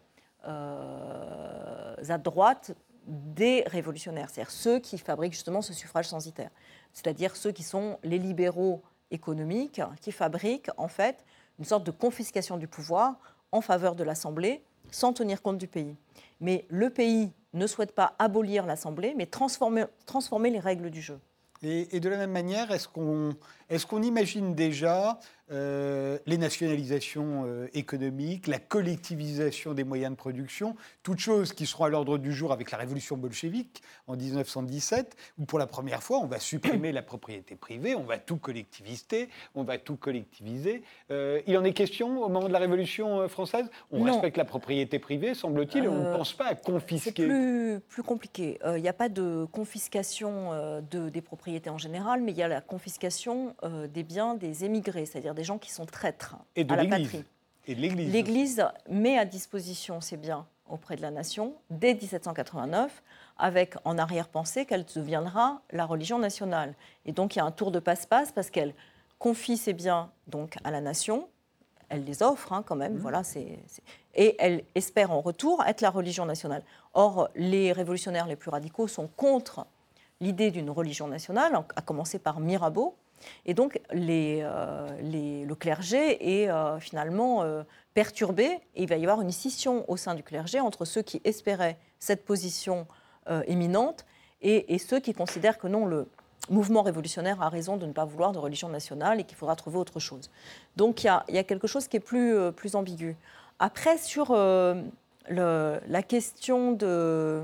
à 0.43 2.17
droite 2.17 2.73
des 3.07 3.63
révolutionnaires, 3.67 4.29
c'est-à-dire 4.29 4.51
ceux 4.51 4.79
qui 4.79 4.97
fabriquent 4.97 5.33
justement 5.33 5.61
ce 5.61 5.73
suffrage 5.73 6.07
censitaire, 6.07 6.51
c'est-à-dire 6.93 7.35
ceux 7.35 7.51
qui 7.51 7.63
sont 7.63 7.97
les 8.03 8.19
libéraux 8.19 8.83
économiques, 9.11 9.81
qui 9.99 10.11
fabriquent 10.11 10.69
en 10.77 10.87
fait 10.87 11.25
une 11.59 11.65
sorte 11.65 11.83
de 11.83 11.91
confiscation 11.91 12.57
du 12.57 12.67
pouvoir 12.67 13.15
en 13.51 13.61
faveur 13.61 13.95
de 13.95 14.03
l'Assemblée 14.03 14.63
sans 14.91 15.13
tenir 15.13 15.41
compte 15.41 15.57
du 15.57 15.67
pays. 15.67 15.95
Mais 16.39 16.65
le 16.69 16.89
pays 16.89 17.31
ne 17.53 17.67
souhaite 17.67 17.93
pas 17.93 18.15
abolir 18.19 18.65
l'Assemblée, 18.65 19.13
mais 19.15 19.25
transformer, 19.25 19.85
les 20.49 20.59
règles 20.59 20.89
du 20.89 21.01
jeu. 21.01 21.19
Et, 21.63 21.99
de 21.99 22.09
la 22.09 22.17
même 22.17 22.31
manière, 22.31 22.71
est-ce 22.71 22.87
qu'on 22.87 23.35
est 23.69 23.85
qu'on 23.85 24.01
imagine 24.01 24.55
déjà 24.55 25.19
euh, 25.51 26.17
les 26.25 26.37
nationalisations 26.37 27.43
euh, 27.45 27.67
économiques, 27.73 28.47
la 28.47 28.59
collectivisation 28.59 29.73
des 29.73 29.83
moyens 29.83 30.11
de 30.11 30.15
production, 30.15 30.77
toutes 31.03 31.19
choses 31.19 31.51
qui 31.51 31.65
seront 31.65 31.83
à 31.85 31.89
l'ordre 31.89 32.17
du 32.17 32.31
jour 32.31 32.53
avec 32.53 32.71
la 32.71 32.77
révolution 32.77 33.17
bolchevique 33.17 33.81
en 34.07 34.15
1917, 34.15 35.17
où 35.39 35.45
pour 35.45 35.59
la 35.59 35.67
première 35.67 36.03
fois, 36.03 36.19
on 36.19 36.27
va 36.27 36.39
supprimer 36.39 36.93
la 36.93 37.01
propriété 37.01 37.55
privée, 37.55 37.95
on 37.95 38.03
va 38.03 38.17
tout 38.17 38.37
collectiviser, 38.37 39.27
on 39.53 39.63
va 39.63 39.77
tout 39.77 39.97
collectiviser. 39.97 40.83
Euh, 41.11 41.41
il 41.47 41.57
en 41.57 41.65
est 41.65 41.73
question 41.73 42.23
au 42.23 42.29
moment 42.29 42.47
de 42.47 42.53
la 42.53 42.59
révolution 42.59 43.27
française? 43.27 43.69
On 43.91 44.03
respecte 44.03 44.37
la 44.37 44.45
propriété 44.45 44.99
privée, 44.99 45.33
semble-t-il, 45.33 45.83
et 45.83 45.87
on 45.89 46.11
ne 46.11 46.15
pense 46.15 46.31
pas 46.31 46.45
à 46.45 46.55
confisquer. 46.55 47.11
C'est 47.13 47.27
plus, 47.27 47.79
plus 47.89 48.03
compliqué. 48.03 48.57
Il 48.65 48.81
n'y 48.81 48.87
a 48.87 48.93
pas 48.93 49.09
de 49.09 49.45
confiscation 49.51 50.81
de, 50.91 51.09
des 51.09 51.21
propriétés 51.21 51.69
en 51.69 51.77
général, 51.77 52.21
mais 52.21 52.31
il 52.31 52.37
y 52.37 52.43
a 52.43 52.47
la 52.47 52.61
confiscation 52.61 53.53
des 53.93 54.03
biens 54.03 54.35
des 54.35 54.63
émigrés, 54.63 55.05
c'est-à-dire 55.05 55.35
des 55.35 55.40
des 55.41 55.45
gens 55.45 55.57
qui 55.57 55.71
sont 55.71 55.87
traîtres 55.87 56.35
et 56.55 56.63
de 56.63 56.71
à 56.71 56.75
la 56.75 56.85
patrie. 56.85 57.25
Et 57.65 57.73
l'Église. 57.73 58.13
L'Église 58.13 58.65
met 58.87 59.17
à 59.17 59.25
disposition 59.25 59.99
ces 59.99 60.15
biens 60.15 60.45
auprès 60.69 60.95
de 60.95 61.01
la 61.01 61.09
nation 61.09 61.55
dès 61.71 61.95
1789, 61.95 63.01
avec 63.39 63.73
en 63.83 63.97
arrière-pensée 63.97 64.67
qu'elle 64.67 64.85
deviendra 64.85 65.63
la 65.71 65.87
religion 65.87 66.19
nationale. 66.19 66.75
Et 67.07 67.11
donc 67.11 67.35
il 67.35 67.39
y 67.39 67.41
a 67.41 67.45
un 67.45 67.51
tour 67.51 67.71
de 67.71 67.79
passe-passe 67.79 68.31
parce 68.31 68.51
qu'elle 68.51 68.75
confie 69.17 69.57
ses 69.57 69.73
biens 69.73 70.11
donc 70.27 70.57
à 70.63 70.69
la 70.69 70.79
nation, 70.79 71.27
elle 71.89 72.03
les 72.03 72.21
offre 72.21 72.53
hein, 72.53 72.63
quand 72.63 72.75
même, 72.75 72.93
mmh. 72.93 72.99
voilà, 72.99 73.23
c'est, 73.23 73.57
et 74.13 74.35
elle 74.37 74.63
espère 74.75 75.09
en 75.09 75.21
retour 75.21 75.63
être 75.65 75.81
la 75.81 75.89
religion 75.89 76.25
nationale. 76.25 76.61
Or, 76.93 77.29
les 77.35 77.71
révolutionnaires 77.71 78.27
les 78.27 78.35
plus 78.35 78.51
radicaux 78.51 78.87
sont 78.87 79.07
contre 79.07 79.65
l'idée 80.19 80.51
d'une 80.51 80.69
religion 80.69 81.07
nationale, 81.07 81.53
à 81.75 81.81
commencer 81.81 82.19
par 82.19 82.39
Mirabeau, 82.39 82.95
et 83.45 83.53
donc, 83.53 83.79
euh, 83.93 85.45
le 85.45 85.53
clergé 85.55 86.41
est 86.41 86.49
euh, 86.49 86.79
finalement 86.79 87.43
euh, 87.43 87.63
perturbé 87.93 88.59
et 88.75 88.83
il 88.83 88.87
va 88.87 88.97
y 88.97 89.03
avoir 89.03 89.21
une 89.21 89.31
scission 89.31 89.89
au 89.89 89.97
sein 89.97 90.15
du 90.15 90.23
clergé 90.23 90.59
entre 90.59 90.85
ceux 90.85 91.01
qui 91.01 91.21
espéraient 91.23 91.77
cette 91.99 92.25
position 92.25 92.87
éminente 93.45 94.05
et, 94.41 94.79
ceux 94.79 94.99
qui 94.99 95.13
considèrent 95.13 95.59
que 95.59 95.67
non, 95.67 95.85
le 95.85 96.07
mouvement 96.49 96.81
révolutionnaire 96.81 97.39
a 97.41 97.49
raison 97.49 97.77
de 97.77 97.85
ne 97.85 97.93
pas 97.93 98.03
vouloir 98.03 98.31
de 98.31 98.39
religion 98.39 98.67
nationale 98.67 99.19
et 99.19 99.23
qu'il 99.23 99.37
faudra 99.37 99.55
trouver 99.55 99.77
autre 99.77 99.99
chose. 99.99 100.31
Donc, 100.75 101.03
il 101.03 101.07
y 101.29 101.37
a, 101.37 101.43
quelque 101.43 101.67
chose 101.67 101.87
qui 101.87 101.97
est 101.97 101.99
plus, 101.99 102.75
ambigu. 102.75 103.15
Après, 103.59 103.99
sur 103.99 104.33
la 104.33 106.03
question 106.07 106.71
de... 106.71 107.43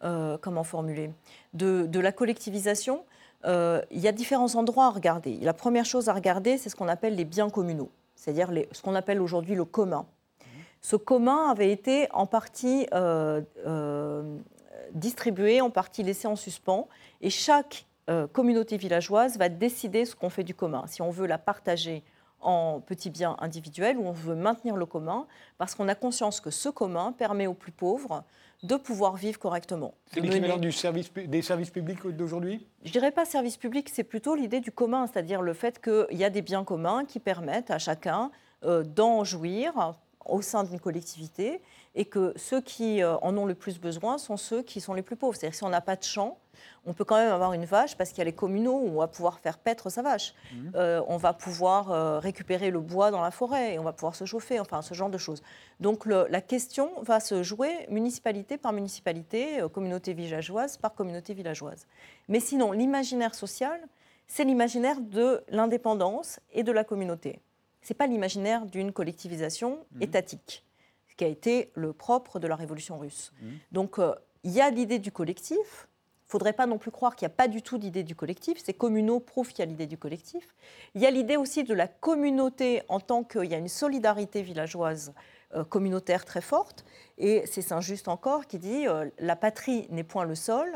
comment 0.00 0.64
formuler 0.64 1.10
de 1.52 1.98
la 1.98 2.12
collectivisation, 2.12 3.02
euh, 3.44 3.80
il 3.90 4.00
y 4.00 4.08
a 4.08 4.12
différents 4.12 4.54
endroits 4.54 4.86
à 4.86 4.90
regarder. 4.90 5.38
La 5.40 5.52
première 5.52 5.84
chose 5.84 6.08
à 6.08 6.14
regarder, 6.14 6.58
c'est 6.58 6.68
ce 6.68 6.76
qu'on 6.76 6.88
appelle 6.88 7.14
les 7.14 7.24
biens 7.24 7.50
communaux. 7.50 7.90
c'est-à-dire 8.14 8.50
ce 8.72 8.82
qu'on 8.82 8.94
appelle 8.94 9.20
aujourd'hui 9.20 9.54
le 9.54 9.64
commun. 9.64 10.06
Ce 10.80 10.96
commun 10.96 11.50
avait 11.50 11.70
été 11.70 12.08
en 12.12 12.26
partie 12.26 12.86
euh, 12.94 13.42
euh, 13.66 14.38
distribué, 14.92 15.60
en 15.60 15.70
partie 15.70 16.02
laissé 16.02 16.26
en 16.26 16.36
suspens, 16.36 16.88
et 17.20 17.30
chaque 17.30 17.86
communauté 18.32 18.76
villageoise 18.76 19.36
va 19.36 19.48
décider 19.48 20.04
ce 20.04 20.14
qu'on 20.14 20.30
fait 20.30 20.44
du 20.44 20.54
commun. 20.54 20.84
Si 20.86 21.02
on 21.02 21.10
veut 21.10 21.26
la 21.26 21.38
partager 21.38 22.04
en 22.40 22.80
petits 22.80 23.10
biens 23.10 23.36
individuels 23.40 23.98
ou 23.98 24.06
on 24.06 24.12
veut 24.12 24.36
maintenir 24.36 24.76
le 24.76 24.86
commun, 24.86 25.26
parce 25.58 25.74
qu'on 25.74 25.88
a 25.88 25.96
conscience 25.96 26.40
que 26.40 26.50
ce 26.50 26.68
commun 26.68 27.10
permet 27.10 27.48
aux 27.48 27.54
plus 27.54 27.72
pauvres 27.72 28.22
de 28.62 28.76
pouvoir 28.76 29.16
vivre 29.16 29.38
correctement. 29.38 29.94
C'est 30.12 30.20
l'équivalent 30.20 30.58
service, 30.70 31.12
des 31.12 31.42
services 31.42 31.70
publics 31.70 32.06
d'aujourd'hui? 32.06 32.66
Je 32.84 32.92
dirais 32.92 33.12
pas 33.12 33.24
service 33.24 33.56
public, 33.56 33.90
c'est 33.92 34.04
plutôt 34.04 34.34
l'idée 34.34 34.60
du 34.60 34.72
commun, 34.72 35.06
c'est-à-dire 35.06 35.42
le 35.42 35.52
fait 35.52 35.80
qu'il 35.80 36.18
y 36.18 36.24
a 36.24 36.30
des 36.30 36.42
biens 36.42 36.64
communs 36.64 37.04
qui 37.04 37.20
permettent 37.20 37.70
à 37.70 37.78
chacun 37.78 38.30
euh, 38.64 38.82
d'en 38.82 39.24
jouir 39.24 39.94
au 40.24 40.42
sein 40.42 40.64
d'une 40.64 40.80
collectivité 40.80 41.60
et 41.96 42.04
que 42.04 42.34
ceux 42.36 42.60
qui 42.60 43.02
euh, 43.02 43.16
en 43.22 43.36
ont 43.36 43.46
le 43.46 43.54
plus 43.54 43.80
besoin 43.80 44.18
sont 44.18 44.36
ceux 44.36 44.62
qui 44.62 44.80
sont 44.80 44.94
les 44.94 45.02
plus 45.02 45.16
pauvres. 45.16 45.34
C'est-à-dire 45.34 45.56
si 45.56 45.64
on 45.64 45.70
n'a 45.70 45.80
pas 45.80 45.96
de 45.96 46.02
champ, 46.04 46.38
on 46.84 46.92
peut 46.92 47.04
quand 47.04 47.16
même 47.16 47.32
avoir 47.32 47.54
une 47.54 47.64
vache 47.64 47.96
parce 47.96 48.10
qu'il 48.10 48.18
y 48.18 48.20
a 48.20 48.26
les 48.26 48.34
communaux 48.34 48.78
où 48.78 48.88
on 48.88 48.98
va 48.98 49.08
pouvoir 49.08 49.40
faire 49.40 49.58
paître 49.58 49.90
sa 49.90 50.02
vache. 50.02 50.34
Mmh. 50.52 50.56
Euh, 50.76 51.02
on 51.08 51.16
va 51.16 51.32
pouvoir 51.32 51.90
euh, 51.90 52.18
récupérer 52.18 52.70
le 52.70 52.80
bois 52.80 53.10
dans 53.10 53.22
la 53.22 53.30
forêt 53.30 53.74
et 53.74 53.78
on 53.78 53.82
va 53.82 53.92
pouvoir 53.92 54.14
se 54.14 54.26
chauffer, 54.26 54.60
enfin 54.60 54.82
ce 54.82 54.92
genre 54.92 55.08
de 55.08 55.18
choses. 55.18 55.42
Donc 55.80 56.06
la 56.06 56.40
question 56.40 56.90
va 57.02 57.18
se 57.18 57.42
jouer 57.42 57.86
municipalité 57.88 58.58
par 58.58 58.72
municipalité, 58.72 59.64
communauté 59.72 60.12
villageoise 60.12 60.76
par 60.76 60.94
communauté 60.94 61.34
villageoise. 61.34 61.86
Mais 62.28 62.40
sinon, 62.40 62.72
l'imaginaire 62.72 63.34
social, 63.34 63.80
c'est 64.26 64.44
l'imaginaire 64.44 65.00
de 65.00 65.42
l'indépendance 65.48 66.40
et 66.52 66.62
de 66.62 66.72
la 66.72 66.84
communauté. 66.84 67.40
Ce 67.82 67.92
n'est 67.92 67.96
pas 67.96 68.06
l'imaginaire 68.06 68.66
d'une 68.66 68.92
collectivisation 68.92 69.78
mmh. 69.92 70.02
étatique 70.02 70.65
qui 71.16 71.24
a 71.24 71.28
été 71.28 71.70
le 71.74 71.92
propre 71.92 72.38
de 72.38 72.46
la 72.46 72.56
révolution 72.56 72.98
russe. 72.98 73.32
Mmh. 73.40 73.46
Donc 73.72 73.98
euh, 73.98 74.14
il 74.44 74.52
y 74.52 74.60
a 74.60 74.70
l'idée 74.70 74.98
du 74.98 75.12
collectif. 75.12 75.88
Il 76.26 76.28
ne 76.28 76.30
faudrait 76.30 76.52
pas 76.52 76.66
non 76.66 76.78
plus 76.78 76.90
croire 76.90 77.14
qu'il 77.14 77.26
n'y 77.26 77.32
a 77.32 77.36
pas 77.36 77.46
du 77.46 77.62
tout 77.62 77.78
d'idée 77.78 78.02
du 78.02 78.16
collectif. 78.16 78.58
Ces 78.64 78.74
communaux 78.74 79.20
prouvent 79.20 79.48
qu'il 79.50 79.60
y 79.60 79.62
a 79.62 79.66
l'idée 79.66 79.86
du 79.86 79.96
collectif. 79.96 80.54
Il 80.96 81.00
y 81.00 81.06
a 81.06 81.10
l'idée 81.10 81.36
aussi 81.36 81.62
de 81.62 81.72
la 81.72 81.86
communauté 81.86 82.82
en 82.88 82.98
tant 82.98 83.22
qu'il 83.22 83.44
y 83.44 83.54
a 83.54 83.58
une 83.58 83.68
solidarité 83.68 84.42
villageoise 84.42 85.14
euh, 85.54 85.62
communautaire 85.62 86.24
très 86.24 86.40
forte. 86.40 86.84
Et 87.18 87.44
c'est 87.46 87.62
Saint-Just 87.62 88.08
encore 88.08 88.46
qui 88.48 88.58
dit 88.58 88.88
euh, 88.88 89.08
La 89.20 89.36
patrie 89.36 89.86
n'est 89.90 90.02
point 90.02 90.24
le 90.24 90.34
sol, 90.34 90.68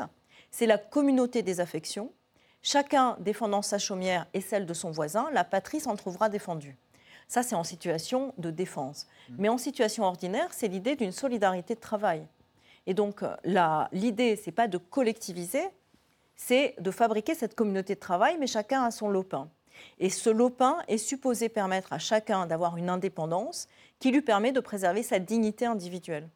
c'est 0.51 0.65
la 0.65 0.77
communauté 0.77 1.41
des 1.41 1.59
affections. 1.59 2.13
Chacun 2.61 3.17
défendant 3.19 3.61
sa 3.61 3.77
chaumière 3.77 4.27
et 4.33 4.39
celle 4.39 4.65
de 4.65 4.73
son 4.73 4.91
voisin, 4.91 5.29
la 5.33 5.43
patrie 5.43 5.81
s'en 5.81 5.95
trouvera 5.95 6.29
défendue. 6.29 6.77
Ça, 7.31 7.43
c'est 7.43 7.55
en 7.55 7.63
situation 7.63 8.33
de 8.39 8.51
défense. 8.51 9.07
Mmh. 9.29 9.35
Mais 9.39 9.47
en 9.47 9.57
situation 9.57 10.03
ordinaire, 10.03 10.49
c'est 10.51 10.67
l'idée 10.67 10.97
d'une 10.97 11.13
solidarité 11.13 11.75
de 11.75 11.79
travail. 11.79 12.27
Et 12.87 12.93
donc, 12.93 13.23
euh, 13.23 13.33
l'idée, 13.93 14.35
ce 14.35 14.47
n'est 14.47 14.51
pas 14.51 14.67
de 14.67 14.77
collectiviser, 14.77 15.63
c'est 16.35 16.75
de 16.77 16.91
fabriquer 16.91 17.33
cette 17.33 17.55
communauté 17.55 17.95
de 17.95 18.01
travail, 18.01 18.35
mais 18.37 18.47
chacun 18.47 18.83
a 18.83 18.91
son 18.91 19.09
lopin. 19.09 19.49
Et 19.97 20.09
ce 20.09 20.29
lopin 20.29 20.79
est 20.89 20.97
supposé 20.97 21.47
permettre 21.47 21.93
à 21.93 21.99
chacun 21.99 22.47
d'avoir 22.47 22.75
une 22.75 22.89
indépendance 22.89 23.69
qui 23.99 24.11
lui 24.11 24.21
permet 24.21 24.51
de 24.51 24.59
préserver 24.59 25.01
sa 25.01 25.17
dignité 25.17 25.65
individuelle. 25.65 26.27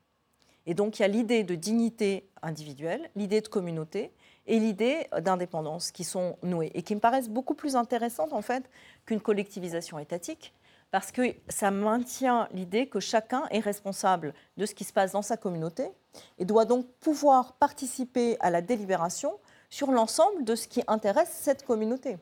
Et 0.65 0.75
donc, 0.75 0.97
il 0.97 1.01
y 1.01 1.05
a 1.05 1.09
l'idée 1.09 1.43
de 1.43 1.55
dignité 1.55 2.29
individuelle, 2.41 3.09
l'idée 3.17 3.41
de 3.41 3.49
communauté 3.49 4.13
et 4.47 4.59
l'idée 4.59 5.07
d'indépendance 5.19 5.91
qui 5.91 6.05
sont 6.05 6.37
nouées 6.41 6.71
et 6.73 6.83
qui 6.83 6.95
me 6.95 7.01
paraissent 7.01 7.27
beaucoup 7.27 7.53
plus 7.53 7.75
intéressantes, 7.75 8.31
en 8.31 8.41
fait, 8.41 8.63
qu'une 9.05 9.19
collectivisation 9.19 9.99
étatique, 9.99 10.53
parce 10.95 11.11
que 11.11 11.23
ça 11.49 11.71
maintient 11.71 12.47
l'idée 12.53 12.87
que 12.87 13.01
chacun 13.01 13.47
est 13.51 13.59
responsable 13.59 14.33
de 14.55 14.65
ce 14.65 14.73
qui 14.73 14.85
se 14.85 14.93
passe 14.93 15.11
dans 15.11 15.21
sa 15.21 15.35
communauté 15.35 15.89
et 16.37 16.45
doit 16.45 16.63
donc 16.63 16.87
pouvoir 17.01 17.57
participer 17.57 18.37
à 18.39 18.49
la 18.49 18.61
délibération 18.61 19.37
sur 19.69 19.91
l'ensemble 19.91 20.45
de 20.45 20.55
ce 20.55 20.69
qui 20.69 20.83
intéresse 20.87 21.27
cette 21.33 21.65
communauté. 21.65 22.17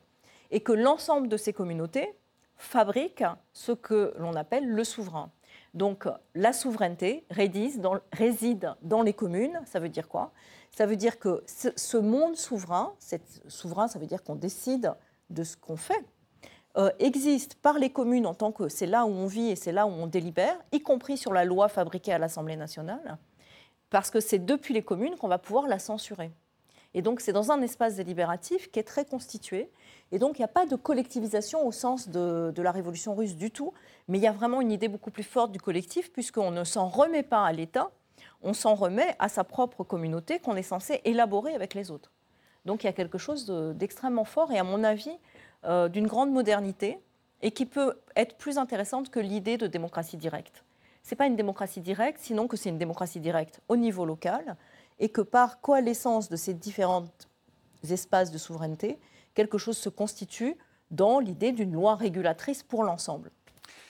Et 0.49 0.61
que 0.61 0.71
l'ensemble 0.71 1.27
de 1.27 1.37
ces 1.37 1.53
communautés 1.53 2.17
fabriquent 2.57 3.25
ce 3.51 3.73
que 3.73 4.15
l'on 4.17 4.33
appelle 4.33 4.67
le 4.67 4.83
souverain. 4.83 5.29
Donc 5.75 6.07
la 6.33 6.51
souveraineté 6.51 7.27
réside 7.29 8.73
dans, 8.81 9.03
les 9.03 9.13
communes. 9.13 9.61
Ça 9.67 9.79
veut 9.79 9.89
dire 9.89 10.07
quoi? 10.07 10.31
Ça 10.71 10.87
veut 10.87 10.95
dire 10.95 11.19
que 11.19 11.43
ce, 11.45 11.97
monde 11.97 12.35
souverain, 12.35 12.95
souverain, 13.47 13.87
ça 13.87 13.99
veut 13.99 14.07
dire 14.07 14.23
qu'on 14.23 14.33
décide 14.33 14.95
de 15.29 15.43
ce 15.43 15.57
qu'on 15.57 15.77
fait 15.77 16.03
euh, 16.77 16.89
existe 16.99 17.55
par 17.55 17.77
les 17.77 17.91
communes 17.91 18.25
en 18.25 18.33
tant 18.33 18.51
que 18.51 18.67
c'est 18.67 18.87
là 18.87 19.05
où 19.05 19.09
on 19.09 19.27
vit 19.27 19.51
et 19.51 19.55
c'est 19.55 19.71
là 19.71 19.85
où 19.85 19.91
on 19.91 20.07
délibère, 20.07 20.57
y 20.71 20.81
compris 20.81 21.17
sur 21.17 21.31
la 21.31 21.45
loi 21.45 21.67
fabriquée 21.69 22.13
à 22.13 22.17
l'Assemblée 22.17 22.55
nationale, 22.55 23.17
parce 23.89 24.09
que 24.09 24.19
c'est 24.19 24.39
depuis 24.39 24.73
les 24.73 24.81
communes 24.81 25.15
qu'on 25.15 25.27
va 25.27 25.37
pouvoir 25.37 25.67
la 25.67 25.77
censurer. 25.77 26.31
Et 26.95 27.01
donc 27.01 27.21
c'est 27.21 27.33
dans 27.33 27.51
un 27.51 27.61
espace 27.61 27.95
délibératif 27.95 28.71
qui 28.71 28.79
est 28.79 28.83
très 28.83 29.05
constitué. 29.05 29.69
Et 30.11 30.19
donc 30.19 30.37
il 30.37 30.41
n'y 30.41 30.45
a 30.45 30.49
pas 30.49 30.65
de 30.65 30.75
collectivisation 30.75 31.65
au 31.65 31.71
sens 31.71 32.09
de, 32.09 32.51
de, 32.55 32.61
la 32.61 32.71
révolution 32.71 33.15
russe 33.15 33.35
du 33.35 33.51
tout, 33.51 33.73
mais 34.07 34.17
il 34.17 34.21
y 34.21 34.27
a 34.27 34.31
vraiment 34.31 34.61
une 34.61 34.71
idée 34.71 34.87
beaucoup 34.87 35.11
plus 35.11 35.23
forte 35.23 35.51
du 35.51 35.59
collectif, 35.59 36.11
puisqu'on 36.11 36.51
ne 36.51 36.63
s'en 36.63 36.87
remet 36.87 37.23
pas 37.23 37.45
à 37.45 37.51
l'État, 37.51 37.91
on 38.41 38.53
s'en 38.53 38.75
remet 38.75 39.15
à 39.19 39.29
sa 39.29 39.43
propre 39.43 39.83
communauté 39.83 40.39
qu'on 40.39 40.55
est 40.55 40.63
censé 40.63 41.01
élaborer 41.05 41.53
avec 41.53 41.73
les 41.73 41.91
autres. 41.91 42.11
Donc 42.65 42.83
il 42.83 42.87
y 42.87 42.89
a 42.89 42.93
quelque 42.93 43.17
chose 43.17 43.45
d'extrêmement 43.75 44.25
fort, 44.25 44.51
et 44.51 44.59
à 44.59 44.63
mon 44.63 44.83
avis, 44.83 45.11
euh, 45.65 45.87
d'une 45.89 46.07
grande 46.07 46.31
modernité 46.31 46.97
et 47.41 47.51
qui 47.51 47.65
peut 47.65 47.93
être 48.15 48.35
plus 48.37 48.57
intéressante 48.57 49.09
que 49.09 49.19
l'idée 49.19 49.57
de 49.57 49.67
démocratie 49.67 50.17
directe. 50.17 50.63
Ce 51.03 51.13
n'est 51.13 51.17
pas 51.17 51.27
une 51.27 51.35
démocratie 51.35 51.81
directe, 51.81 52.19
sinon 52.21 52.47
que 52.47 52.55
c'est 52.57 52.69
une 52.69 52.77
démocratie 52.77 53.19
directe 53.19 53.61
au 53.67 53.75
niveau 53.75 54.05
local 54.05 54.55
et 54.99 55.09
que 55.09 55.21
par 55.21 55.59
coalescence 55.59 56.29
de 56.29 56.35
ces 56.35 56.53
différents 56.53 57.05
espaces 57.89 58.31
de 58.31 58.37
souveraineté, 58.37 58.97
quelque 59.33 59.57
chose 59.57 59.77
se 59.77 59.89
constitue 59.89 60.55
dans 60.91 61.19
l'idée 61.19 61.51
d'une 61.51 61.73
loi 61.73 61.95
régulatrice 61.95 62.63
pour 62.63 62.83
l'ensemble. 62.83 63.31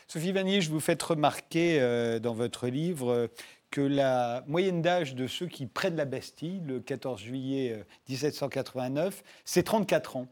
Sophie 0.07 0.31
Vanier, 0.31 0.61
je 0.61 0.71
vous 0.71 0.79
fais 0.79 0.97
remarquer 1.01 1.79
euh, 1.79 2.19
dans 2.19 2.33
votre 2.33 2.67
livre 2.67 3.11
euh, 3.11 3.27
que 3.69 3.81
la 3.81 4.43
moyenne 4.47 4.81
d'âge 4.81 5.15
de 5.15 5.27
ceux 5.27 5.47
qui 5.47 5.65
prennent 5.65 5.95
la 5.95 6.05
Bastille 6.05 6.61
le 6.65 6.79
14 6.79 7.19
juillet 7.19 7.83
1789, 8.07 9.23
c'est 9.45 9.63
34 9.63 10.17
ans. 10.17 10.27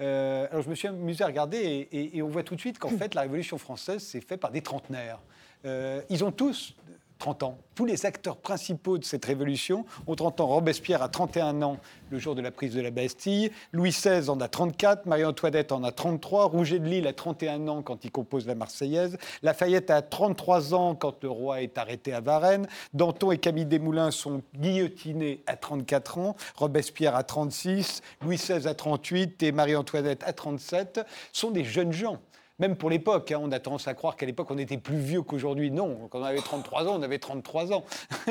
Euh, 0.00 0.46
alors 0.50 0.62
je 0.62 0.68
me 0.68 0.74
suis 0.74 0.88
amusé 0.88 1.24
à 1.24 1.26
regarder 1.26 1.88
et, 1.90 2.22
on 2.22 2.28
voit 2.28 2.42
tout 2.42 2.54
de 2.54 2.60
suite 2.60 2.78
qu'en 2.78 2.90
fait 2.98 3.14
la 3.14 3.22
Révolution 3.22 3.58
française 3.58 4.02
s'est 4.02 4.20
faite 4.20 4.40
par 4.40 4.50
des 4.50 4.62
trentenaires. 4.62 5.20
Euh, 5.64 6.02
ils 6.10 6.24
ont 6.24 6.32
tous 6.32 6.76
30 7.18 7.42
ans. 7.42 7.58
Tous 7.74 7.86
les 7.86 8.06
acteurs 8.06 8.36
principaux 8.36 8.98
de 8.98 9.04
cette 9.04 9.24
révolution 9.24 9.84
ont 10.06 10.14
30 10.14 10.40
ans. 10.40 10.46
Robespierre 10.46 11.02
a 11.02 11.08
31 11.08 11.62
ans 11.62 11.78
le 12.10 12.18
jour 12.18 12.34
de 12.34 12.40
la 12.40 12.50
prise 12.50 12.74
de 12.74 12.80
la 12.80 12.90
Bastille. 12.90 13.50
Louis 13.72 13.90
XVI 13.90 14.28
en 14.28 14.40
a 14.40 14.48
34. 14.48 15.06
Marie-Antoinette 15.06 15.72
en 15.72 15.82
a 15.84 15.92
33. 15.92 16.46
Rouget 16.46 16.78
de 16.78 16.86
Lille 16.86 17.06
a 17.06 17.12
31 17.12 17.68
ans 17.68 17.82
quand 17.82 18.04
il 18.04 18.10
compose 18.10 18.46
la 18.46 18.54
Marseillaise. 18.54 19.18
Lafayette 19.42 19.90
a 19.90 20.02
33 20.02 20.74
ans 20.74 20.94
quand 20.94 21.22
le 21.22 21.30
roi 21.30 21.62
est 21.62 21.78
arrêté 21.78 22.12
à 22.12 22.20
Varennes. 22.20 22.66
Danton 22.94 23.32
et 23.32 23.38
Camille 23.38 23.66
Desmoulins 23.66 24.10
sont 24.10 24.42
guillotinés 24.54 25.42
à 25.46 25.56
34 25.56 26.18
ans. 26.18 26.36
Robespierre 26.56 27.16
a 27.16 27.22
36. 27.22 28.02
Louis 28.22 28.36
XVI 28.36 28.66
a 28.68 28.74
38 28.74 29.42
et 29.42 29.52
Marie-Antoinette 29.52 30.22
à 30.24 30.32
37. 30.32 31.00
sont 31.32 31.50
des 31.50 31.64
jeunes 31.64 31.92
gens 31.92 32.18
même 32.58 32.76
pour 32.76 32.90
l'époque, 32.90 33.32
hein, 33.32 33.38
on 33.42 33.52
a 33.52 33.60
tendance 33.60 33.86
à 33.88 33.94
croire 33.94 34.16
qu'à 34.16 34.26
l'époque 34.26 34.50
on 34.50 34.58
était 34.58 34.78
plus 34.78 34.98
vieux 34.98 35.22
qu'aujourd'hui. 35.22 35.70
Non, 35.70 36.08
quand 36.08 36.20
on 36.20 36.24
avait 36.24 36.38
33 36.38 36.88
ans, 36.88 36.98
on 36.98 37.02
avait 37.02 37.18
33 37.18 37.72
ans. 37.72 37.84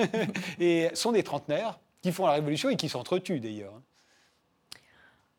et 0.60 0.90
sont 0.94 1.12
des 1.12 1.24
trentenaires 1.24 1.80
qui 2.02 2.12
font 2.12 2.26
la 2.26 2.34
révolution 2.34 2.70
et 2.70 2.76
qui 2.76 2.90
s'entretuent 2.90 3.40
d'ailleurs. 3.40 3.74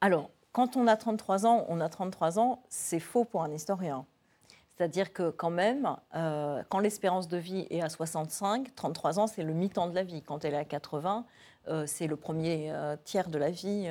Alors, 0.00 0.30
quand 0.52 0.76
on 0.76 0.86
a 0.86 0.96
33 0.96 1.46
ans, 1.46 1.64
on 1.68 1.80
a 1.80 1.88
33 1.88 2.38
ans, 2.38 2.62
c'est 2.68 3.00
faux 3.00 3.24
pour 3.24 3.42
un 3.42 3.52
historien. 3.52 4.06
C'est-à-dire 4.76 5.12
que 5.12 5.30
quand 5.30 5.50
même, 5.50 5.96
euh, 6.14 6.62
quand 6.68 6.80
l'espérance 6.80 7.28
de 7.28 7.38
vie 7.38 7.66
est 7.70 7.80
à 7.80 7.88
65, 7.88 8.74
33 8.74 9.18
ans, 9.18 9.26
c'est 9.26 9.42
le 9.42 9.54
mi-temps 9.54 9.88
de 9.88 9.94
la 9.94 10.02
vie. 10.02 10.20
Quand 10.20 10.44
elle 10.44 10.52
est 10.52 10.58
à 10.58 10.64
80, 10.64 11.24
euh, 11.68 11.84
c'est 11.86 12.06
le 12.06 12.16
premier 12.16 12.70
euh, 12.70 12.94
tiers 13.02 13.28
de 13.28 13.38
la 13.38 13.50
vie. 13.50 13.88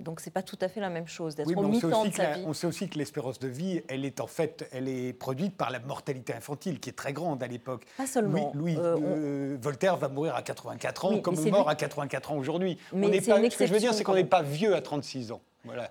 donc 0.00 0.20
c'est 0.20 0.30
pas 0.30 0.42
tout 0.42 0.58
à 0.60 0.68
fait 0.68 0.80
la 0.80 0.90
même 0.90 1.06
chose 1.06 1.34
d'être 1.34 1.56
au 1.56 1.62
mi-temps 1.62 2.04
de 2.04 2.10
sa 2.10 2.32
vie. 2.32 2.44
On 2.46 2.52
sait 2.52 2.66
aussi 2.66 2.90
que 2.90 2.98
l'espérance 2.98 3.38
de 3.38 3.48
vie, 3.48 3.82
elle 3.88 4.04
est 4.04 4.20
en 4.20 4.26
fait, 4.26 4.68
elle 4.72 4.86
est 4.86 5.14
produite 5.14 5.56
par 5.56 5.70
la 5.70 5.80
mortalité 5.80 6.34
infantile 6.34 6.78
qui 6.78 6.90
est 6.90 6.96
très 6.96 7.14
grande 7.14 7.42
à 7.42 7.46
l'époque. 7.46 7.86
Pas 7.96 8.06
seulement. 8.06 8.52
Louis, 8.54 8.76
Voltaire 9.62 9.96
va 9.96 10.08
mourir 10.08 10.34
à 10.34 10.42
84 10.42 11.04
ans, 11.06 11.18
comme 11.20 11.36
il 11.36 11.48
est 11.48 11.50
mort 11.50 11.70
à 11.70 11.74
84 11.74 12.32
ans 12.32 12.36
aujourd'hui. 12.36 12.78
Ce 12.92 13.58
que 13.58 13.66
je 13.66 13.72
veux 13.72 13.80
dire, 13.80 13.94
c'est 13.94 14.04
qu'on 14.04 14.14
n'est 14.14 14.24
pas 14.24 14.42
vieux 14.42 14.74
à 14.74 14.82
36 14.82 15.32
ans. 15.32 15.40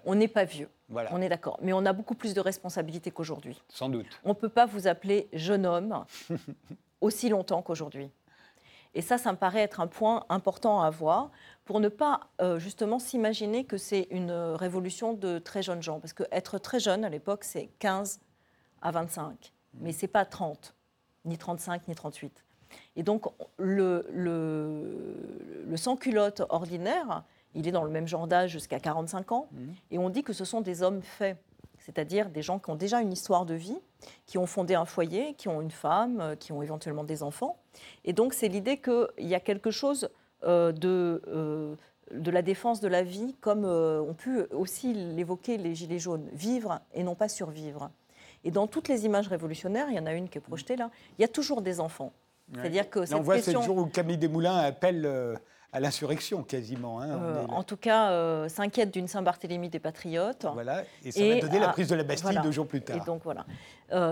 On 0.06 0.16
n'est 0.16 0.28
pas 0.28 0.44
vieux. 0.44 0.70
On 0.90 1.22
est 1.22 1.30
d'accord. 1.30 1.58
Mais 1.62 1.74
on 1.74 1.86
a 1.86 1.94
beaucoup 1.94 2.16
plus 2.16 2.34
de 2.34 2.42
responsabilités 2.42 3.12
qu'aujourd'hui. 3.12 3.62
Sans 3.70 3.90
doute. 3.90 4.08
On 4.24 4.30
ne 4.30 4.34
peut 4.34 4.50
pas 4.50 4.66
vous 4.66 4.88
appeler 4.88 5.30
jeune 5.34 5.66
homme 5.66 6.06
aussi 7.02 7.30
longtemps 7.30 7.62
qu'aujourd'hui. 7.62 8.12
Et 8.94 9.02
ça, 9.02 9.18
ça 9.18 9.32
me 9.32 9.38
paraît 9.38 9.62
être 9.62 9.80
un 9.80 9.88
point 9.88 10.26
important 10.30 10.82
à 10.82 10.90
voir 10.90 11.32
pour 11.64 11.80
ne 11.80 11.88
pas 11.88 12.28
euh, 12.42 12.60
justement 12.60 13.00
s'imaginer 13.00 13.64
que 13.64 13.78
c'est 13.78 14.08
une 14.12 14.32
révolution 14.32 15.14
de 15.14 15.40
très 15.40 15.64
jeunes 15.64 15.82
gens. 15.82 16.00
Parce 16.00 16.14
qu'être 16.14 16.58
très 16.58 16.80
jeune 16.80 17.06
à 17.06 17.10
l'époque, 17.10 17.46
c'est 17.46 17.70
15 17.80 18.20
à 18.82 18.92
25. 18.92 19.54
mais 19.76 19.94
ce 19.94 20.02
n'est 20.02 20.08
pas 20.10 20.26
30, 20.26 20.76
ni 21.26 21.38
35, 21.38 21.88
ni 21.88 21.96
38. 21.96 22.44
Et 22.96 23.04
donc, 23.04 23.26
le, 23.58 24.06
le, 24.12 25.78
sans-culotte 25.78 26.44
ordinaire, 26.50 27.24
il 27.56 27.68
est 27.68 27.72
dans 27.72 27.84
le 27.84 27.90
même 27.90 28.08
genre 28.08 28.28
d'âge 28.28 28.52
jusqu'à 28.52 28.80
45 28.80 29.32
ans, 29.32 29.48
mmh. 29.52 29.58
et 29.92 29.98
on 29.98 30.10
dit 30.10 30.24
que 30.24 30.34
ce 30.34 30.46
sont 30.46 30.62
des 30.62 30.84
hommes 30.84 31.02
faits, 31.02 31.38
c'est-à-dire 31.80 32.30
des 32.30 32.42
gens 32.42 32.60
qui 32.60 32.70
ont 32.70 32.76
déjà 32.76 33.02
une 33.02 33.12
histoire 33.12 33.46
de 33.46 33.56
vie, 33.56 33.78
qui 34.26 34.38
ont 34.38 34.46
fondé 34.46 34.76
un 34.76 34.86
foyer, 34.86 35.34
qui 35.34 35.48
ont 35.48 35.62
une 35.62 35.72
femme, 35.72 36.22
euh, 36.22 36.36
qui 36.36 36.52
ont 36.52 36.62
éventuellement 36.62 37.04
des 37.04 37.24
enfants. 37.24 37.58
Et 38.06 38.14
donc, 38.14 38.34
c'est 38.34 38.48
l'idée 38.48 38.78
qu'il 38.78 39.28
y 39.28 39.36
a 39.36 39.40
quelque 39.40 39.72
chose 39.72 40.10
euh, 40.44 40.72
de, 40.72 41.22
euh, 41.28 41.76
de 42.12 42.32
la 42.32 42.42
défense 42.42 42.80
de 42.82 42.88
la 42.88 43.04
vie, 43.04 43.36
comme 43.42 43.66
on 43.66 44.14
pu 44.14 44.42
aussi 44.52 44.94
l'évoquer 44.94 45.58
les 45.58 45.76
Gilets 45.76 46.00
jaunes, 46.00 46.28
vivre 46.34 46.80
et 46.94 47.04
non 47.04 47.16
pas 47.16 47.30
survivre. 47.30 47.90
Et 48.44 48.52
dans 48.52 48.68
toutes 48.68 48.88
les 48.88 49.06
images 49.06 49.28
révolutionnaires, 49.28 49.88
il 49.90 49.96
y 49.96 50.00
en 50.00 50.06
a 50.06 50.14
une 50.14 50.28
qui 50.28 50.38
est 50.38 50.42
projetée 50.42 50.76
là, 50.76 50.90
il 51.18 51.22
y 51.22 51.26
a 51.26 51.28
toujours 51.28 51.62
des 51.62 51.80
enfants. 51.80 52.12
C'est-à-dire 52.54 52.90
que 52.90 53.06
cette 53.06 53.18
on 53.18 53.22
voit 53.22 53.36
question... 53.36 53.62
ce 53.62 53.66
jour 53.66 53.78
où 53.78 53.86
Camille 53.86 54.18
Desmoulins 54.18 54.58
appelle 54.58 55.06
euh, 55.06 55.36
à 55.74 55.80
l'insurrection 55.80 56.44
quasiment. 56.44 57.02
Hein, 57.02 57.20
euh, 57.22 57.46
en 57.48 57.64
tout 57.64 57.78
cas, 57.78 58.12
euh, 58.12 58.50
s'inquiète 58.50 58.92
d'une 58.92 59.08
Saint-Barthélemy 59.08 59.70
des 59.70 59.80
Patriotes. 59.80 60.46
Voilà, 60.54 60.84
et 61.04 61.12
ça 61.12 61.26
va 61.26 61.40
donner 61.40 61.60
la 61.60 61.70
prise 61.70 61.88
de 61.88 61.96
la 61.96 62.04
Bastille 62.04 62.40
deux 62.44 62.52
jours 62.52 62.68
plus 62.68 62.82
tard. 62.82 62.98
Et 62.98 63.06
donc 63.06 63.22
voilà. 63.24 63.46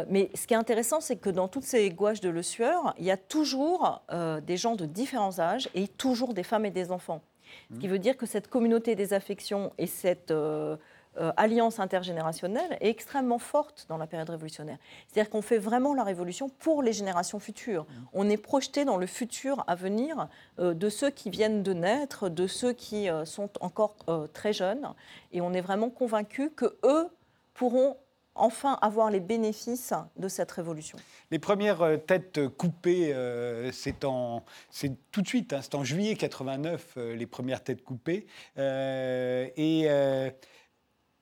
mais 0.10 0.30
ce 0.36 0.48
qui 0.48 0.54
est 0.54 0.58
intéressant, 0.58 1.02
c'est 1.02 1.18
que 1.18 1.30
dans 1.30 1.48
toutes 1.48 1.64
ces 1.64 1.90
gouaches 1.90 2.22
de 2.22 2.30
Le 2.30 2.44
Sueur, 2.44 2.94
il 2.98 3.06
y 3.06 3.12
a 3.12 3.18
toujours 3.18 4.02
des 4.44 4.58
gens 4.58 4.76
de 4.76 4.86
différents 4.86 5.40
âges 5.40 5.70
et 5.76 5.88
toujours 5.88 6.34
des 6.34 6.44
femmes 6.44 6.66
et 6.66 6.72
des 6.72 6.92
enfants. 6.92 7.22
Ce 7.74 7.80
qui 7.80 7.88
mmh. 7.88 7.92
veut 7.92 8.00
dire 8.00 8.18
que 8.18 8.26
cette 8.26 8.48
communauté 8.48 8.96
des 8.96 9.14
affections 9.14 9.74
et 9.78 9.88
cette 9.88 10.32
euh, 10.32 10.78
alliance 11.38 11.80
intergénérationnelle 11.80 12.78
est 12.82 12.90
extrêmement 12.90 13.40
forte 13.40 13.86
dans 13.90 13.98
la 13.98 14.08
période 14.08 14.30
révolutionnaire. 14.30 14.78
C'est-à-dire 15.08 15.30
qu'on 15.30 15.42
fait 15.42 15.58
vraiment 15.58 15.94
la 15.94 16.04
révolution 16.04 16.50
pour 16.50 16.82
les 16.82 16.94
générations 16.94 17.40
futures. 17.40 17.86
On 18.14 18.30
est 18.30 18.38
projeté 18.38 18.86
dans 18.86 18.98
le 18.98 19.06
futur 19.06 19.64
à 19.68 19.76
venir 19.76 20.28
euh, 20.60 20.74
de 20.74 20.90
ceux 20.90 21.10
qui 21.10 21.30
viennent 21.30 21.64
de 21.64 21.74
naître, 21.74 22.30
de 22.30 22.48
ceux 22.48 22.74
qui 22.74 23.10
euh, 23.10 23.26
sont 23.26 23.50
encore 23.62 23.96
très 24.34 24.54
jeunes, 24.54 24.94
et 25.32 25.42
on 25.42 25.54
est 25.54 25.62
vraiment 25.62 25.90
convaincu 25.90 26.50
que 26.52 26.78
eux 26.84 27.08
pourront 27.54 27.98
enfin 28.36 28.78
avoir 28.82 29.12
les 29.12 29.20
bénéfices 29.20 29.94
de 30.18 30.28
cette 30.28 30.52
révolution. 30.52 30.98
Les 31.32 31.40
premières 31.40 32.00
têtes 32.08 32.48
coupées, 32.58 33.14
c'est 33.72 34.00
tout 34.00 35.22
de 35.22 35.28
suite, 35.28 35.54
hein, 35.54 35.60
c'est 35.62 35.76
en 35.76 35.84
juillet 35.84 36.16
89, 36.16 36.98
les 36.98 37.26
premières 37.26 37.64
têtes 37.64 37.84
coupées. 37.84 38.28
et 38.58 39.88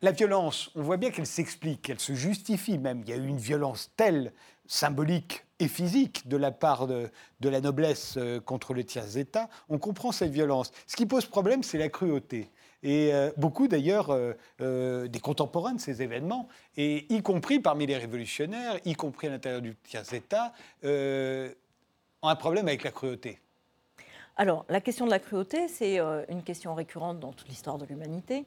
la 0.01 0.11
violence, 0.11 0.69
on 0.75 0.83
voit 0.83 0.97
bien 0.97 1.09
qu'elle 1.09 1.25
s'explique, 1.25 1.81
qu'elle 1.81 1.99
se 1.99 2.13
justifie 2.13 2.77
même. 2.77 3.01
Il 3.03 3.09
y 3.09 3.13
a 3.13 3.15
eu 3.15 3.27
une 3.27 3.37
violence 3.37 3.91
telle, 3.97 4.31
symbolique 4.67 5.45
et 5.59 5.67
physique, 5.67 6.27
de 6.27 6.37
la 6.37 6.51
part 6.51 6.87
de, 6.87 7.09
la 7.41 7.61
noblesse 7.61 8.15
euh, 8.17 8.39
contre 8.39 8.73
le 8.73 8.83
tiers-État. 8.83 9.49
On 9.69 9.79
comprend 9.79 10.11
cette 10.11 10.31
violence. 10.31 10.71
Ce 10.85 10.95
qui 10.95 11.05
pose 11.05 11.25
problème, 11.25 11.63
c'est 11.63 11.79
la 11.79 11.89
cruauté. 11.89 12.51
Et 12.83 13.11
euh, 13.11 13.31
beaucoup 13.37 13.67
d'ailleurs 13.67 14.09
euh, 14.11 15.07
des 15.07 15.19
contemporains 15.19 15.73
de 15.73 15.81
ces 15.81 16.03
événements, 16.03 16.47
et 16.75 17.11
y 17.11 17.23
compris 17.23 17.59
parmi 17.59 17.87
les 17.87 17.97
révolutionnaires, 17.97 18.77
y 18.85 18.93
compris 18.93 19.27
à 19.27 19.31
l'intérieur 19.31 19.61
du 19.61 19.75
tiers-État, 19.77 20.53
ont 20.83 22.29
un 22.29 22.35
problème 22.35 22.67
avec 22.67 22.83
la 22.83 22.91
cruauté. 22.91 23.39
Alors, 24.35 24.65
la 24.69 24.81
question 24.81 25.05
de 25.05 25.11
la 25.11 25.17
cruauté, 25.17 25.67
c'est 25.67 25.99
une 26.29 26.43
question 26.43 26.75
récurrente 26.75 27.19
dans 27.19 27.33
toute 27.33 27.47
l'histoire 27.47 27.79
de 27.79 27.85
l'humanité 27.85 28.45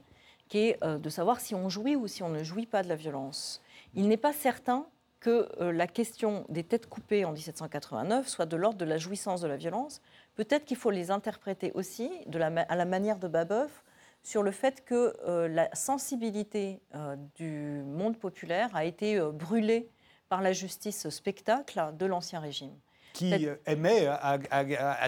qui 0.50 0.58
est 0.58 0.84
euh, 0.84 0.98
de 0.98 1.08
savoir 1.08 1.40
si 1.40 1.54
on 1.54 1.70
jouit 1.70 1.96
ou 1.96 2.06
si 2.06 2.22
on 2.22 2.28
ne 2.28 2.42
jouit 2.42 2.66
pas 2.66 2.82
de 2.82 2.88
la 2.88 2.96
violence. 2.96 3.62
Il 3.94 4.08
n'est 4.08 4.18
pas 4.18 4.34
certain 4.34 4.84
que 5.20 5.48
euh, 5.60 5.72
la 5.72 5.86
question 5.86 6.44
des 6.48 6.64
têtes 6.64 6.88
coupées 6.88 7.24
en 7.24 7.32
1789 7.32 8.28
soit 8.28 8.46
de 8.46 8.56
l'ordre 8.56 8.78
de 8.78 8.84
la 8.84 8.98
jouissance 8.98 9.40
de 9.40 9.48
la 9.48 9.56
violence. 9.56 10.02
Peut-être 10.34 10.64
qu'il 10.64 10.76
faut 10.76 10.90
les 10.90 11.10
interpréter 11.10 11.72
aussi 11.72 12.10
à 12.34 12.76
la 12.76 12.84
manière 12.84 13.18
de 13.18 13.28
Babeuf 13.28 13.84
sur 14.22 14.42
le 14.42 14.50
fait 14.50 14.84
que 14.84 15.16
euh, 15.26 15.48
la 15.48 15.74
sensibilité 15.74 16.80
du 17.36 17.82
monde 17.86 18.18
populaire 18.18 18.74
a 18.74 18.84
été 18.84 19.20
brûlée 19.32 19.88
par 20.28 20.42
la 20.42 20.52
justice 20.52 21.08
spectacle 21.10 21.80
de 21.96 22.06
l'Ancien 22.06 22.40
Régime 22.40 22.74
qui 23.12 23.48
aimait 23.66 24.06
à, 24.06 24.38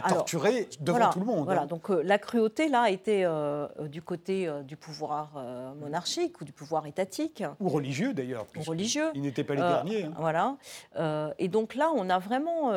torturer 0.08 0.68
devant 0.80 1.10
tout 1.10 1.20
le 1.20 1.26
monde. 1.26 1.44
Voilà, 1.44 1.66
donc 1.66 1.90
euh, 1.90 2.02
la 2.04 2.18
cruauté, 2.18 2.68
là, 2.68 2.90
était 2.90 3.22
euh, 3.24 3.66
du 3.88 4.02
côté 4.02 4.48
euh, 4.48 4.62
du 4.62 4.76
pouvoir 4.76 5.32
monarchique 5.80 6.40
ou 6.40 6.44
du 6.44 6.52
pouvoir 6.52 6.86
étatique. 6.86 7.42
Ou 7.60 7.68
religieux, 7.68 8.12
d'ailleurs. 8.12 8.46
Ou 8.56 8.62
religieux. 8.62 9.10
Ils 9.14 9.22
n'étaient 9.22 9.44
pas 9.44 9.54
les 9.54 9.60
derniers. 9.60 10.04
Hein. 10.04 10.12
Voilà. 10.18 10.56
et 11.38 11.48
donc 11.48 11.74
là, 11.74 11.90
on 11.94 12.08
a 12.10 12.18
vraiment 12.18 12.70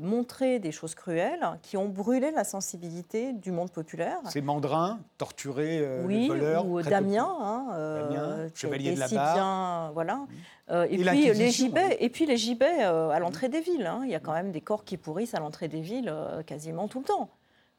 montré 0.00 0.58
des 0.58 0.72
choses 0.72 0.94
cruelles 0.94 1.46
qui 1.62 1.76
ont 1.76 1.88
brûlé 1.88 2.30
la 2.30 2.44
sensibilité 2.44 3.32
du 3.32 3.52
monde 3.52 3.70
populaire. 3.70 4.18
Ces 4.28 4.40
mandrins 4.40 5.00
torturés, 5.18 5.86
oui, 6.04 6.28
voleurs. 6.28 6.66
ou 6.66 6.82
Damien, 6.82 7.28
hein, 7.40 7.66
Damien 7.70 8.48
chevalier 8.54 8.94
de 8.94 9.00
la 9.00 9.08
barre. 9.08 9.92
Voilà. 9.92 10.16
Mmh. 10.16 10.26
Euh, 10.70 10.86
et, 10.88 10.96
puis 10.96 11.32
les 11.34 11.50
gibets, 11.50 11.96
et 12.00 12.08
puis 12.08 12.24
les 12.24 12.36
gibets 12.36 12.84
euh, 12.84 13.10
à 13.10 13.18
l'entrée 13.18 13.48
des 13.48 13.60
villes. 13.60 13.86
Hein. 13.86 14.02
Il 14.04 14.10
y 14.10 14.14
a 14.14 14.20
quand 14.20 14.32
même 14.32 14.51
des 14.52 14.60
corps 14.60 14.84
qui 14.84 14.96
pourrissent 14.96 15.34
à 15.34 15.40
l'entrée 15.40 15.68
des 15.68 15.80
villes 15.80 16.08
euh, 16.08 16.42
quasiment 16.42 16.86
tout 16.86 17.00
le 17.00 17.04
temps, 17.04 17.30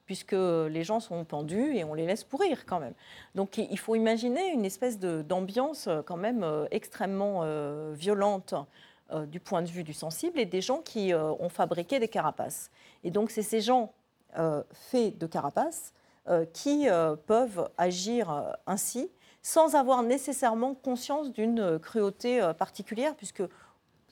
puisque 0.05 0.33
les 0.33 0.83
gens 0.83 0.99
sont 0.99 1.23
pendus 1.23 1.75
et 1.75 1.83
on 1.85 1.93
les 1.93 2.05
laisse 2.05 2.25
pourrir 2.25 2.65
quand 2.65 2.79
même. 2.79 2.93
Donc 3.35 3.57
il 3.57 3.79
faut 3.79 3.95
imaginer 3.95 4.51
une 4.51 4.65
espèce 4.65 4.99
d'ambiance 4.99 5.87
quand 6.05 6.17
même 6.17 6.45
extrêmement 6.71 7.45
violente 7.93 8.53
du 9.27 9.39
point 9.39 9.61
de 9.61 9.69
vue 9.69 9.83
du 9.83 9.93
sensible 9.93 10.39
et 10.39 10.45
des 10.45 10.59
gens 10.59 10.79
qui 10.79 11.13
ont 11.13 11.47
fabriqué 11.47 11.99
des 11.99 12.09
carapaces. 12.09 12.69
Et 13.05 13.11
donc 13.11 13.31
c'est 13.31 13.43
ces 13.43 13.61
gens 13.61 13.93
faits 14.73 15.17
de 15.17 15.25
carapaces 15.25 15.93
qui 16.51 16.87
peuvent 17.25 17.69
agir 17.77 18.57
ainsi 18.67 19.09
sans 19.43 19.75
avoir 19.75 20.01
nécessairement 20.03 20.73
conscience 20.73 21.31
d'une 21.31 21.77
cruauté 21.77 22.41
euh, 22.41 22.53
particulière, 22.53 23.13
puisque 23.15 23.43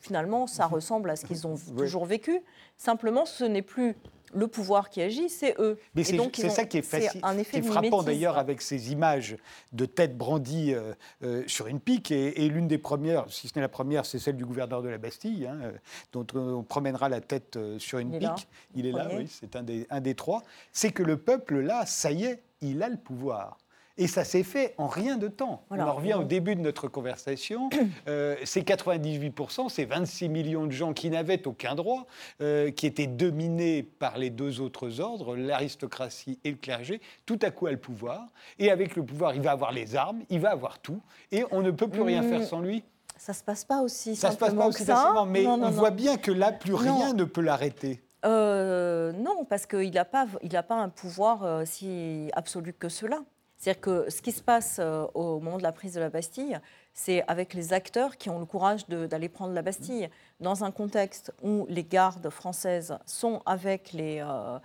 finalement, 0.02 0.48
ça 0.48 0.68
mhm. 0.68 0.74
ressemble 0.74 1.10
à 1.10 1.16
ce 1.16 1.26
qu'ils 1.26 1.48
ont 1.48 1.56
toujours 1.78 2.06
vécu. 2.06 2.42
Simplement, 2.78 3.26
ce 3.26 3.44
n'est 3.44 3.62
plus 3.62 3.96
le 4.34 4.48
pouvoir 4.48 4.90
qui 4.90 5.02
agit, 5.02 5.30
c'est 5.30 5.56
eux. 5.60 5.78
Mais 5.94 6.04
c'est 6.06 6.18
ça 6.50 6.66
qui 6.66 6.78
est, 6.78 6.82
facile, 6.82 7.22
qui 7.50 7.58
est 7.58 7.62
frappant 7.62 8.02
d'ailleurs 8.02 8.38
avec 8.38 8.62
ces 8.62 8.94
images 8.94 9.36
de 9.74 9.86
tête 9.86 10.18
brandie 10.18 10.74
euh, 10.74 10.94
euh, 11.24 11.44
sur 11.48 11.68
une 11.68 11.82
pique. 11.82 12.12
Et, 12.12 12.48
l'une 12.48 12.68
des 12.68 12.78
premières, 12.78 13.26
si 13.30 13.50
ce 13.50 13.54
n'est 13.56 13.62
la 13.62 13.70
première, 13.70 14.06
c'est 14.06 14.20
celle 14.20 14.38
du 14.38 14.46
gouverneur 14.46 14.82
de 14.82 14.88
la 14.88 14.98
Bastille, 14.98 15.48
hein, 15.48 15.74
dont 16.14 16.26
on 16.34 16.64
promènera 16.64 17.10
la 17.10 17.20
tête 17.20 17.60
sur 17.78 18.00
une 18.00 18.18
pique. 18.18 18.48
il 18.74 18.86
est 18.86 18.94
là, 18.94 19.10
oui, 19.14 19.28
c'est 19.28 19.56
un 19.58 19.64
des, 19.64 19.86
un 19.90 20.00
des 20.00 20.16
trois. 20.16 20.44
C'est 20.72 20.92
que 20.92 21.04
le 21.04 21.18
peuple, 21.18 21.60
là, 21.60 21.86
ça 21.86 22.12
y 22.12 22.24
est, 22.24 22.42
il 22.62 22.82
a 22.84 22.90
le 22.90 22.98
pouvoir. 22.98 23.58
Et 23.98 24.08
ça 24.08 24.24
s'est 24.24 24.44
fait 24.44 24.74
en 24.78 24.88
rien 24.88 25.18
de 25.18 25.28
temps. 25.28 25.64
On 25.70 25.80
en 25.80 25.94
revient 25.94 26.14
au 26.16 26.24
début 26.24 26.56
de 26.56 26.62
notre 26.62 26.88
conversation. 26.88 27.70
Euh, 28.08 28.36
c'est 28.46 28.62
98%, 28.62 29.70
c'est 29.70 29.86
26 29.86 30.30
millions 30.30 30.66
de 30.66 30.72
gens 30.72 30.94
qui 30.94 31.10
n'avaient 31.10 31.46
aucun 31.48 31.76
droit, 31.76 32.08
euh, 32.42 32.72
qui 32.72 32.88
étaient 32.88 33.08
dominés 33.08 33.84
par 33.84 34.18
les 34.18 34.30
deux 34.30 34.60
autres 34.60 35.00
ordres, 35.00 35.36
l'aristocratie 35.36 36.40
et 36.44 36.52
le 36.52 36.58
clergé. 36.58 37.00
Tout 37.26 37.38
à 37.42 37.52
coup 37.52 37.68
a 37.68 37.72
le 37.72 37.78
pouvoir. 37.78 38.28
Et 38.60 38.72
avec 38.72 38.96
le 38.96 39.04
pouvoir, 39.04 39.36
il 39.36 39.42
va 39.42 39.52
avoir 39.52 39.72
les 39.72 39.96
armes, 39.96 40.22
il 40.30 40.40
va 40.40 40.52
avoir 40.52 40.80
tout. 40.80 41.02
Et 41.32 41.44
on 41.52 41.62
ne 41.62 41.70
peut 41.72 41.88
plus 41.88 42.02
rien 42.02 42.24
faire 42.24 42.44
sans 42.44 42.62
lui. 42.62 42.84
Ça 43.18 43.34
ne 43.34 43.38
se 43.38 43.44
passe 43.44 43.66
pas 43.66 43.82
aussi 43.82 44.16
ça 44.16 44.32
simplement 44.32 44.52
se 44.52 44.56
passe 44.56 44.64
pas 44.64 44.68
aussi 44.68 44.86
facilement, 44.86 45.26
mais 45.26 45.46
on 45.46 45.70
voit 45.70 45.92
bien 45.92 46.18
que 46.18 46.32
là, 46.32 46.52
plus 46.52 46.74
rien 46.74 47.14
ne 47.14 47.24
peut 47.24 47.42
l'arrêter. 47.42 48.02
Euh, 48.26 49.12
non, 49.12 49.46
parce 49.46 49.66
qu'il 49.66 49.92
n'a 49.92 50.06
pas, 50.06 50.26
pas 50.68 50.76
un 50.76 50.90
pouvoir 50.90 51.68
si 51.68 52.30
absolu 52.34 52.74
que 52.74 52.90
cela. 52.90 53.20
C'est-à-dire 53.62 53.82
que 53.82 54.10
ce 54.10 54.24
qui 54.24 54.32
se 54.32 54.42
passe 54.42 54.78
euh, 54.80 55.06
au 55.14 55.40
moment 55.40 55.60
de 55.60 55.64
la 55.64 55.72
prise 55.72 55.94
de 55.94 56.00
la 56.00 56.10
Bastille, 56.10 56.60
c'est 56.96 57.24
avec 57.28 57.54
les 57.54 57.74
acteurs 57.74 58.18
qui 58.18 58.32
ont 58.32 58.40
le 58.40 58.46
courage 58.48 58.88
d'aller 58.88 59.30
prendre 59.30 59.54
la 59.54 59.62
Bastille, 59.62 60.10
dans 60.40 60.64
un 60.64 60.72
contexte 60.72 61.32
où 61.44 61.68
les 61.70 61.84
gardes 61.84 62.28
françaises 62.32 62.98
sont 63.06 63.44
avec 63.46 63.94
les, 63.94 64.20
euh, 64.20 64.58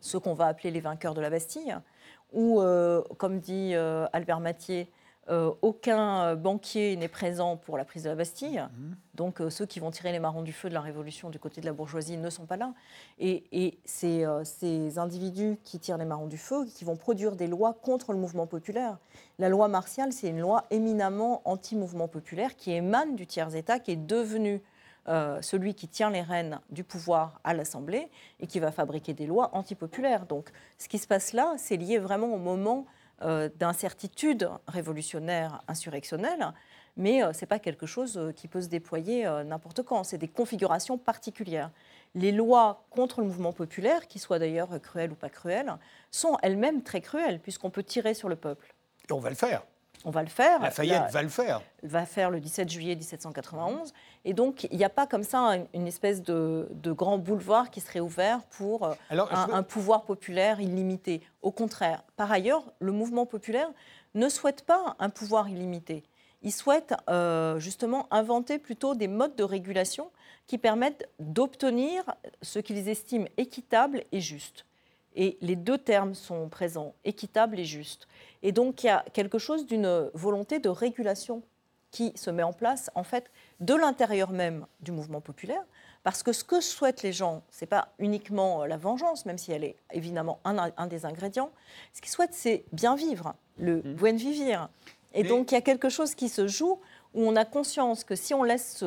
ceux 0.00 0.20
qu'on 0.20 0.34
va 0.34 0.46
appeler 0.46 0.70
les 0.70 0.78
vainqueurs 0.78 1.14
de 1.14 1.20
la 1.20 1.28
Bastille, 1.28 1.76
où, 2.32 2.60
euh, 2.60 3.02
comme 3.18 3.40
dit 3.40 3.74
Albert 3.74 4.38
Mathieu, 4.38 4.86
euh, 5.28 5.52
aucun 5.60 6.22
euh, 6.22 6.36
banquier 6.36 6.94
n'est 6.96 7.08
présent 7.08 7.56
pour 7.56 7.76
la 7.76 7.84
prise 7.84 8.04
de 8.04 8.08
la 8.08 8.14
Bastille. 8.14 8.64
Mhm. 8.78 8.96
Donc 9.14 9.40
euh, 9.40 9.50
ceux 9.50 9.66
qui 9.66 9.80
vont 9.80 9.90
tirer 9.90 10.12
les 10.12 10.20
marrons 10.20 10.42
du 10.42 10.52
feu 10.52 10.68
de 10.68 10.74
la 10.74 10.80
Révolution 10.80 11.30
du 11.30 11.40
côté 11.40 11.60
de 11.60 11.66
la 11.66 11.72
bourgeoisie 11.72 12.16
ne 12.16 12.30
sont 12.30 12.46
pas 12.46 12.56
là. 12.56 12.74
Et, 13.18 13.78
c'est 13.84 14.24
ces 14.44 14.98
individus 14.98 15.58
qui 15.64 15.78
tirent 15.78 15.98
les 15.98 16.04
marrons 16.04 16.26
du 16.26 16.38
feu 16.38 16.66
qui 16.66 16.84
vont 16.84 16.96
produire 16.96 17.34
des 17.34 17.46
lois 17.46 17.74
contre 17.74 18.12
le 18.12 18.18
mouvement 18.18 18.46
populaire. 18.46 18.98
La 19.38 19.48
loi 19.48 19.68
martiale, 19.68 20.12
c'est 20.12 20.28
une 20.28 20.40
loi 20.40 20.64
éminemment 20.70 21.42
anti-mouvement 21.44 22.08
populaire 22.08 22.56
qui 22.56 22.72
émane 22.72 23.16
du 23.16 23.26
tiers-État, 23.26 23.78
qui 23.78 23.92
est 23.92 23.96
devenu 23.96 24.62
celui 25.40 25.74
qui 25.74 25.86
tient 25.86 26.10
les 26.10 26.22
rênes 26.22 26.60
du 26.70 26.82
pouvoir 26.82 27.40
à 27.44 27.54
l'Assemblée 27.54 28.10
et 28.40 28.46
qui 28.46 28.58
va 28.58 28.72
fabriquer 28.72 29.14
des 29.14 29.26
lois 29.26 29.50
antipopulaires. 29.54 30.26
Donc 30.26 30.50
ce 30.78 30.88
qui 30.88 30.98
se 30.98 31.06
passe 31.06 31.32
là, 31.32 31.54
c'est 31.58 31.76
lié 31.76 31.98
vraiment 31.98 32.34
au 32.34 32.38
moment 32.38 32.86
d'incertitude 33.20 34.50
révolutionnaire, 34.68 35.62
insurrectionnelle, 35.68 36.52
mais 36.96 37.20
ce 37.32 37.40
n'est 37.40 37.46
pas 37.46 37.58
quelque 37.58 37.86
chose 37.86 38.32
qui 38.36 38.48
peut 38.48 38.60
se 38.60 38.68
déployer 38.68 39.24
n'importe 39.44 39.82
quand. 39.82 40.04
C'est 40.04 40.18
des 40.18 40.28
configurations 40.28 40.98
particulières. 40.98 41.70
Les 42.14 42.32
lois 42.32 42.84
contre 42.90 43.20
le 43.20 43.26
mouvement 43.26 43.52
populaire, 43.52 44.06
qui 44.08 44.18
soient 44.18 44.38
d'ailleurs 44.38 44.80
cruelles 44.80 45.12
ou 45.12 45.14
pas 45.14 45.28
cruelles, 45.28 45.74
sont 46.10 46.38
elles-mêmes 46.42 46.82
très 46.82 47.00
cruelles, 47.00 47.40
puisqu'on 47.40 47.70
peut 47.70 47.82
tirer 47.82 48.14
sur 48.14 48.28
le 48.28 48.36
peuple. 48.36 48.74
Et 49.08 49.12
on 49.12 49.18
va 49.18 49.28
le 49.28 49.36
faire. 49.36 49.62
On 50.04 50.10
va 50.10 50.22
le 50.22 50.28
faire. 50.28 50.60
Lafayette 50.60 51.10
va 51.10 51.22
le 51.22 51.28
faire. 51.28 51.62
Va 51.82 52.06
faire 52.06 52.30
le 52.30 52.40
17 52.40 52.68
juillet 52.70 52.94
1791. 52.94 53.92
Et 54.24 54.34
donc, 54.34 54.68
il 54.70 54.76
n'y 54.76 54.84
a 54.84 54.88
pas 54.88 55.06
comme 55.06 55.22
ça 55.22 55.56
une 55.74 55.86
espèce 55.86 56.22
de, 56.22 56.68
grand 56.84 57.18
boulevard 57.18 57.70
qui 57.70 57.80
serait 57.80 58.00
ouvert 58.00 58.42
pour 58.50 58.84
euh, 58.84 58.94
un, 59.10 59.62
pouvoir 59.62 60.04
populaire 60.04 60.60
illimité. 60.60 61.22
Au 61.42 61.50
contraire. 61.50 62.02
Par 62.16 62.30
ailleurs, 62.30 62.64
le 62.78 62.92
mouvement 62.92 63.26
populaire 63.26 63.68
ne 64.14 64.28
souhaite 64.28 64.62
pas 64.62 64.96
un 64.98 65.10
pouvoir 65.10 65.48
illimité. 65.48 66.04
Il 66.42 66.52
souhaite 66.52 66.94
euh, 67.08 67.58
justement 67.58 68.06
inventer 68.10 68.58
plutôt 68.58 68.94
des 68.94 69.08
modes 69.08 69.34
de 69.36 69.44
régulation 69.44 70.10
qui 70.46 70.58
permettent 70.58 71.08
d'obtenir 71.18 72.04
ce 72.42 72.58
qu'ils 72.58 72.88
estiment 72.88 73.26
équitable 73.36 74.04
et 74.12 74.20
juste. 74.20 74.64
Et 75.16 75.38
les 75.40 75.56
deux 75.56 75.78
termes 75.78 76.14
sont 76.14 76.48
présents, 76.48 76.94
équitable 77.04 77.58
et 77.58 77.64
juste. 77.64 78.06
Et 78.42 78.52
donc 78.52 78.84
il 78.84 78.86
y 78.86 78.90
a 78.90 79.04
quelque 79.12 79.38
chose 79.38 79.66
d'une 79.66 80.10
volonté 80.14 80.58
de 80.58 80.68
régulation 80.68 81.42
qui 81.90 82.12
se 82.14 82.30
met 82.30 82.42
en 82.42 82.52
place, 82.52 82.90
en 82.94 83.04
fait, 83.04 83.30
de 83.60 83.74
l'intérieur 83.74 84.30
même 84.30 84.66
du 84.80 84.92
mouvement 84.92 85.22
populaire, 85.22 85.62
parce 86.02 86.22
que 86.22 86.32
ce 86.32 86.44
que 86.44 86.60
souhaitent 86.60 87.02
les 87.02 87.12
gens, 87.12 87.42
ce 87.50 87.64
n'est 87.64 87.68
pas 87.68 87.88
uniquement 87.98 88.66
la 88.66 88.76
vengeance, 88.76 89.24
même 89.24 89.38
si 89.38 89.50
elle 89.50 89.64
est 89.64 89.76
évidemment 89.92 90.38
un, 90.44 90.86
des 90.86 91.06
ingrédients. 91.06 91.50
Ce 91.94 92.02
qu'ils 92.02 92.10
souhaitent, 92.10 92.34
c'est 92.34 92.64
bien 92.72 92.96
vivre, 92.96 93.34
le 93.56 93.78
mmh. 93.78 93.94
buen 93.94 94.16
vivir. 94.16 94.68
Et 95.14 95.22
donc 95.22 95.50
il 95.50 95.54
y 95.54 95.58
a 95.58 95.62
quelque 95.62 95.88
chose 95.88 96.14
qui 96.14 96.28
se 96.28 96.46
joue 96.46 96.78
où 97.14 97.26
on 97.26 97.34
a 97.36 97.46
conscience 97.46 98.04
que 98.04 98.14
si 98.14 98.34
on 98.34 98.42
laisse 98.42 98.84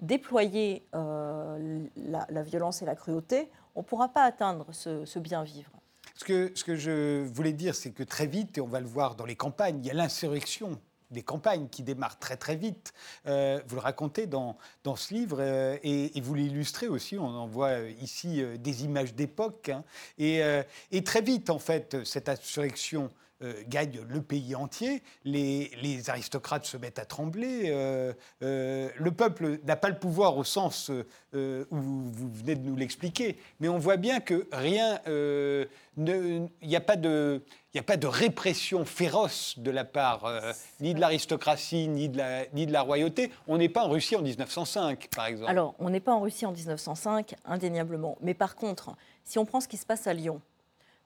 déployer 0.00 0.86
euh, 0.94 1.86
la, 1.96 2.42
violence 2.42 2.82
et 2.82 2.84
la 2.84 2.94
cruauté, 2.94 3.50
on 3.74 3.80
ne 3.80 3.84
pourra 3.84 4.08
pas 4.08 4.24
atteindre 4.24 4.66
ce, 4.72 5.18
bien-vivre. 5.18 5.70
Ce 6.14 6.24
que, 6.24 6.52
ce 6.54 6.64
que 6.64 6.76
je 6.76 7.24
voulais 7.24 7.52
dire, 7.52 7.74
c'est 7.74 7.90
que 7.90 8.02
très 8.02 8.26
vite, 8.26 8.58
et 8.58 8.60
on 8.60 8.66
va 8.66 8.80
le 8.80 8.86
voir 8.86 9.16
dans 9.16 9.26
les 9.26 9.36
campagnes, 9.36 9.78
il 9.80 9.86
y 9.86 9.90
a 9.90 9.94
l'insurrection 9.94 10.78
des 11.12 11.22
campagnes 11.22 11.68
qui 11.68 11.82
démarrent 11.82 12.18
très 12.18 12.36
très 12.36 12.56
vite. 12.56 12.92
Euh, 13.26 13.60
vous 13.68 13.76
le 13.76 13.80
racontez 13.80 14.26
dans, 14.26 14.56
dans 14.82 14.96
ce 14.96 15.14
livre 15.14 15.38
euh, 15.40 15.78
et, 15.84 16.20
vous 16.20 16.34
l'illustrez 16.34 16.88
aussi. 16.88 17.16
On 17.16 17.26
en 17.26 17.46
voit 17.46 17.78
ici 18.00 18.42
des 18.58 18.84
images 18.84 19.14
d'époque. 19.14 19.68
Hein. 19.68 19.84
et, 20.18 21.04
très 21.04 21.20
vite, 21.20 21.50
en 21.50 21.60
fait, 21.60 22.04
cette 22.04 22.28
insurrection 22.28 23.10
euh, 23.42 23.52
gagne 23.68 24.00
le 24.08 24.22
pays 24.22 24.54
entier, 24.54 25.02
les, 25.26 26.08
aristocrates 26.08 26.64
se 26.64 26.78
mettent 26.78 26.98
à 26.98 27.04
trembler, 27.04 27.64
euh, 27.66 28.14
euh, 28.42 28.88
le 28.96 29.10
peuple 29.10 29.58
n'a 29.64 29.76
pas 29.76 29.90
le 29.90 29.98
pouvoir 29.98 30.38
au 30.38 30.44
sens 30.44 30.90
où 30.90 31.66
vous 31.70 32.30
venez 32.32 32.54
de 32.54 32.66
nous 32.66 32.76
l'expliquer, 32.76 33.36
mais 33.60 33.68
on 33.68 33.76
voit 33.76 33.98
bien 33.98 34.20
que 34.20 34.48
rien, 34.52 35.00
il 35.06 36.48
n'y 36.62 36.76
a 36.76 36.80
pas 36.80 36.96
de... 36.96 37.42
répression 38.06 38.86
féroce 38.86 39.58
de 39.58 39.70
la 39.70 39.84
part 39.84 40.32
ni 40.80 40.94
de 40.94 41.00
l'aristocratie, 41.00 41.88
ni, 41.88 42.08
la, 42.08 42.46
ni 42.54 42.64
de 42.64 42.72
la 42.72 42.80
royauté. 42.80 43.30
On 43.48 43.58
n'est 43.58 43.68
pas 43.68 43.84
en 43.84 43.90
Russie 43.90 44.16
en 44.16 44.22
1905, 44.22 45.08
par 45.14 45.26
exemple. 45.26 45.50
Alors, 45.50 45.74
on 45.78 45.90
n'est 45.90 46.00
pas 46.00 46.14
en 46.14 46.20
Russie 46.20 46.46
en 46.46 46.52
1905, 46.52 47.34
indéniablement. 47.44 48.16
Mais 48.22 48.32
par 48.32 48.56
contre, 48.56 48.96
si 49.24 49.38
on 49.38 49.44
prend 49.44 49.60
ce 49.60 49.68
qui 49.68 49.76
se 49.76 49.84
passe 49.84 50.06
à 50.06 50.14
Lyon, 50.14 50.40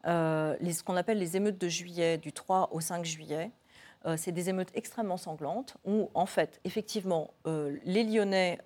euh, 0.06 0.56
ce 0.72 0.82
qu'on 0.82 0.96
appelle 0.96 1.18
les 1.18 1.36
émeutes 1.36 1.58
de 1.58 1.68
juillet, 1.68 2.18
du 2.18 2.32
3 2.32 2.70
au 2.72 2.80
5 2.80 3.04
juillet. 3.04 3.50
Euh, 4.06 4.16
c'est 4.16 4.32
des 4.32 4.48
émeutes 4.48 4.70
extrêmement 4.74 5.18
sanglantes 5.18 5.76
où, 5.84 6.10
en 6.14 6.26
fait, 6.26 6.58
effectivement, 6.64 7.34
euh, 7.46 7.76
les 7.84 8.02
Lyonnais 8.04 8.58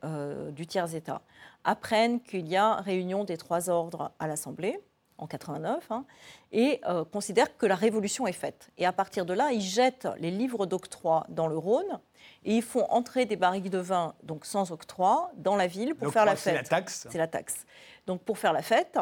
du 0.53 0.66
tiers-État 0.66 1.22
apprennent 1.64 2.20
qu'il 2.20 2.49
y 2.49 2.57
a 2.57 2.76
réunion 2.76 3.24
des 3.24 3.37
trois 3.37 3.68
ordres 3.68 4.12
à 4.18 4.28
l'Assemblée 4.28 4.78
en 5.16 5.26
89 5.26 5.91
hein, 5.91 6.05
et 6.53 6.80
considèrent 7.12 7.57
que 7.57 7.66
la 7.66 7.76
révolution 7.76 8.26
est 8.26 8.32
faite. 8.32 8.68
Et 8.78 8.85
à 8.85 8.93
partir 8.93 9.24
de 9.24 9.32
là, 9.32 9.53
ils 9.53 9.62
jettent 9.62 10.09
les 10.18 10.30
livres 10.30 10.66
d'octroi 10.66 11.24
dans 11.28 11.47
le 11.47 11.57
Rhône 11.57 12.01
et 12.45 12.57
ils 12.57 12.62
font 12.62 12.85
entrer 12.91 13.24
des 13.24 13.37
barriques 13.37 13.70
de 13.70 13.78
vin, 13.78 14.14
donc 14.22 14.45
sans 14.45 14.72
octroi, 14.72 15.30
dans 15.37 15.57
la 15.57 15.66
ville 15.66 15.95
pour 15.95 16.12
faire 16.12 16.26
la 16.26 16.37
fête. 16.37 16.55
C'est 16.55 16.62
la 16.62 16.68
taxe. 16.68 17.07
C'est 17.11 17.18
la 17.18 17.28
taxe. 17.28 17.64
Donc 18.07 18.22
pour 18.22 18.39
faire 18.39 18.53
la 18.53 18.62
fête, 18.62 18.99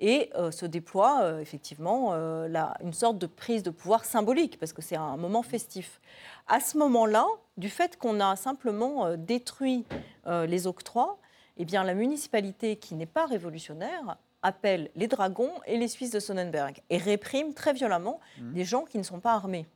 et 0.00 0.30
euh, 0.34 0.50
se 0.50 0.66
déploie 0.66 1.22
euh, 1.22 1.40
effectivement 1.40 2.10
euh, 2.12 2.48
une 2.82 2.92
sorte 2.92 3.18
de 3.18 3.26
prise 3.26 3.62
de 3.62 3.70
pouvoir 3.70 4.04
symbolique, 4.04 4.58
parce 4.58 4.72
que 4.72 4.82
c'est 4.82 4.96
un 4.96 5.16
moment 5.16 5.42
festif. 5.42 6.00
À 6.48 6.58
ce 6.58 6.78
moment-là, 6.78 7.26
du 7.56 7.68
fait 7.68 7.96
qu'on 7.96 8.18
a 8.20 8.34
simplement 8.36 9.16
détruit 9.16 9.84
les 10.26 10.66
octrois, 10.66 11.18
eh 11.58 11.64
bien, 11.64 11.84
la 11.84 11.94
municipalité, 11.94 12.76
qui 12.76 12.94
n'est 12.94 13.06
pas 13.06 13.26
révolutionnaire, 13.26 14.16
appelle 14.42 14.90
les 14.96 15.06
dragons 15.06 15.52
et 15.66 15.76
les 15.76 15.88
Suisses 15.88 16.10
de 16.10 16.20
Sonnenberg 16.20 16.80
et 16.88 16.96
réprime 16.96 17.52
très 17.52 17.72
violemment 17.72 18.20
mmh. 18.38 18.52
des 18.52 18.64
gens 18.64 18.84
qui 18.84 18.98
ne 18.98 19.02
sont 19.02 19.20
pas 19.20 19.34
armés. 19.34 19.66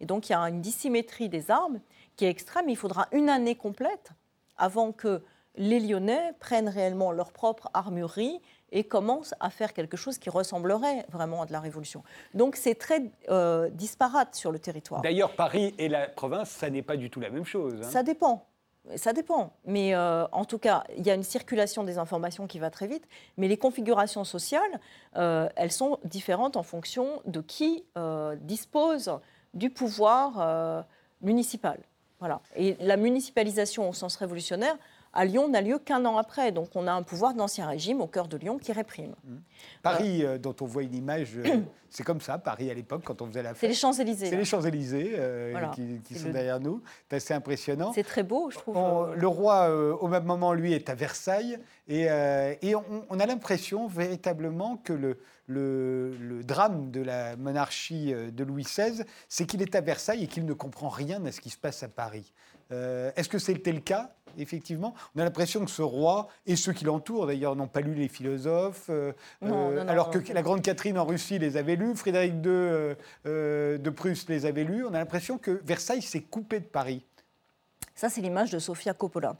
Et 0.00 0.06
donc 0.06 0.28
il 0.28 0.32
y 0.32 0.34
a 0.34 0.40
une 0.40 0.60
dissymétrie 0.60 1.28
des 1.28 1.50
armes 1.50 1.80
qui 2.16 2.24
est 2.24 2.30
extrême. 2.30 2.68
Il 2.68 2.76
faudra 2.76 3.06
une 3.12 3.28
année 3.28 3.54
complète 3.54 4.10
avant 4.56 4.92
que 4.92 5.22
les 5.56 5.80
Lyonnais 5.80 6.32
prennent 6.40 6.68
réellement 6.68 7.12
leur 7.12 7.32
propre 7.32 7.70
armurerie 7.74 8.40
et 8.74 8.84
commence 8.84 9.34
à 9.40 9.48
faire 9.48 9.72
quelque 9.72 9.96
chose 9.96 10.18
qui 10.18 10.28
ressemblerait 10.28 11.06
vraiment 11.10 11.42
à 11.42 11.46
de 11.46 11.52
la 11.52 11.60
Révolution. 11.60 12.02
Donc 12.34 12.56
c'est 12.56 12.74
très 12.74 13.04
euh, 13.30 13.70
disparate 13.70 14.34
sur 14.34 14.52
le 14.52 14.58
territoire. 14.58 15.00
D'ailleurs, 15.00 15.34
Paris 15.34 15.74
et 15.78 15.88
la 15.88 16.08
province, 16.08 16.50
ça 16.50 16.68
n'est 16.68 16.82
pas 16.82 16.96
du 16.96 17.08
tout 17.08 17.20
la 17.20 17.30
même 17.30 17.44
chose. 17.44 17.74
Hein. 17.78 17.88
Ça 17.88 18.02
dépend. 18.02 18.46
Ça 18.96 19.14
dépend. 19.14 19.54
Mais 19.64 19.94
euh, 19.94 20.26
en 20.32 20.44
tout 20.44 20.58
cas, 20.58 20.84
il 20.98 21.06
y 21.06 21.10
a 21.10 21.14
une 21.14 21.22
circulation 21.22 21.84
des 21.84 21.96
informations 21.96 22.46
qui 22.46 22.58
va 22.58 22.68
très 22.68 22.88
vite. 22.88 23.04
Mais 23.38 23.48
les 23.48 23.56
configurations 23.56 24.24
sociales, 24.24 24.80
euh, 25.16 25.48
elles 25.56 25.72
sont 25.72 25.98
différentes 26.04 26.56
en 26.56 26.64
fonction 26.64 27.22
de 27.24 27.40
qui 27.40 27.84
dispose 28.40 29.18
du 29.54 29.70
pouvoir 29.70 30.84
municipal. 31.22 31.78
Voilà. 32.18 32.40
Et 32.56 32.76
la 32.80 32.96
municipalisation 32.96 33.88
au 33.88 33.92
sens 33.92 34.16
révolutionnaire, 34.16 34.76
à 35.14 35.24
Lyon 35.24 35.48
n'a 35.48 35.60
lieu 35.60 35.78
qu'un 35.78 36.04
an 36.04 36.18
après. 36.18 36.52
Donc 36.52 36.70
on 36.74 36.86
a 36.86 36.92
un 36.92 37.02
pouvoir 37.02 37.34
d'ancien 37.34 37.66
régime 37.66 38.00
au 38.00 38.06
cœur 38.06 38.28
de 38.28 38.36
Lyon 38.36 38.58
qui 38.58 38.72
réprime. 38.72 39.14
Mmh. 39.24 39.36
Paris, 39.82 40.24
euh, 40.24 40.38
dont 40.38 40.54
on 40.60 40.66
voit 40.66 40.82
une 40.82 40.94
image, 40.94 41.36
euh, 41.36 41.60
c'est 41.88 42.02
comme 42.02 42.20
ça, 42.20 42.38
Paris 42.38 42.70
à 42.70 42.74
l'époque, 42.74 43.02
quand 43.04 43.22
on 43.22 43.26
faisait 43.26 43.42
la 43.42 43.50
fête. 43.50 43.60
C'est 43.60 43.68
les 43.68 43.74
Champs-Élysées. 43.74 44.26
C'est 44.26 44.36
les 44.36 44.44
Champs-Élysées 44.44 45.12
euh, 45.14 45.66
qui, 45.72 46.18
sont 46.18 46.30
derrière 46.30 46.60
nous. 46.60 46.82
C'est 47.08 47.16
assez 47.16 47.34
impressionnant. 47.34 47.92
C'est 47.94 48.02
très 48.02 48.24
beau, 48.24 48.50
je 48.50 48.58
trouve. 48.58 49.14
le 49.14 49.28
roi, 49.28 49.70
au 50.00 50.08
même 50.08 50.24
moment, 50.24 50.52
lui, 50.52 50.72
est 50.72 50.90
à 50.90 50.94
Versailles. 50.94 51.58
Et, 51.86 52.06
et 52.62 52.74
on, 52.74 53.20
a 53.20 53.26
l'impression 53.26 53.86
véritablement 53.86 54.76
que 54.78 54.92
le, 54.92 55.18
le, 55.46 56.16
le, 56.16 56.42
drame 56.42 56.90
de 56.90 57.00
la 57.00 57.36
monarchie 57.36 58.12
de 58.12 58.44
Louis 58.44 58.64
XVI, 58.64 59.04
c'est 59.28 59.46
qu'il 59.46 59.62
est 59.62 59.74
à 59.74 59.80
Versailles 59.80 60.24
et 60.24 60.26
qu'il 60.26 60.46
ne 60.46 60.54
comprend 60.54 60.88
rien 60.88 61.24
à 61.26 61.32
ce 61.32 61.40
qui 61.40 61.50
se 61.50 61.58
passe 61.58 61.82
à 61.82 61.88
Paris. 61.88 62.32
Est-ce 63.16 63.28
que 63.28 63.38
c'était 63.38 63.72
le 63.72 63.80
cas 63.80 64.10
effectivement? 64.38 64.94
On 65.14 65.20
a 65.20 65.24
l'impression 65.24 65.64
que 65.64 65.70
ce 65.70 65.82
roi 65.82 66.28
et 66.46 66.56
ceux 66.56 66.72
qui 66.72 66.84
l'entourent, 66.84 67.26
d'ailleurs, 67.26 67.56
n'ont 67.56 67.66
pas 67.66 67.80
lu 67.80 67.94
les 67.94 68.08
philosophes, 68.08 68.86
euh, 68.90 69.12
euh, 69.42 69.88
alors 69.88 70.10
que 70.10 70.32
la 70.32 70.42
grande 70.42 70.62
Catherine 70.62 70.98
en 70.98 71.04
Russie 71.04 71.38
les 71.38 71.56
avait 71.56 71.76
lus, 71.76 71.94
Frédéric 71.94 72.34
II 72.34 72.46
euh, 72.46 73.78
de 73.78 73.90
Prusse 73.90 74.28
les 74.28 74.46
avait 74.46 74.64
lus. 74.64 74.84
On 74.84 74.94
a 74.94 74.98
l'impression 74.98 75.38
que 75.38 75.60
Versailles 75.64 76.02
s'est 76.02 76.22
coupé 76.22 76.60
de 76.60 76.64
Paris. 76.64 77.04
Ça, 77.94 78.08
c'est 78.08 78.20
l'image 78.20 78.50
de 78.50 78.58
Sofia 78.58 78.94
Coppola. 78.94 79.36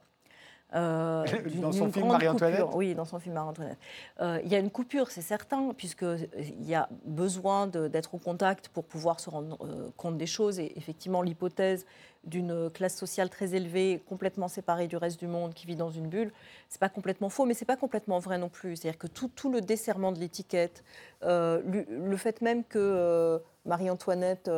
dans 0.75 1.71
son 1.71 1.93
film 1.93 2.09
Marie-Antoinette 2.09 2.65
Oui, 2.75 2.97
dans 2.97 3.05
son 3.05 3.21
film 3.21 3.37
Marie-Antoinette. 3.37 3.79
il 4.21 4.49
y 4.49 4.57
a 4.57 4.59
une 4.59 4.71
coupure, 4.71 5.09
c'est 5.13 5.23
certain, 5.23 5.73
puisqu'il 5.73 6.65
y 6.65 6.75
a 6.75 6.89
besoin 7.05 7.69
d'être 7.69 8.17
au 8.17 8.19
contact 8.19 8.71
pour 8.71 8.85
pouvoir 8.85 9.21
se 9.21 9.31
rendre 9.31 9.57
compte 9.97 10.19
des 10.19 10.27
choses. 10.27 10.59
Et 10.59 10.77
effectivement, 10.77 11.23
l'hypothèse 11.23 11.87
d'une 12.27 12.71
classe 12.71 12.97
sociale 12.97 13.31
très 13.31 13.55
élevée, 13.55 14.03
complètement 14.09 14.49
séparée 14.49 14.87
du 14.87 14.97
reste 14.97 15.19
du 15.19 15.27
monde, 15.27 15.55
qui 15.55 15.67
vit 15.67 15.77
dans 15.77 15.91
une 15.91 16.09
bulle, 16.09 16.33
c'est 16.69 16.81
pas 16.81 16.89
complètement 16.89 17.29
faux, 17.29 17.45
mais 17.45 17.55
c'est 17.55 17.65
pas 17.65 17.77
complètement 17.77 18.19
vrai 18.19 18.39
non 18.39 18.49
plus. 18.49 18.77
C'est-à-dire 18.77 18.99
que 18.99 19.07
tout, 19.07 19.29
tout, 19.29 19.51
le 19.51 19.61
desserrement 19.61 20.13
de 20.13 20.19
l'étiquette, 20.19 20.85
euh, 21.23 21.61
le, 21.89 22.17
fait 22.17 22.41
même 22.41 22.65
que 22.65 22.79
euh, 22.79 23.39
Marie-Antoinette 23.65 24.51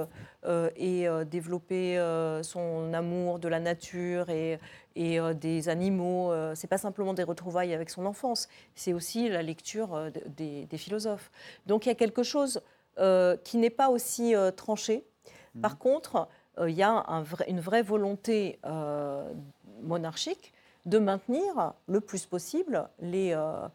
euh, 0.45 0.71
ait 0.77 1.25
développé 1.25 1.97
son 2.43 2.93
amour 2.93 3.39
de 3.39 3.49
la 3.49 3.61
nature 3.61 4.31
et, 4.31 4.59
et 4.95 5.19
des 5.35 5.69
animaux, 5.69 6.33
c'est 6.55 6.67
pas 6.67 6.79
simplement 6.79 7.15
des 7.15 7.23
retrouvailles 7.23 7.75
avec 7.75 7.91
son 7.91 8.07
enfance, 8.07 8.49
c'est 8.75 8.93
aussi 8.93 9.29
la 9.29 9.43
lecture 9.43 10.11
des, 10.37 10.67
des, 10.67 10.79
philosophes. 10.79 11.31
Donc 11.67 11.87
il 11.87 11.89
y 11.89 11.93
a 11.93 11.97
quelque 11.97 12.23
chose 12.23 12.61
qui 13.45 13.57
n'est 13.59 13.71
pas 13.71 13.91
aussi 13.91 14.35
tranché. 14.57 15.05
Par 15.61 15.75
mmh. 15.75 15.79
contre, 15.79 16.17
euh, 16.17 16.25
il 16.61 16.75
y 16.75 16.83
a 16.83 17.05
une 17.49 17.61
vraie 17.61 17.83
volonté 17.83 18.59
euh, 18.65 19.31
monarchique 19.83 20.53
de 20.87 20.99
maintenir 20.99 21.75
le 21.89 22.01
plus 22.01 22.27
possible 22.27 22.89
les, 23.01 23.33
euh, 23.33 23.67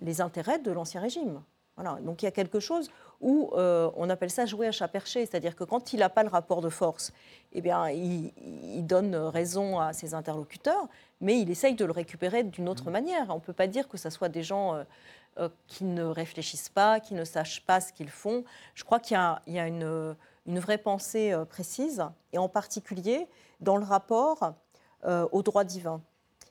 les 0.00 0.20
intérêts 0.20 0.58
de 0.58 0.72
l'Ancien 0.72 1.00
Régime. 1.00 1.40
Voilà. 1.76 1.98
Donc 2.02 2.22
il 2.22 2.24
y 2.24 2.28
a 2.28 2.32
quelque 2.32 2.60
chose 2.60 2.90
où 3.20 3.50
euh, 3.54 3.90
on 3.96 4.10
appelle 4.10 4.30
ça 4.30 4.46
jouer 4.46 4.66
à 4.66 4.72
chat 4.72 4.86
perché, 4.88 5.26
c'est-à-dire 5.26 5.56
que 5.56 5.64
quand 5.64 5.92
il 5.92 6.00
n'a 6.00 6.08
pas 6.08 6.22
le 6.22 6.28
rapport 6.28 6.60
de 6.60 6.68
force, 6.68 7.12
eh 7.52 7.60
bien, 7.60 7.88
il, 7.88 8.32
donne 8.86 9.16
raison 9.16 9.80
à 9.80 9.92
ses 9.92 10.14
interlocuteurs, 10.14 10.86
mais 11.20 11.40
il 11.40 11.50
essaye 11.50 11.74
de 11.74 11.84
le 11.84 11.92
récupérer 11.92 12.44
d'une 12.44 12.68
autre 12.68 12.90
mmh. 12.90 12.92
manière. 12.92 13.26
On 13.30 13.36
ne 13.36 13.40
peut 13.40 13.52
pas 13.52 13.66
dire 13.66 13.88
que 13.88 13.96
ce 13.96 14.10
soit 14.10 14.28
des 14.28 14.42
gens 14.42 14.74
euh, 14.74 14.84
euh, 15.38 15.48
qui 15.66 15.84
ne 15.84 16.04
réfléchissent 16.04 16.68
pas, 16.68 17.00
qui 17.00 17.14
ne 17.14 17.24
sachent 17.24 17.64
pas 17.64 17.80
ce 17.80 17.92
qu'ils 17.92 18.10
font. 18.10 18.44
Je 18.74 18.84
crois 18.84 19.00
qu'il 19.00 19.16
y 19.46 19.58
a, 19.58 19.66
une, 19.66 20.14
vraie 20.46 20.78
pensée 20.78 21.34
précise, 21.48 22.04
et 22.32 22.38
en 22.38 22.48
particulier 22.48 23.26
dans 23.60 23.76
le 23.76 23.84
rapport 23.84 24.54
au 25.06 25.42
droit 25.42 25.64
divin. 25.64 26.00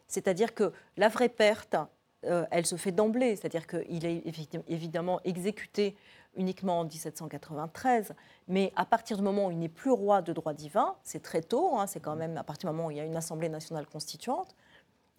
C'est-à-dire 0.08 0.54
que 0.54 0.74
la 0.98 1.10
vraie 1.10 1.30
perte, 1.30 1.76
elle 2.22 2.66
se 2.66 2.76
fait 2.76 2.92
d'emblée, 2.92 3.36
c'est-à-dire 3.36 3.68
qu'il 3.68 4.06
est 4.06 4.24
évidemment 4.68 5.20
exécuté 5.24 5.96
uniquement 6.36 6.80
en 6.80 6.84
1793, 6.86 8.14
mais 8.48 8.74
à 8.76 8.86
partir 8.86 9.18
du 9.18 9.24
moment 9.24 9.48
où 9.48 9.52
il 9.52 9.60
n'est 9.60 9.70
plus 9.70 9.92
roi 9.92 10.24
de 10.24 10.34
droit 10.34 10.54
divin, 10.54 10.96
c'est 11.04 11.22
très 11.22 11.42
tôt, 11.42 11.78
hein, 11.78 11.86
c'est 11.86 12.00
quand 12.00 12.16
même 12.16 12.38
à 12.38 12.44
partir 12.44 12.70
du 12.70 12.76
moment 12.76 12.88
où 12.88 12.92
il 12.92 12.98
y 12.98 13.00
a 13.00 13.06
une 13.06 13.16
Assemblée 13.16 13.50
nationale 13.50 13.86
constituante, 13.86 14.56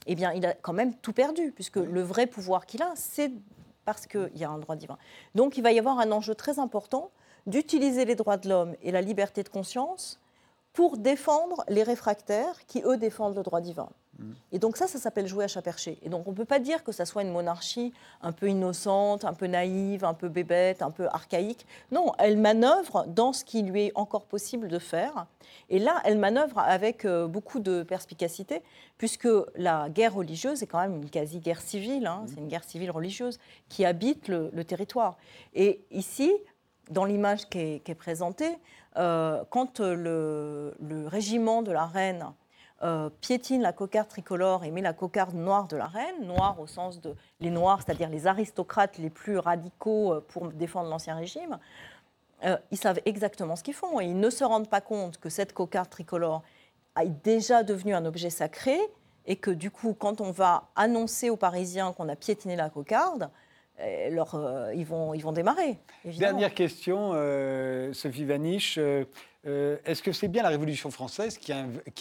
eh 0.06 0.16
bien, 0.16 0.32
il 0.32 0.44
a 0.44 0.54
quand 0.54 0.72
même 0.72 0.94
tout 0.94 1.12
perdu, 1.12 1.52
puisque 1.52 1.76
le 1.76 2.02
vrai 2.02 2.26
pouvoir 2.26 2.66
qu'il 2.66 2.82
a, 2.82 2.92
c'est 2.96 3.32
parce 3.84 4.06
qu'il 4.06 4.36
y 4.36 4.44
a 4.44 4.50
un 4.50 4.58
droit 4.58 4.74
divin. 4.76 4.98
Donc, 5.34 5.56
il 5.56 5.62
va 5.62 5.70
y 5.70 5.78
avoir 5.78 6.00
un 6.00 6.10
enjeu 6.10 6.34
très 6.34 6.58
important 6.58 7.10
d'utiliser 7.46 8.04
les 8.04 8.14
droits 8.14 8.36
de 8.36 8.48
l'homme 8.48 8.74
et 8.82 8.90
la 8.90 9.00
liberté 9.00 9.42
de 9.42 9.48
conscience 9.48 10.20
pour 10.72 10.96
défendre 10.96 11.64
les 11.68 11.82
réfractaires 11.82 12.66
qui, 12.66 12.82
eux, 12.84 12.96
défendent 12.96 13.36
le 13.36 13.42
droit 13.42 13.60
divin. 13.60 13.88
Et 14.52 14.58
donc 14.58 14.76
ça, 14.76 14.86
ça 14.86 14.98
s'appelle 14.98 15.26
jouer 15.26 15.44
à 15.44 15.48
chat 15.48 15.62
perché. 15.62 15.98
Et 16.02 16.08
donc 16.08 16.26
on 16.26 16.30
ne 16.30 16.36
peut 16.36 16.44
pas 16.44 16.58
dire 16.58 16.84
que 16.84 16.92
ça 16.92 17.04
soit 17.04 17.22
une 17.22 17.32
monarchie 17.32 17.92
un 18.22 18.32
peu 18.32 18.48
innocente, 18.48 19.24
un 19.24 19.34
peu 19.34 19.46
naïve, 19.46 20.04
un 20.04 20.14
peu 20.14 20.28
bébête, 20.28 20.82
un 20.82 20.90
peu 20.90 21.08
archaïque. 21.08 21.66
Non, 21.90 22.12
elle 22.18 22.36
manœuvre 22.38 23.06
dans 23.08 23.32
ce 23.32 23.44
qui 23.44 23.62
lui 23.62 23.86
est 23.86 23.92
encore 23.94 24.24
possible 24.24 24.68
de 24.68 24.78
faire. 24.78 25.26
Et 25.68 25.78
là, 25.78 26.00
elle 26.04 26.18
manœuvre 26.18 26.58
avec 26.58 27.04
euh, 27.04 27.26
beaucoup 27.26 27.60
de 27.60 27.82
perspicacité, 27.82 28.62
puisque 28.98 29.28
la 29.56 29.88
guerre 29.88 30.14
religieuse 30.14 30.62
est 30.62 30.66
quand 30.66 30.80
même 30.80 30.96
une 30.96 31.10
quasi-guerre 31.10 31.60
civile, 31.60 32.06
hein. 32.06 32.24
c'est 32.26 32.40
une 32.40 32.48
guerre 32.48 32.64
civile 32.64 32.90
religieuse 32.90 33.38
qui 33.68 33.84
habite 33.84 34.28
le, 34.28 34.50
territoire. 34.64 35.16
Et 35.54 35.80
ici, 35.90 36.32
dans 36.90 37.04
l'image 37.04 37.48
qui, 37.48 37.58
est, 37.58 37.94
présentée, 37.94 38.56
euh, 38.96 39.42
quand 39.50 39.80
le, 39.80 40.74
le, 40.80 41.06
régiment 41.06 41.62
de 41.62 41.72
la 41.72 41.86
reine 41.86 42.32
euh, 42.84 43.08
piétine 43.22 43.62
la 43.62 43.72
cocarde 43.72 44.08
tricolore 44.08 44.64
et 44.64 44.70
met 44.70 44.82
la 44.82 44.92
cocarde 44.92 45.34
noire 45.34 45.68
de 45.68 45.76
la 45.76 45.86
reine, 45.86 46.26
noire 46.26 46.60
au 46.60 46.66
sens 46.66 47.00
de 47.00 47.14
les 47.40 47.48
noirs, 47.48 47.80
c'est-à-dire 47.82 48.10
les 48.10 48.26
aristocrates 48.26 48.98
les 48.98 49.08
plus 49.08 49.38
radicaux 49.38 50.12
euh, 50.12 50.20
pour 50.20 50.48
défendre 50.48 50.90
l'Ancien 50.90 51.14
Régime, 51.14 51.58
euh, 52.44 52.58
ils 52.72 52.76
savent 52.76 53.00
exactement 53.06 53.56
ce 53.56 53.62
qu'ils 53.62 53.74
font 53.74 54.00
et 54.00 54.06
ils 54.06 54.18
ne 54.18 54.28
se 54.28 54.44
rendent 54.44 54.68
pas 54.68 54.82
compte 54.82 55.18
que 55.18 55.30
cette 55.30 55.54
cocarde 55.54 55.88
tricolore 55.88 56.42
est 57.00 57.08
déjà 57.24 57.62
devenue 57.62 57.94
un 57.94 58.04
objet 58.04 58.28
sacré 58.28 58.78
et 59.24 59.36
que 59.36 59.50
du 59.50 59.70
coup, 59.70 59.94
quand 59.94 60.20
on 60.20 60.30
va 60.30 60.68
annoncer 60.76 61.30
aux 61.30 61.36
Parisiens 61.36 61.94
qu'on 61.94 62.10
a 62.10 62.16
piétiné 62.16 62.54
la 62.54 62.68
cocarde, 62.68 63.30
ils, 63.80 64.84
vont, 64.84 65.14
ils 65.14 65.22
vont 65.22 65.32
démarrer. 65.32 65.78
Dernière 66.04 66.54
question, 66.54 67.12
Sophie 67.92 68.24
Vaniche. 68.24 68.78
Euh, 69.46 69.76
est-ce 69.84 70.02
que 70.02 70.12
c'est 70.12 70.28
bien 70.28 70.42
la 70.42 70.48
Révolution 70.48 70.90
française 70.90 71.38
qui, 71.38 71.52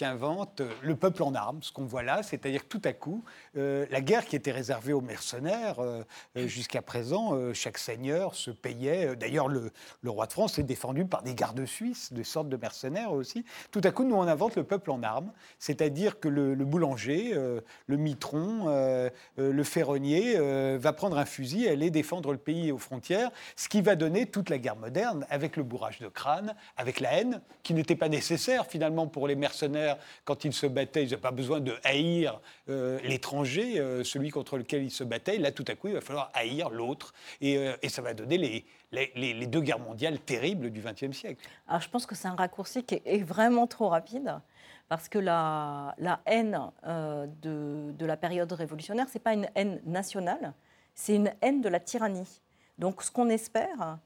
invente 0.05 0.61
euh, 0.61 0.69
le 0.81 0.95
peuple 0.95 1.23
en 1.23 1.35
armes, 1.35 1.61
ce 1.61 1.71
qu'on 1.71 1.85
voit 1.85 2.03
là, 2.03 2.23
c'est-à-dire 2.23 2.65
tout 2.67 2.81
à 2.85 2.93
coup, 2.93 3.23
euh, 3.57 3.85
la 3.89 4.01
guerre 4.01 4.25
qui 4.25 4.35
était 4.35 4.51
réservée 4.51 4.93
aux 4.93 5.01
mercenaires, 5.01 5.77
jusqu'à 6.35 6.81
présent, 6.81 7.53
chaque 7.53 7.77
seigneur 7.77 8.35
se 8.35 8.51
payait, 8.51 9.15
d'ailleurs 9.15 9.47
le, 9.47 9.71
roi 10.05 10.27
de 10.27 10.31
France 10.31 10.59
est 10.59 10.63
défendu 10.63 11.05
par 11.05 11.23
des 11.23 11.35
gardes 11.35 11.65
suisses, 11.65 12.13
des 12.13 12.23
sortes 12.23 12.49
de 12.49 12.57
mercenaires 12.57 13.11
aussi, 13.11 13.45
tout 13.71 13.81
à 13.83 13.91
coup 13.91 14.03
nous 14.03 14.15
on 14.15 14.23
invente 14.23 14.55
le 14.55 14.63
peuple 14.63 14.91
en 14.91 15.03
armes, 15.03 15.31
c'est-à-dire 15.59 16.19
que 16.19 16.27
le, 16.27 16.55
boulanger, 16.65 17.33
le 17.87 17.97
mitron, 17.97 18.67
le 19.37 19.63
ferronnier 19.63 20.37
va 20.77 20.93
prendre 20.93 21.17
un 21.17 21.25
fusil, 21.25 21.67
aller 21.67 21.89
défendre 21.89 22.31
le 22.31 22.37
pays 22.37 22.71
aux 22.71 22.77
frontières, 22.77 23.31
ce 23.55 23.69
qui 23.69 23.81
va 23.81 23.95
donner 23.95 24.25
toute 24.25 24.49
la 24.49 24.57
guerre 24.57 24.77
moderne 24.77 25.25
avec 25.29 25.57
le 25.57 25.63
bourrage 25.63 25.99
de 25.99 26.07
crâne, 26.07 26.55
avec 26.77 26.99
la 26.99 27.13
haine, 27.13 27.32
qui 27.63 27.73
n'était 27.73 27.95
pas 27.95 28.09
nécessaire 28.09 28.65
finalement 28.65 29.07
pour 29.07 29.27
les 29.27 29.35
mercenaires 29.35 29.97
quand 30.25 30.45
ils 30.45 30.53
se 30.53 30.67
battaient. 30.67 31.03
Ils 31.03 31.09
n'avaient 31.09 31.21
pas 31.21 31.31
besoin 31.31 31.59
de 31.59 31.73
haïr 31.83 32.39
euh, 32.69 32.99
l'étranger, 33.03 33.79
euh, 33.79 34.03
celui 34.03 34.29
contre 34.29 34.57
lequel 34.57 34.83
ils 34.83 34.91
se 34.91 35.03
battaient. 35.03 35.37
Là, 35.37 35.51
tout 35.51 35.65
à 35.67 35.75
coup, 35.75 35.87
il 35.87 35.93
va 35.93 36.01
falloir 36.01 36.31
haïr 36.33 36.69
l'autre. 36.69 37.13
Et, 37.41 37.57
euh, 37.57 37.75
ça 37.87 38.01
va 38.01 38.13
donner 38.13 38.65
les, 38.91 39.47
deux 39.47 39.61
guerres 39.61 39.79
mondiales 39.79 40.19
terribles 40.19 40.69
du 40.71 40.81
XXe 40.81 41.15
siècle. 41.15 41.47
Alors, 41.67 41.81
je 41.81 41.89
pense 41.89 42.05
que 42.05 42.15
c'est 42.15 42.27
un 42.27 42.35
raccourci 42.35 42.83
qui 42.83 43.01
est 43.05 43.23
vraiment 43.23 43.67
trop 43.67 43.89
rapide. 43.89 44.39
Parce 44.89 45.07
que 45.09 45.17
la, 45.17 45.95
haine 46.25 46.59
de, 46.85 47.91
de, 47.91 48.05
la 48.05 48.17
période 48.17 48.51
révolutionnaire, 48.51 49.07
ce 49.07 49.17
n'est 49.17 49.23
pas 49.23 49.33
une 49.33 49.47
haine 49.55 49.81
nationale, 49.85 50.53
c'est 50.93 51.15
une 51.15 51.31
haine 51.41 51.61
de 51.61 51.69
la 51.69 51.79
tyrannie. 51.79 52.41
Donc 52.77 53.01
ce 53.01 53.09
qu'on 53.09 53.29
espère, 53.29 53.97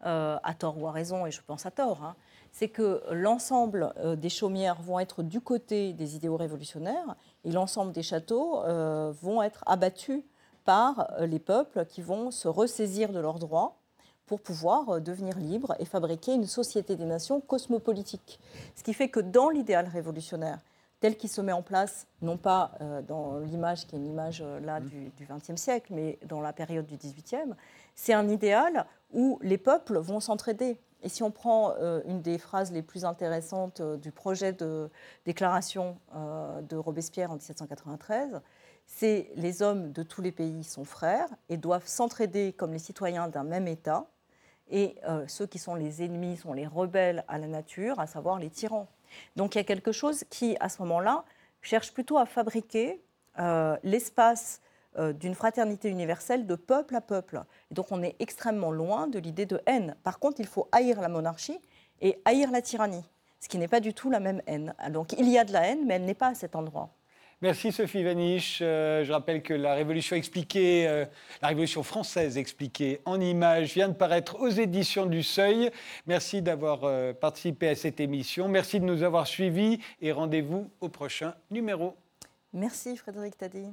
à 0.00 0.54
tort 0.58 0.76
ou 0.76 0.86
à 0.86 0.92
raison, 0.92 1.24
et 1.24 1.30
je 1.30 1.40
pense 1.40 1.64
à 1.64 1.70
tort, 1.70 2.02
hein, 2.02 2.16
c'est 2.54 2.68
que 2.68 3.02
l'ensemble 3.10 3.92
euh, 3.98 4.14
des 4.14 4.28
chaumières 4.28 4.80
vont 4.80 5.00
être 5.00 5.24
du 5.24 5.40
côté 5.40 5.92
des 5.92 6.14
idéaux 6.14 6.36
révolutionnaires 6.36 7.16
et 7.44 7.50
l'ensemble 7.50 7.90
des 7.90 8.04
châteaux 8.04 8.62
euh, 8.62 9.12
vont 9.20 9.42
être 9.42 9.64
abattus 9.66 10.22
par 10.64 11.10
euh, 11.18 11.26
les 11.26 11.40
peuples 11.40 11.84
qui 11.84 12.00
vont 12.00 12.30
se 12.30 12.46
ressaisir 12.46 13.10
de 13.10 13.18
leurs 13.18 13.40
droits 13.40 13.76
pour 14.26 14.40
pouvoir 14.40 15.00
devenir 15.00 15.36
libres 15.36 15.74
et 15.80 15.84
fabriquer 15.84 16.32
une 16.32 16.46
société 16.46 16.94
des 16.94 17.04
nations 17.04 17.40
cosmopolitique. 17.40 18.38
Ce 18.76 18.84
qui 18.84 18.94
fait 18.94 19.08
que 19.08 19.20
dans 19.20 19.50
l'idéal 19.50 19.88
révolutionnaire, 19.88 20.60
tel 21.00 21.16
qu'il 21.16 21.28
se 21.28 21.40
met 21.40 21.52
en 21.52 21.60
place, 21.60 22.06
non 22.22 22.38
pas 22.38 22.70
dans 23.06 23.38
l'image 23.40 23.86
qui 23.86 23.96
est 23.96 23.98
une 23.98 24.06
image 24.06 24.42
là 24.62 24.80
mmh. 24.80 24.88
du 25.18 25.28
XXe 25.28 25.60
siècle, 25.60 25.92
mais 25.94 26.18
dans 26.26 26.40
la 26.40 26.54
période 26.54 26.86
du 26.86 26.96
XVIIIe, 26.96 27.52
c'est 27.94 28.14
un 28.14 28.26
idéal 28.30 28.86
où 29.12 29.38
les 29.42 29.58
peuples 29.58 29.98
vont 29.98 30.20
s'entraider. 30.20 30.78
Et 31.04 31.10
si 31.10 31.22
on 31.22 31.30
prend 31.30 31.74
euh, 31.78 32.00
une 32.06 32.22
des 32.22 32.38
phrases 32.38 32.72
les 32.72 32.80
plus 32.80 33.04
intéressantes 33.04 33.80
euh, 33.80 33.98
du 33.98 34.10
projet 34.10 34.54
de 34.54 34.90
déclaration 35.26 35.98
euh, 36.16 36.62
de 36.62 36.76
Robespierre 36.76 37.30
en 37.30 37.34
1793, 37.34 38.40
c'est 38.86 39.30
les 39.36 39.60
hommes 39.60 39.92
de 39.92 40.02
tous 40.02 40.22
les 40.22 40.32
pays 40.32 40.64
sont 40.64 40.84
frères 40.84 41.28
et 41.50 41.58
doivent 41.58 41.86
s'entraider 41.86 42.54
comme 42.54 42.72
les 42.72 42.78
citoyens 42.78 43.28
d'un 43.28 43.44
même 43.44 43.68
État. 43.68 44.06
Et 44.70 44.96
ceux 45.26 45.46
qui 45.46 45.58
sont 45.58 45.74
les 45.74 46.02
ennemis 46.02 46.38
sont 46.38 46.54
les 46.54 46.66
rebelles 46.66 47.22
à 47.28 47.36
la 47.38 47.46
nature, 47.46 48.00
à 48.00 48.06
savoir 48.06 48.38
les 48.38 48.48
tyrans. 48.48 48.88
Donc 49.36 49.54
il 49.54 49.58
y 49.58 49.60
a 49.60 49.64
quelque 49.64 49.92
chose 49.92 50.24
qui, 50.30 50.56
à 50.58 50.70
ce 50.70 50.80
moment-là, 50.82 51.24
cherche 51.60 51.92
plutôt 51.92 52.16
à 52.16 52.24
fabriquer 52.24 53.02
l'espace 53.82 54.62
d'une 54.98 55.34
fraternité 55.34 55.88
universelle 55.88 56.46
de 56.46 56.54
peuple 56.54 56.96
à 56.96 57.00
peuple. 57.00 57.42
Et 57.70 57.74
donc 57.74 57.86
on 57.90 58.02
est 58.02 58.16
extrêmement 58.20 58.70
loin 58.70 59.06
de 59.06 59.18
l'idée 59.18 59.46
de 59.46 59.60
haine. 59.66 59.96
Par 60.02 60.18
contre, 60.18 60.40
il 60.40 60.46
faut 60.46 60.68
haïr 60.72 61.00
la 61.00 61.08
monarchie 61.08 61.58
et 62.00 62.20
haïr 62.24 62.50
la 62.50 62.62
tyrannie, 62.62 63.04
ce 63.40 63.48
qui 63.48 63.58
n'est 63.58 63.68
pas 63.68 63.80
du 63.80 63.94
tout 63.94 64.10
la 64.10 64.20
même 64.20 64.42
haine. 64.46 64.74
Donc 64.90 65.12
il 65.18 65.28
y 65.28 65.38
a 65.38 65.44
de 65.44 65.52
la 65.52 65.66
haine, 65.66 65.84
mais 65.86 65.94
elle 65.94 66.04
n'est 66.04 66.14
pas 66.14 66.28
à 66.28 66.34
cet 66.34 66.54
endroit. 66.56 66.90
Merci 67.42 67.72
Sophie 67.72 68.02
Vaniche. 68.02 68.60
Euh, 68.62 69.04
je 69.04 69.12
rappelle 69.12 69.42
que 69.42 69.52
la 69.52 69.74
Révolution 69.74 70.16
expliquée, 70.16 70.88
euh, 70.88 71.04
la 71.42 71.48
Révolution 71.48 71.82
française 71.82 72.38
expliquée 72.38 73.00
en 73.04 73.20
images 73.20 73.74
vient 73.74 73.88
de 73.88 73.94
paraître 73.94 74.40
aux 74.40 74.48
éditions 74.48 75.04
du 75.06 75.22
Seuil. 75.22 75.70
Merci 76.06 76.40
d'avoir 76.40 77.14
participé 77.16 77.68
à 77.68 77.74
cette 77.74 78.00
émission. 78.00 78.48
Merci 78.48 78.80
de 78.80 78.84
nous 78.84 79.02
avoir 79.02 79.26
suivis 79.26 79.78
et 80.00 80.12
rendez-vous 80.12 80.70
au 80.80 80.88
prochain 80.88 81.34
numéro. 81.50 81.96
Merci 82.52 82.96
Frédéric 82.96 83.36
Taddy. 83.36 83.66